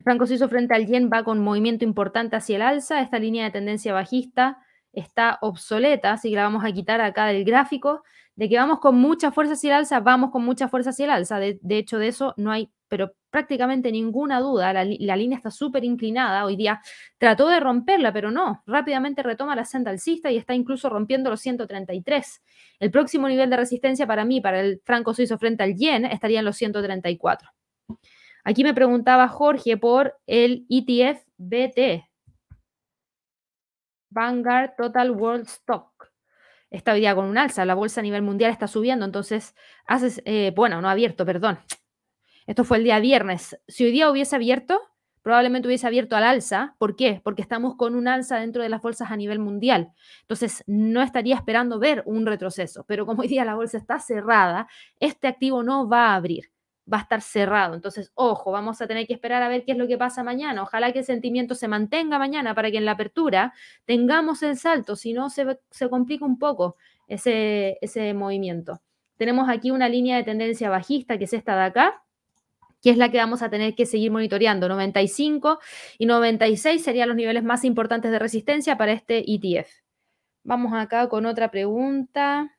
Franco 0.00 0.26
suizo 0.26 0.48
frente 0.48 0.74
al 0.74 0.86
yen 0.86 1.10
va 1.12 1.22
con 1.22 1.40
movimiento 1.40 1.84
importante 1.84 2.36
hacia 2.36 2.56
el 2.56 2.62
alza. 2.62 3.02
Esta 3.02 3.18
línea 3.18 3.44
de 3.44 3.50
tendencia 3.50 3.92
bajista 3.92 4.58
está 4.92 5.38
obsoleta, 5.40 6.12
así 6.12 6.30
que 6.30 6.36
la 6.36 6.44
vamos 6.44 6.64
a 6.64 6.72
quitar 6.72 7.00
acá 7.00 7.26
del 7.26 7.44
gráfico 7.44 8.02
de 8.34 8.48
que 8.48 8.56
vamos 8.56 8.80
con 8.80 8.96
mucha 8.96 9.30
fuerza 9.30 9.54
hacia 9.54 9.68
el 9.68 9.74
alza, 9.80 10.00
vamos 10.00 10.30
con 10.30 10.44
mucha 10.44 10.68
fuerza 10.68 10.90
hacia 10.90 11.04
el 11.04 11.10
alza. 11.10 11.38
De, 11.38 11.58
hecho, 11.70 11.98
de 11.98 12.08
eso 12.08 12.34
no 12.38 12.50
hay, 12.50 12.70
pero 12.88 13.12
prácticamente 13.30 13.92
ninguna 13.92 14.40
duda. 14.40 14.72
La, 14.72 14.84
línea 15.16 15.36
está 15.36 15.50
súper 15.50 15.84
inclinada. 15.84 16.44
Hoy 16.44 16.56
día 16.56 16.80
trató 17.18 17.48
de 17.48 17.60
romperla, 17.60 18.12
pero 18.12 18.30
no. 18.30 18.62
Rápidamente 18.66 19.22
retoma 19.22 19.54
la 19.54 19.64
senda 19.64 19.90
alcista 19.90 20.30
y 20.30 20.38
está 20.38 20.54
incluso 20.54 20.88
rompiendo 20.88 21.28
los 21.28 21.40
133. 21.40 22.42
El 22.80 22.90
próximo 22.90 23.28
nivel 23.28 23.50
de 23.50 23.56
resistencia 23.56 24.06
para 24.06 24.24
mí, 24.24 24.40
para 24.40 24.60
el 24.60 24.80
franco 24.84 25.12
suizo 25.12 25.38
frente 25.38 25.62
al 25.62 25.74
yen, 25.74 26.06
estaría 26.06 26.38
en 26.38 26.46
los 26.46 26.56
134. 26.56 27.50
Aquí 28.44 28.64
me 28.64 28.74
preguntaba 28.74 29.28
Jorge 29.28 29.76
por 29.76 30.18
el 30.26 30.66
ETF 30.68 31.22
BT, 31.36 32.08
Vanguard 34.12 34.74
Total 34.76 35.10
World 35.10 35.46
Stock 35.46 36.12
está 36.72 36.94
hoy 36.94 37.00
día 37.00 37.14
con 37.14 37.26
un 37.26 37.38
alza, 37.38 37.64
la 37.64 37.74
bolsa 37.74 38.00
a 38.00 38.02
nivel 38.02 38.22
mundial 38.22 38.50
está 38.50 38.66
subiendo, 38.66 39.04
entonces 39.04 39.54
haces, 39.86 40.22
eh, 40.24 40.52
bueno, 40.56 40.80
no 40.80 40.88
abierto, 40.88 41.24
perdón. 41.26 41.58
Esto 42.46 42.64
fue 42.64 42.78
el 42.78 42.84
día 42.84 42.98
viernes. 42.98 43.60
Si 43.68 43.84
hoy 43.84 43.92
día 43.92 44.10
hubiese 44.10 44.34
abierto, 44.34 44.80
probablemente 45.22 45.68
hubiese 45.68 45.86
abierto 45.86 46.16
al 46.16 46.24
alza. 46.24 46.74
¿Por 46.78 46.96
qué? 46.96 47.20
Porque 47.22 47.42
estamos 47.42 47.76
con 47.76 47.94
un 47.94 48.08
alza 48.08 48.38
dentro 48.38 48.62
de 48.62 48.68
las 48.68 48.82
bolsas 48.82 49.10
a 49.10 49.16
nivel 49.16 49.38
mundial. 49.38 49.92
Entonces, 50.22 50.64
no 50.66 51.02
estaría 51.02 51.36
esperando 51.36 51.78
ver 51.78 52.02
un 52.04 52.26
retroceso. 52.26 52.84
Pero 52.88 53.06
como 53.06 53.22
hoy 53.22 53.28
día 53.28 53.44
la 53.44 53.54
bolsa 53.54 53.78
está 53.78 54.00
cerrada, 54.00 54.66
este 54.98 55.28
activo 55.28 55.62
no 55.62 55.88
va 55.88 56.08
a 56.08 56.14
abrir 56.16 56.51
va 56.90 56.98
a 56.98 57.02
estar 57.02 57.20
cerrado. 57.20 57.74
Entonces, 57.74 58.10
ojo, 58.14 58.50
vamos 58.50 58.80
a 58.80 58.86
tener 58.86 59.06
que 59.06 59.14
esperar 59.14 59.42
a 59.42 59.48
ver 59.48 59.64
qué 59.64 59.72
es 59.72 59.78
lo 59.78 59.86
que 59.86 59.98
pasa 59.98 60.22
mañana. 60.22 60.62
Ojalá 60.62 60.92
que 60.92 61.00
el 61.00 61.04
sentimiento 61.04 61.54
se 61.54 61.68
mantenga 61.68 62.18
mañana 62.18 62.54
para 62.54 62.70
que 62.70 62.78
en 62.78 62.84
la 62.84 62.92
apertura 62.92 63.52
tengamos 63.84 64.42
el 64.42 64.56
salto, 64.56 64.96
si 64.96 65.12
no 65.12 65.30
se, 65.30 65.58
se 65.70 65.88
complica 65.88 66.24
un 66.24 66.38
poco 66.38 66.76
ese, 67.06 67.78
ese 67.80 68.14
movimiento. 68.14 68.80
Tenemos 69.16 69.48
aquí 69.48 69.70
una 69.70 69.88
línea 69.88 70.16
de 70.16 70.24
tendencia 70.24 70.70
bajista, 70.70 71.18
que 71.18 71.24
es 71.24 71.32
esta 71.32 71.54
de 71.54 71.62
acá, 71.62 72.02
que 72.82 72.90
es 72.90 72.96
la 72.96 73.10
que 73.10 73.18
vamos 73.18 73.42
a 73.42 73.50
tener 73.50 73.74
que 73.74 73.86
seguir 73.86 74.10
monitoreando. 74.10 74.68
95 74.68 75.60
y 75.98 76.06
96 76.06 76.82
serían 76.82 77.08
los 77.08 77.16
niveles 77.16 77.44
más 77.44 77.64
importantes 77.64 78.10
de 78.10 78.18
resistencia 78.18 78.76
para 78.76 78.92
este 78.92 79.24
ETF. 79.30 79.70
Vamos 80.42 80.72
acá 80.74 81.08
con 81.08 81.26
otra 81.26 81.50
pregunta. 81.52 82.58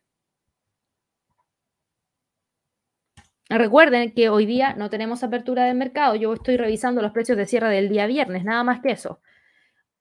Recuerden 3.58 4.14
que 4.14 4.30
hoy 4.30 4.48
día 4.48 4.74
no 4.74 4.90
tenemos 4.90 5.24
apertura 5.24 5.66
de 5.66 5.76
mercado. 5.76 6.16
Yo 6.16 6.34
estoy 6.34 6.58
revisando 6.58 7.04
los 7.04 7.12
precios 7.12 7.38
de 7.38 7.46
cierre 7.46 7.70
del 7.70 7.88
día 7.88 8.08
viernes, 8.08 8.44
nada 8.44 8.64
más 8.64 8.82
que 8.82 8.92
eso. 8.92 9.20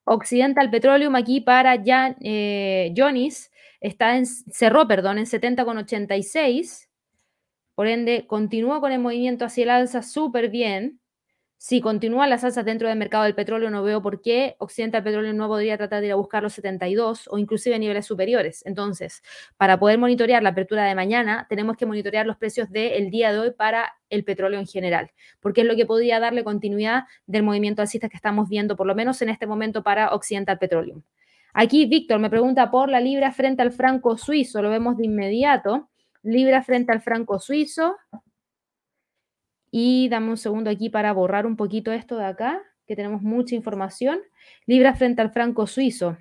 Occidental 0.04 0.70
Petroleum 0.70 1.14
aquí 1.16 1.42
para 1.42 1.76
ya 1.76 2.16
eh, 2.22 2.94
Jonis 2.96 3.50
está 3.80 4.16
en, 4.16 4.24
cerró, 4.24 4.88
perdón, 4.88 5.18
en 5.18 5.26
70,86. 5.26 6.88
Por 7.74 7.88
ende, 7.88 8.26
continúa 8.26 8.80
con 8.80 8.90
el 8.90 9.00
movimiento 9.00 9.44
hacia 9.44 9.64
el 9.64 9.70
alza 9.70 10.02
súper 10.02 10.48
bien. 10.48 11.01
Si 11.64 11.80
continúan 11.80 12.28
las 12.28 12.42
alzas 12.42 12.64
dentro 12.64 12.88
del 12.88 12.98
mercado 12.98 13.22
del 13.22 13.36
petróleo, 13.36 13.70
no 13.70 13.84
veo 13.84 14.02
por 14.02 14.20
qué 14.20 14.56
Occidental 14.58 15.04
Petróleo 15.04 15.32
no 15.32 15.46
podría 15.46 15.78
tratar 15.78 16.00
de 16.00 16.06
ir 16.08 16.12
a 16.12 16.16
buscar 16.16 16.42
los 16.42 16.54
72 16.54 17.28
o 17.30 17.38
inclusive 17.38 17.78
niveles 17.78 18.04
superiores. 18.04 18.66
Entonces, 18.66 19.22
para 19.58 19.78
poder 19.78 19.96
monitorear 19.96 20.42
la 20.42 20.48
apertura 20.48 20.82
de 20.82 20.96
mañana, 20.96 21.46
tenemos 21.48 21.76
que 21.76 21.86
monitorear 21.86 22.26
los 22.26 22.36
precios 22.36 22.68
del 22.72 23.10
día 23.10 23.30
de 23.30 23.38
hoy 23.38 23.52
para 23.52 23.92
el 24.10 24.24
petróleo 24.24 24.58
en 24.58 24.66
general, 24.66 25.12
porque 25.38 25.60
es 25.60 25.68
lo 25.68 25.76
que 25.76 25.86
podría 25.86 26.18
darle 26.18 26.42
continuidad 26.42 27.04
del 27.28 27.44
movimiento 27.44 27.80
alcista 27.80 28.08
que 28.08 28.16
estamos 28.16 28.48
viendo, 28.48 28.74
por 28.74 28.88
lo 28.88 28.96
menos 28.96 29.22
en 29.22 29.28
este 29.28 29.46
momento, 29.46 29.84
para 29.84 30.12
Occidental 30.14 30.58
Petroleum. 30.58 31.02
Aquí 31.52 31.86
Víctor 31.86 32.18
me 32.18 32.28
pregunta 32.28 32.72
por 32.72 32.88
la 32.88 32.98
libra 32.98 33.30
frente 33.30 33.62
al 33.62 33.70
franco 33.70 34.18
suizo, 34.18 34.62
lo 34.62 34.70
vemos 34.70 34.96
de 34.96 35.04
inmediato. 35.04 35.90
Libra 36.24 36.64
frente 36.64 36.90
al 36.90 37.02
franco 37.02 37.38
suizo, 37.38 37.96
y 39.74 40.10
dame 40.10 40.28
un 40.28 40.36
segundo 40.36 40.70
aquí 40.70 40.90
para 40.90 41.12
borrar 41.14 41.46
un 41.46 41.56
poquito 41.56 41.92
esto 41.92 42.18
de 42.18 42.26
acá, 42.26 42.62
que 42.86 42.94
tenemos 42.94 43.22
mucha 43.22 43.54
información. 43.54 44.20
Libra 44.66 44.94
frente 44.94 45.22
al 45.22 45.32
franco 45.32 45.66
suizo. 45.66 46.18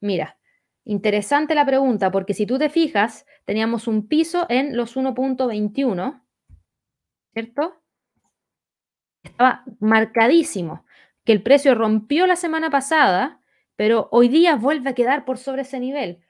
Mira, 0.00 0.38
interesante 0.84 1.56
la 1.56 1.66
pregunta, 1.66 2.12
porque 2.12 2.32
si 2.32 2.46
tú 2.46 2.56
te 2.56 2.70
fijas, 2.70 3.26
teníamos 3.44 3.88
un 3.88 4.06
piso 4.06 4.46
en 4.48 4.76
los 4.76 4.96
1.21, 4.96 6.22
¿cierto? 7.32 7.82
Estaba 9.24 9.64
marcadísimo 9.80 10.86
que 11.24 11.32
el 11.32 11.42
precio 11.42 11.74
rompió 11.74 12.28
la 12.28 12.36
semana 12.36 12.70
pasada, 12.70 13.40
pero 13.74 14.08
hoy 14.12 14.28
día 14.28 14.54
vuelve 14.54 14.90
a 14.90 14.94
quedar 14.94 15.24
por 15.24 15.38
sobre 15.38 15.62
ese 15.62 15.80
nivel. 15.80 16.22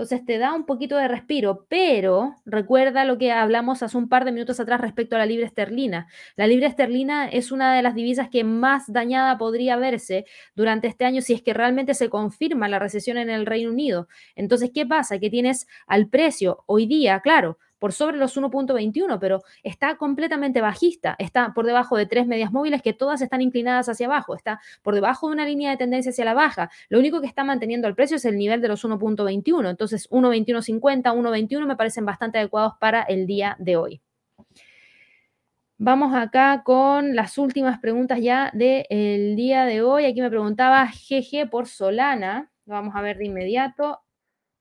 Entonces 0.00 0.24
te 0.24 0.38
da 0.38 0.54
un 0.54 0.64
poquito 0.64 0.96
de 0.96 1.08
respiro, 1.08 1.66
pero 1.68 2.34
recuerda 2.46 3.04
lo 3.04 3.18
que 3.18 3.32
hablamos 3.32 3.82
hace 3.82 3.98
un 3.98 4.08
par 4.08 4.24
de 4.24 4.32
minutos 4.32 4.58
atrás 4.58 4.80
respecto 4.80 5.14
a 5.14 5.18
la 5.18 5.26
libra 5.26 5.44
esterlina. 5.44 6.08
La 6.36 6.46
libra 6.46 6.68
esterlina 6.68 7.28
es 7.28 7.52
una 7.52 7.74
de 7.74 7.82
las 7.82 7.94
divisas 7.94 8.30
que 8.30 8.42
más 8.42 8.90
dañada 8.90 9.36
podría 9.36 9.76
verse 9.76 10.24
durante 10.54 10.88
este 10.88 11.04
año 11.04 11.20
si 11.20 11.34
es 11.34 11.42
que 11.42 11.52
realmente 11.52 11.92
se 11.92 12.08
confirma 12.08 12.66
la 12.66 12.78
recesión 12.78 13.18
en 13.18 13.28
el 13.28 13.44
Reino 13.44 13.72
Unido. 13.72 14.08
Entonces, 14.36 14.70
¿qué 14.72 14.86
pasa? 14.86 15.18
Que 15.18 15.28
tienes 15.28 15.66
al 15.86 16.08
precio 16.08 16.64
hoy 16.64 16.86
día, 16.86 17.20
claro, 17.20 17.58
por 17.80 17.92
sobre 17.92 18.18
los 18.18 18.36
1.21, 18.36 19.18
pero 19.18 19.42
está 19.64 19.96
completamente 19.96 20.60
bajista, 20.60 21.16
está 21.18 21.52
por 21.54 21.66
debajo 21.66 21.96
de 21.96 22.06
tres 22.06 22.28
medias 22.28 22.52
móviles 22.52 22.82
que 22.82 22.92
todas 22.92 23.22
están 23.22 23.40
inclinadas 23.40 23.88
hacia 23.88 24.06
abajo, 24.06 24.36
está 24.36 24.60
por 24.82 24.94
debajo 24.94 25.26
de 25.26 25.32
una 25.32 25.44
línea 25.44 25.72
de 25.72 25.76
tendencia 25.76 26.10
hacia 26.10 26.24
la 26.24 26.34
baja. 26.34 26.70
Lo 26.88 27.00
único 27.00 27.20
que 27.20 27.26
está 27.26 27.42
manteniendo 27.42 27.88
el 27.88 27.96
precio 27.96 28.18
es 28.18 28.24
el 28.24 28.36
nivel 28.36 28.60
de 28.60 28.68
los 28.68 28.84
1.21, 28.84 29.68
entonces 29.68 30.08
1.2150, 30.10 31.02
1.21 31.02 31.66
me 31.66 31.76
parecen 31.76 32.04
bastante 32.04 32.38
adecuados 32.38 32.74
para 32.78 33.02
el 33.02 33.26
día 33.26 33.56
de 33.58 33.76
hoy. 33.76 34.00
Vamos 35.82 36.14
acá 36.14 36.62
con 36.62 37.16
las 37.16 37.38
últimas 37.38 37.78
preguntas 37.80 38.20
ya 38.20 38.50
del 38.52 39.34
día 39.34 39.64
de 39.64 39.80
hoy. 39.80 40.04
Aquí 40.04 40.20
me 40.20 40.28
preguntaba 40.28 40.84
GG 40.84 41.48
por 41.48 41.66
Solana. 41.66 42.52
Vamos 42.66 42.94
a 42.94 43.00
ver 43.00 43.16
de 43.16 43.24
inmediato. 43.24 44.02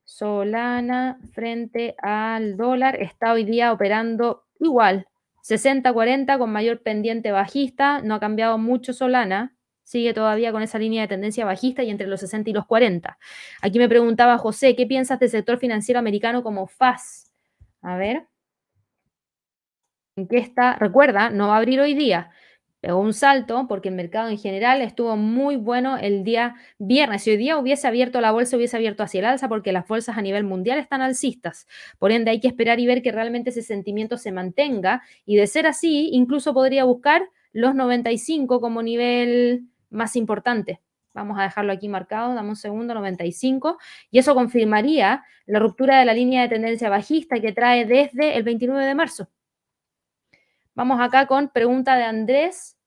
Solana 0.10 1.20
frente 1.34 1.96
al 2.02 2.58
dólar 2.58 2.96
está 3.00 3.32
hoy 3.32 3.44
día 3.44 3.72
operando 3.72 4.44
igual, 4.60 5.08
60-40 5.44 6.40
con 6.40 6.52
mayor 6.52 6.82
pendiente 6.82 7.32
bajista, 7.32 8.02
no 8.02 8.16
ha 8.16 8.20
cambiado 8.20 8.58
mucho 8.58 8.92
Solana, 8.92 9.56
sigue 9.84 10.16
todavía 10.16 10.52
con 10.52 10.64
esa 10.64 10.80
línea 10.80 11.04
de 11.04 11.10
tendencia 11.10 11.46
bajista 11.46 11.84
y 11.84 11.92
entre 11.92 12.08
los 12.08 12.22
60 12.22 12.50
y 12.50 12.54
los 12.54 12.66
40. 12.66 13.20
Aquí 13.62 13.78
me 13.78 13.88
preguntaba 13.88 14.40
José, 14.40 14.76
¿qué 14.76 14.88
piensas 14.88 15.20
del 15.20 15.30
sector 15.30 15.60
financiero 15.60 16.00
americano 16.00 16.42
como 16.42 16.66
FAS? 16.66 17.32
A 17.84 17.96
ver. 17.96 18.26
¿En 20.16 20.28
qué 20.28 20.38
está? 20.38 20.76
Recuerda, 20.78 21.30
no 21.30 21.50
va 21.50 21.54
a 21.54 21.58
abrir 21.58 21.80
hoy 21.80 21.94
día 21.94 22.32
pegó 22.82 23.00
un 23.00 23.14
salto 23.14 23.66
porque 23.68 23.90
el 23.90 23.96
mercado 23.96 24.30
en 24.30 24.38
general 24.38 24.82
estuvo 24.82 25.16
muy 25.18 25.56
bueno 25.56 25.98
el 25.98 26.24
día 26.24 26.56
viernes. 26.78 27.24
Si 27.24 27.32
hoy 27.32 27.38
día 27.38 27.58
hubiese 27.58 27.88
abierto 27.88 28.22
la 28.22 28.32
bolsa, 28.32 28.58
hubiese 28.58 28.78
abierto 28.78 29.04
hacia 29.04 29.20
el 29.20 29.26
alza 29.26 29.50
porque 29.50 29.72
las 29.72 29.88
bolsas 29.88 30.18
a 30.18 30.22
nivel 30.22 30.44
mundial 30.44 30.80
están 30.80 31.02
alcistas. 31.02 31.68
Por 31.98 32.12
ende, 32.12 32.32
hay 32.32 32.40
que 32.40 32.48
esperar 32.48 32.80
y 32.80 32.88
ver 32.88 33.02
que 33.02 33.12
realmente 33.12 33.50
ese 33.50 33.62
sentimiento 33.62 34.18
se 34.18 34.32
mantenga 34.32 35.02
y 35.26 35.36
de 35.36 35.48
ser 35.48 35.68
así, 35.68 36.10
incluso 36.12 36.54
podría 36.54 36.84
buscar 36.84 37.24
los 37.52 37.76
95 37.76 38.62
como 38.62 38.82
nivel 38.82 39.66
más 39.90 40.16
importante. 40.16 40.80
Vamos 41.14 41.40
a 41.40 41.44
dejarlo 41.44 41.74
aquí 41.74 41.90
marcado, 41.90 42.34
dame 42.34 42.50
un 42.50 42.56
segundo, 42.56 42.94
95. 42.94 43.78
Y 44.12 44.20
eso 44.20 44.36
confirmaría 44.36 45.24
la 45.48 45.60
ruptura 45.60 46.00
de 46.00 46.06
la 46.06 46.14
línea 46.14 46.44
de 46.44 46.50
tendencia 46.50 46.90
bajista 46.90 47.40
que 47.42 47.52
trae 47.52 47.86
desde 47.86 48.38
el 48.38 48.44
29 48.44 48.86
de 48.86 48.96
marzo. 48.96 49.28
Vamos 50.80 51.02
acá 51.02 51.26
con 51.26 51.50
pregunta 51.50 51.98
de 51.98 52.04
Andrés. 52.04 52.78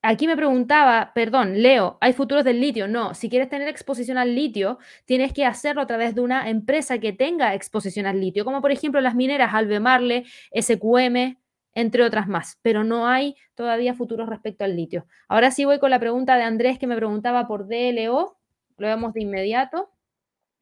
Aquí 0.00 0.26
me 0.26 0.36
preguntaba, 0.36 1.12
perdón, 1.14 1.60
Leo, 1.60 1.98
¿hay 2.00 2.14
futuros 2.14 2.44
del 2.44 2.62
litio? 2.62 2.88
No, 2.88 3.12
si 3.12 3.28
quieres 3.28 3.50
tener 3.50 3.68
exposición 3.68 4.16
al 4.16 4.34
litio, 4.34 4.78
tienes 5.04 5.34
que 5.34 5.44
hacerlo 5.44 5.82
a 5.82 5.86
través 5.86 6.14
de 6.14 6.22
una 6.22 6.48
empresa 6.48 6.96
que 6.96 7.12
tenga 7.12 7.54
exposición 7.54 8.06
al 8.06 8.18
litio, 8.18 8.42
como 8.42 8.62
por 8.62 8.72
ejemplo 8.72 9.02
las 9.02 9.14
mineras 9.14 9.52
Albemarle, 9.52 10.24
SQM, 10.58 11.36
entre 11.74 12.04
otras 12.04 12.26
más, 12.26 12.58
pero 12.62 12.84
no 12.84 13.06
hay 13.06 13.36
todavía 13.54 13.92
futuros 13.92 14.26
respecto 14.26 14.64
al 14.64 14.74
litio. 14.74 15.04
Ahora 15.28 15.50
sí 15.50 15.66
voy 15.66 15.78
con 15.80 15.90
la 15.90 16.00
pregunta 16.00 16.36
de 16.36 16.44
Andrés 16.44 16.78
que 16.78 16.86
me 16.86 16.96
preguntaba 16.96 17.46
por 17.46 17.68
DLO, 17.68 18.38
lo 18.78 18.86
vemos 18.86 19.12
de 19.12 19.20
inmediato. 19.20 19.90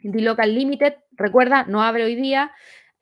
D-Local 0.00 0.52
Limited, 0.52 0.94
recuerda, 1.12 1.66
no 1.68 1.84
abre 1.84 2.02
hoy 2.02 2.16
día, 2.16 2.50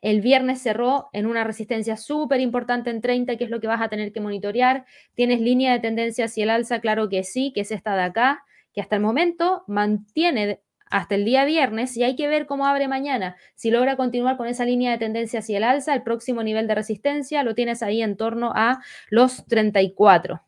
el 0.04 0.20
viernes 0.20 0.60
cerró 0.60 1.08
en 1.14 1.24
una 1.24 1.44
resistencia 1.44 1.96
súper 1.96 2.38
importante 2.40 2.90
en 2.90 3.00
30, 3.00 3.38
que 3.38 3.44
es 3.44 3.50
lo 3.50 3.58
que 3.58 3.68
vas 3.68 3.80
a 3.80 3.88
tener 3.88 4.12
que 4.12 4.20
monitorear. 4.20 4.84
¿Tienes 5.14 5.40
línea 5.40 5.72
de 5.72 5.80
tendencia 5.80 6.26
hacia 6.26 6.44
el 6.44 6.50
alza? 6.50 6.80
Claro 6.80 7.08
que 7.08 7.24
sí, 7.24 7.52
que 7.54 7.62
es 7.62 7.70
esta 7.70 7.96
de 7.96 8.02
acá, 8.02 8.44
que 8.74 8.82
hasta 8.82 8.96
el 8.96 9.02
momento 9.02 9.64
mantiene 9.66 10.60
hasta 10.90 11.14
el 11.14 11.24
día 11.24 11.46
viernes 11.46 11.96
y 11.96 12.04
hay 12.04 12.16
que 12.16 12.28
ver 12.28 12.44
cómo 12.44 12.66
abre 12.66 12.86
mañana. 12.86 13.36
Si 13.54 13.70
logra 13.70 13.96
continuar 13.96 14.36
con 14.36 14.46
esa 14.46 14.66
línea 14.66 14.92
de 14.92 14.98
tendencia 14.98 15.38
hacia 15.38 15.56
el 15.56 15.64
alza, 15.64 15.94
el 15.94 16.02
próximo 16.02 16.42
nivel 16.42 16.68
de 16.68 16.74
resistencia 16.74 17.42
lo 17.42 17.54
tienes 17.54 17.82
ahí 17.82 18.02
en 18.02 18.18
torno 18.18 18.52
a 18.54 18.82
los 19.08 19.46
34. 19.46 20.42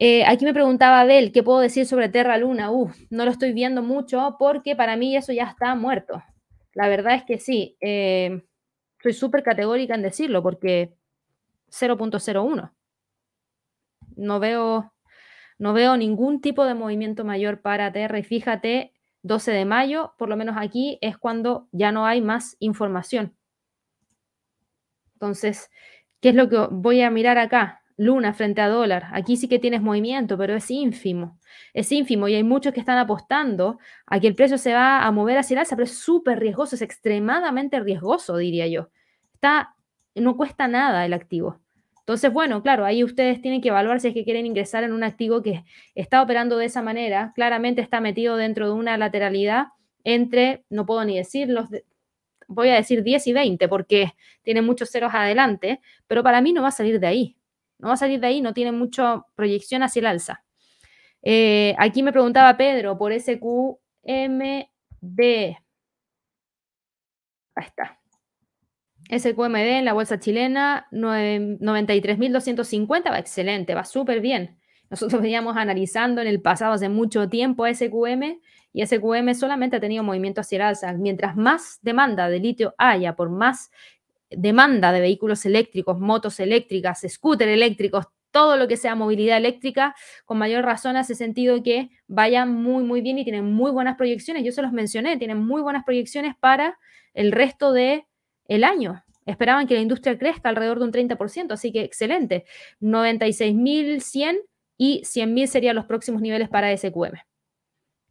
Eh, 0.00 0.24
aquí 0.26 0.44
me 0.44 0.52
preguntaba 0.52 1.02
Abel, 1.02 1.30
¿qué 1.30 1.44
puedo 1.44 1.60
decir 1.60 1.86
sobre 1.86 2.08
Terra 2.08 2.38
Luna? 2.38 2.72
Uf, 2.72 2.96
no 3.08 3.24
lo 3.24 3.30
estoy 3.30 3.52
viendo 3.52 3.84
mucho 3.84 4.34
porque 4.36 4.74
para 4.74 4.96
mí 4.96 5.16
eso 5.16 5.32
ya 5.32 5.44
está 5.44 5.76
muerto. 5.76 6.24
La 6.80 6.88
verdad 6.88 7.14
es 7.14 7.24
que 7.24 7.38
sí, 7.38 7.76
eh, 7.82 8.42
soy 9.02 9.12
súper 9.12 9.42
categórica 9.42 9.94
en 9.94 10.00
decirlo 10.00 10.42
porque 10.42 10.94
0.01. 11.68 12.72
No 14.16 14.40
veo, 14.40 14.94
no 15.58 15.74
veo 15.74 15.98
ningún 15.98 16.40
tipo 16.40 16.64
de 16.64 16.72
movimiento 16.72 17.22
mayor 17.22 17.60
para 17.60 17.92
y 18.18 18.22
fíjate, 18.22 18.94
12 19.20 19.52
de 19.52 19.66
mayo, 19.66 20.14
por 20.16 20.30
lo 20.30 20.38
menos 20.38 20.56
aquí 20.58 20.96
es 21.02 21.18
cuando 21.18 21.68
ya 21.70 21.92
no 21.92 22.06
hay 22.06 22.22
más 22.22 22.56
información. 22.60 23.36
Entonces, 25.12 25.70
¿qué 26.22 26.30
es 26.30 26.34
lo 26.34 26.48
que 26.48 26.66
voy 26.70 27.02
a 27.02 27.10
mirar 27.10 27.36
acá? 27.36 27.79
Luna 28.00 28.32
frente 28.32 28.62
a 28.62 28.68
dólar. 28.68 29.08
Aquí 29.12 29.36
sí 29.36 29.46
que 29.46 29.58
tienes 29.58 29.82
movimiento, 29.82 30.38
pero 30.38 30.54
es 30.54 30.70
ínfimo. 30.70 31.38
Es 31.74 31.92
ínfimo 31.92 32.28
y 32.28 32.34
hay 32.34 32.42
muchos 32.42 32.72
que 32.72 32.80
están 32.80 32.96
apostando 32.96 33.78
a 34.06 34.18
que 34.18 34.26
el 34.26 34.34
precio 34.34 34.56
se 34.56 34.72
va 34.72 35.04
a 35.04 35.10
mover 35.10 35.36
hacia 35.36 35.56
el 35.56 35.58
alza, 35.58 35.76
pero 35.76 35.84
es 35.84 35.98
súper 35.98 36.40
riesgoso, 36.40 36.76
es 36.76 36.80
extremadamente 36.80 37.78
riesgoso, 37.78 38.38
diría 38.38 38.66
yo. 38.68 38.88
Está, 39.34 39.74
no 40.14 40.34
cuesta 40.38 40.66
nada 40.66 41.04
el 41.04 41.12
activo. 41.12 41.60
Entonces, 41.98 42.32
bueno, 42.32 42.62
claro, 42.62 42.86
ahí 42.86 43.04
ustedes 43.04 43.42
tienen 43.42 43.60
que 43.60 43.68
evaluar 43.68 44.00
si 44.00 44.08
es 44.08 44.14
que 44.14 44.24
quieren 44.24 44.46
ingresar 44.46 44.82
en 44.82 44.94
un 44.94 45.04
activo 45.04 45.42
que 45.42 45.62
está 45.94 46.22
operando 46.22 46.56
de 46.56 46.64
esa 46.64 46.80
manera. 46.80 47.32
Claramente 47.34 47.82
está 47.82 48.00
metido 48.00 48.36
dentro 48.38 48.66
de 48.66 48.72
una 48.72 48.96
lateralidad 48.96 49.66
entre, 50.04 50.64
no 50.70 50.86
puedo 50.86 51.04
ni 51.04 51.18
decir, 51.18 51.50
los 51.50 51.68
voy 52.48 52.70
a 52.70 52.76
decir 52.76 53.02
10 53.02 53.26
y 53.26 53.32
20 53.34 53.68
porque 53.68 54.14
tiene 54.42 54.62
muchos 54.62 54.90
ceros 54.90 55.12
adelante, 55.12 55.82
pero 56.06 56.22
para 56.22 56.40
mí 56.40 56.54
no 56.54 56.62
va 56.62 56.68
a 56.68 56.72
salir 56.72 56.98
de 56.98 57.06
ahí 57.06 57.36
no 57.80 57.88
va 57.88 57.94
a 57.94 57.96
salir 57.96 58.20
de 58.20 58.28
ahí, 58.28 58.40
no 58.40 58.54
tiene 58.54 58.72
mucha 58.72 59.24
proyección 59.34 59.82
hacia 59.82 60.00
el 60.00 60.06
alza. 60.06 60.44
Eh, 61.22 61.74
aquí 61.78 62.02
me 62.02 62.12
preguntaba 62.12 62.56
Pedro 62.56 62.96
por 62.98 63.12
SQMB. 63.12 63.76
Ahí 67.54 67.66
está. 67.66 68.00
SQMD 69.18 69.78
en 69.78 69.84
la 69.84 69.92
bolsa 69.92 70.20
chilena, 70.20 70.86
93.250, 70.92 73.10
va 73.10 73.18
excelente, 73.18 73.74
va 73.74 73.84
súper 73.84 74.20
bien. 74.20 74.56
Nosotros 74.88 75.20
veníamos 75.22 75.56
analizando 75.56 76.20
en 76.20 76.28
el 76.28 76.40
pasado 76.40 76.74
hace 76.74 76.88
mucho 76.88 77.28
tiempo 77.28 77.66
SQM 77.66 78.38
y 78.72 78.86
SQM 78.86 79.34
solamente 79.34 79.76
ha 79.76 79.80
tenido 79.80 80.04
movimiento 80.04 80.40
hacia 80.40 80.56
el 80.56 80.62
alza. 80.62 80.92
Mientras 80.92 81.36
más 81.36 81.80
demanda 81.82 82.28
de 82.28 82.38
litio 82.38 82.74
haya, 82.78 83.16
por 83.16 83.30
más 83.30 83.72
demanda 84.30 84.92
de 84.92 85.00
vehículos 85.00 85.44
eléctricos, 85.46 85.98
motos 85.98 86.40
eléctricas, 86.40 87.04
scooter 87.08 87.48
eléctricos, 87.48 88.06
todo 88.30 88.56
lo 88.56 88.68
que 88.68 88.76
sea 88.76 88.94
movilidad 88.94 89.36
eléctrica, 89.36 89.94
con 90.24 90.38
mayor 90.38 90.64
razón 90.64 90.96
hace 90.96 91.14
sentido 91.14 91.62
que 91.62 91.90
vayan 92.06 92.54
muy, 92.54 92.84
muy 92.84 93.00
bien 93.00 93.18
y 93.18 93.24
tienen 93.24 93.52
muy 93.52 93.70
buenas 93.70 93.96
proyecciones. 93.96 94.44
Yo 94.44 94.52
se 94.52 94.62
los 94.62 94.72
mencioné, 94.72 95.16
tienen 95.16 95.38
muy 95.38 95.62
buenas 95.62 95.84
proyecciones 95.84 96.34
para 96.38 96.78
el 97.14 97.32
resto 97.32 97.72
del 97.72 98.04
el 98.46 98.64
año. 98.64 99.02
Esperaban 99.26 99.66
que 99.66 99.74
la 99.74 99.80
industria 99.80 100.18
crezca 100.18 100.48
alrededor 100.48 100.78
de 100.78 100.84
un 100.86 100.92
30%, 100.92 101.52
así 101.52 101.72
que 101.72 101.82
excelente. 101.82 102.44
96.100 102.80 104.40
y 104.76 105.02
100.000 105.02 105.46
serían 105.46 105.76
los 105.76 105.84
próximos 105.84 106.22
niveles 106.22 106.48
para 106.48 106.76
SQM. 106.76 107.18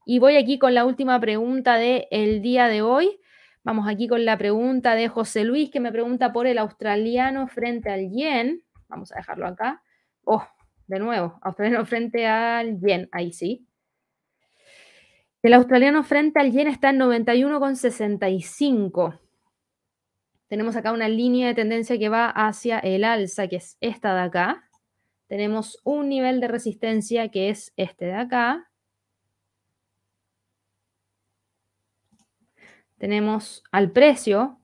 Y 0.05 0.19
voy 0.19 0.37
aquí 0.37 0.59
con 0.59 0.73
la 0.73 0.85
última 0.85 1.19
pregunta 1.19 1.75
del 1.75 2.41
día 2.41 2.67
de 2.67 2.81
hoy. 2.81 3.19
Vamos 3.63 3.87
aquí 3.89 4.07
con 4.07 4.23
la 4.23 4.37
pregunta 4.37 4.95
de 4.95 5.09
José 5.09 5.43
Luis 5.43 5.69
que 5.69 5.81
me 5.81 5.91
pregunta 5.91 6.31
por 6.31 6.47
el 6.47 6.57
australiano 6.57 7.47
frente 7.47 7.89
al 7.89 8.09
yen. 8.09 8.63
Vamos 8.87 9.11
a 9.11 9.17
dejarlo 9.17 9.47
acá. 9.47 9.83
Oh, 10.23 10.47
de 10.87 10.99
nuevo, 10.99 11.37
australiano 11.41 11.85
frente 11.85 12.25
al 12.25 12.79
yen. 12.79 13.09
Ahí 13.11 13.33
sí. 13.33 13.67
El 15.41 15.53
australiano 15.53 16.03
frente 16.03 16.39
al 16.39 16.51
yen 16.51 16.67
está 16.67 16.89
en 16.89 16.99
91,65. 16.99 19.19
Tenemos 20.47 20.75
acá 20.75 20.91
una 20.91 21.07
línea 21.07 21.47
de 21.47 21.53
tendencia 21.53 21.99
que 21.99 22.09
va 22.09 22.29
hacia 22.29 22.79
el 22.79 23.03
alza, 23.03 23.47
que 23.47 23.57
es 23.57 23.77
esta 23.81 24.15
de 24.15 24.21
acá. 24.21 24.63
Tenemos 25.27 25.79
un 25.83 26.09
nivel 26.09 26.41
de 26.41 26.47
resistencia 26.47 27.29
que 27.29 27.49
es 27.49 27.71
este 27.77 28.05
de 28.05 28.15
acá. 28.15 28.68
Tenemos 32.99 33.63
al 33.71 33.91
precio 33.91 34.59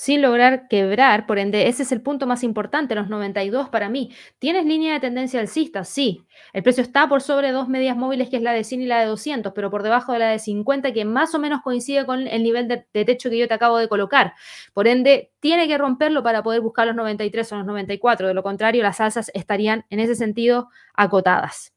sin 0.00 0.22
lograr 0.22 0.66
quebrar, 0.68 1.26
por 1.26 1.38
ende, 1.38 1.68
ese 1.68 1.82
es 1.82 1.92
el 1.92 2.00
punto 2.00 2.26
más 2.26 2.42
importante, 2.42 2.94
los 2.94 3.10
92 3.10 3.68
para 3.68 3.90
mí. 3.90 4.10
¿Tienes 4.38 4.64
línea 4.64 4.94
de 4.94 5.00
tendencia 5.00 5.40
alcista? 5.40 5.84
Sí. 5.84 6.24
El 6.54 6.62
precio 6.62 6.82
está 6.82 7.06
por 7.06 7.20
sobre 7.20 7.52
dos 7.52 7.68
medias 7.68 7.98
móviles, 7.98 8.30
que 8.30 8.36
es 8.36 8.42
la 8.42 8.54
de 8.54 8.64
100 8.64 8.80
y 8.80 8.86
la 8.86 9.00
de 9.00 9.06
200, 9.06 9.52
pero 9.52 9.70
por 9.70 9.82
debajo 9.82 10.14
de 10.14 10.20
la 10.20 10.30
de 10.30 10.38
50, 10.38 10.94
que 10.94 11.04
más 11.04 11.34
o 11.34 11.38
menos 11.38 11.60
coincide 11.60 12.06
con 12.06 12.26
el 12.26 12.42
nivel 12.42 12.66
de, 12.66 12.86
techo 13.04 13.28
que 13.28 13.36
yo 13.36 13.46
te 13.46 13.52
acabo 13.52 13.76
de 13.76 13.88
colocar. 13.88 14.32
Por 14.72 14.88
ende, 14.88 15.32
tiene 15.38 15.68
que 15.68 15.76
romperlo 15.76 16.22
para 16.22 16.42
poder 16.42 16.62
buscar 16.62 16.86
los 16.86 16.96
93 16.96 17.52
o 17.52 17.56
los 17.56 17.66
94. 17.66 18.26
De 18.26 18.32
lo 18.32 18.42
contrario, 18.42 18.82
las 18.82 19.02
alzas 19.02 19.30
estarían 19.34 19.84
en 19.90 20.00
ese 20.00 20.14
sentido 20.14 20.70
acotadas. 20.94 21.74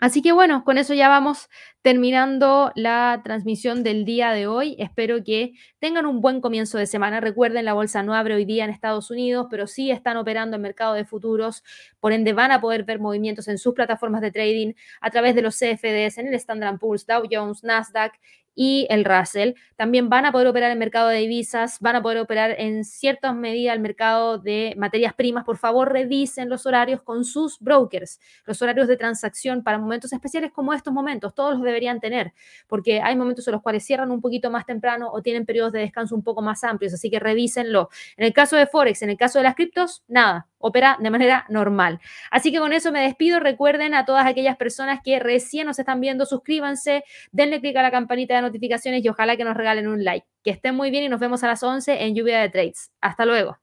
Así 0.00 0.20
que 0.20 0.32
bueno, 0.32 0.64
con 0.64 0.78
eso 0.78 0.94
ya 0.94 1.08
vamos 1.08 1.48
terminando 1.80 2.72
la 2.74 3.20
transmisión 3.22 3.84
del 3.84 4.04
día 4.04 4.32
de 4.32 4.48
hoy. 4.48 4.74
Espero 4.78 5.22
que 5.22 5.52
tengan 5.78 6.06
un 6.06 6.20
buen 6.20 6.40
comienzo 6.40 6.76
de 6.76 6.86
semana. 6.86 7.20
Recuerden, 7.20 7.64
la 7.64 7.72
bolsa 7.72 8.02
no 8.02 8.14
abre 8.14 8.34
hoy 8.34 8.44
día 8.44 8.64
en 8.64 8.70
Estados 8.70 9.10
Unidos, 9.12 9.46
pero 9.48 9.68
sí 9.68 9.92
están 9.92 10.16
operando 10.16 10.56
en 10.56 10.62
mercado 10.62 10.94
de 10.94 11.04
futuros. 11.04 11.62
Por 12.00 12.12
ende, 12.12 12.32
van 12.32 12.50
a 12.50 12.60
poder 12.60 12.82
ver 12.84 12.98
movimientos 12.98 13.46
en 13.46 13.58
sus 13.58 13.74
plataformas 13.74 14.22
de 14.22 14.32
trading 14.32 14.72
a 15.00 15.10
través 15.10 15.36
de 15.36 15.42
los 15.42 15.56
CFDs 15.56 16.18
en 16.18 16.28
el 16.28 16.34
Standard 16.34 16.78
Poor's, 16.78 17.06
Dow 17.06 17.22
Jones, 17.30 17.62
Nasdaq 17.62 18.14
y 18.54 18.86
el 18.90 19.04
Russell. 19.04 19.52
También 19.76 20.08
van 20.08 20.26
a 20.26 20.32
poder 20.32 20.46
operar 20.46 20.70
el 20.70 20.78
mercado 20.78 21.08
de 21.08 21.18
divisas, 21.18 21.78
van 21.80 21.96
a 21.96 22.02
poder 22.02 22.18
operar 22.18 22.54
en 22.58 22.84
ciertas 22.84 23.34
medidas 23.34 23.74
el 23.74 23.80
mercado 23.80 24.38
de 24.38 24.74
materias 24.76 25.14
primas. 25.14 25.44
Por 25.44 25.56
favor, 25.56 25.92
revisen 25.92 26.48
los 26.48 26.66
horarios 26.66 27.02
con 27.02 27.24
sus 27.24 27.58
brokers, 27.58 28.20
los 28.44 28.60
horarios 28.62 28.88
de 28.88 28.96
transacción 28.96 29.62
para 29.62 29.78
momentos 29.78 30.12
especiales 30.12 30.52
como 30.52 30.72
estos 30.74 30.92
momentos. 30.92 31.34
Todos 31.34 31.54
los 31.54 31.62
deberían 31.62 32.00
tener, 32.00 32.32
porque 32.66 33.00
hay 33.00 33.16
momentos 33.16 33.46
en 33.48 33.52
los 33.52 33.62
cuales 33.62 33.84
cierran 33.84 34.10
un 34.10 34.20
poquito 34.20 34.50
más 34.50 34.66
temprano 34.66 35.10
o 35.12 35.22
tienen 35.22 35.46
periodos 35.46 35.72
de 35.72 35.80
descanso 35.80 36.14
un 36.14 36.22
poco 36.22 36.42
más 36.42 36.64
amplios, 36.64 36.92
así 36.94 37.10
que 37.10 37.18
revísenlo. 37.18 37.88
En 38.16 38.24
el 38.26 38.32
caso 38.32 38.56
de 38.56 38.66
Forex, 38.66 39.02
en 39.02 39.10
el 39.10 39.16
caso 39.16 39.38
de 39.38 39.44
las 39.44 39.54
criptos, 39.54 40.02
nada, 40.08 40.48
opera 40.58 40.96
de 41.00 41.10
manera 41.10 41.44
normal. 41.48 42.00
Así 42.30 42.52
que 42.52 42.58
con 42.58 42.72
eso 42.72 42.92
me 42.92 43.02
despido. 43.02 43.40
Recuerden 43.40 43.94
a 43.94 44.04
todas 44.04 44.26
aquellas 44.26 44.56
personas 44.56 45.00
que 45.04 45.18
recién 45.18 45.66
nos 45.66 45.78
están 45.78 46.00
viendo, 46.00 46.24
suscríbanse, 46.24 47.04
denle 47.32 47.60
clic 47.60 47.76
a 47.76 47.82
la 47.82 47.90
campanita 47.90 48.36
de 48.36 48.41
notificaciones 48.42 49.04
y 49.04 49.08
ojalá 49.08 49.36
que 49.36 49.44
nos 49.44 49.56
regalen 49.56 49.88
un 49.88 50.04
like. 50.04 50.26
Que 50.42 50.50
estén 50.50 50.74
muy 50.74 50.90
bien 50.90 51.04
y 51.04 51.08
nos 51.08 51.20
vemos 51.20 51.42
a 51.44 51.48
las 51.48 51.62
11 51.62 52.04
en 52.04 52.14
Lluvia 52.14 52.40
de 52.40 52.48
Trades. 52.50 52.90
Hasta 53.00 53.24
luego. 53.24 53.58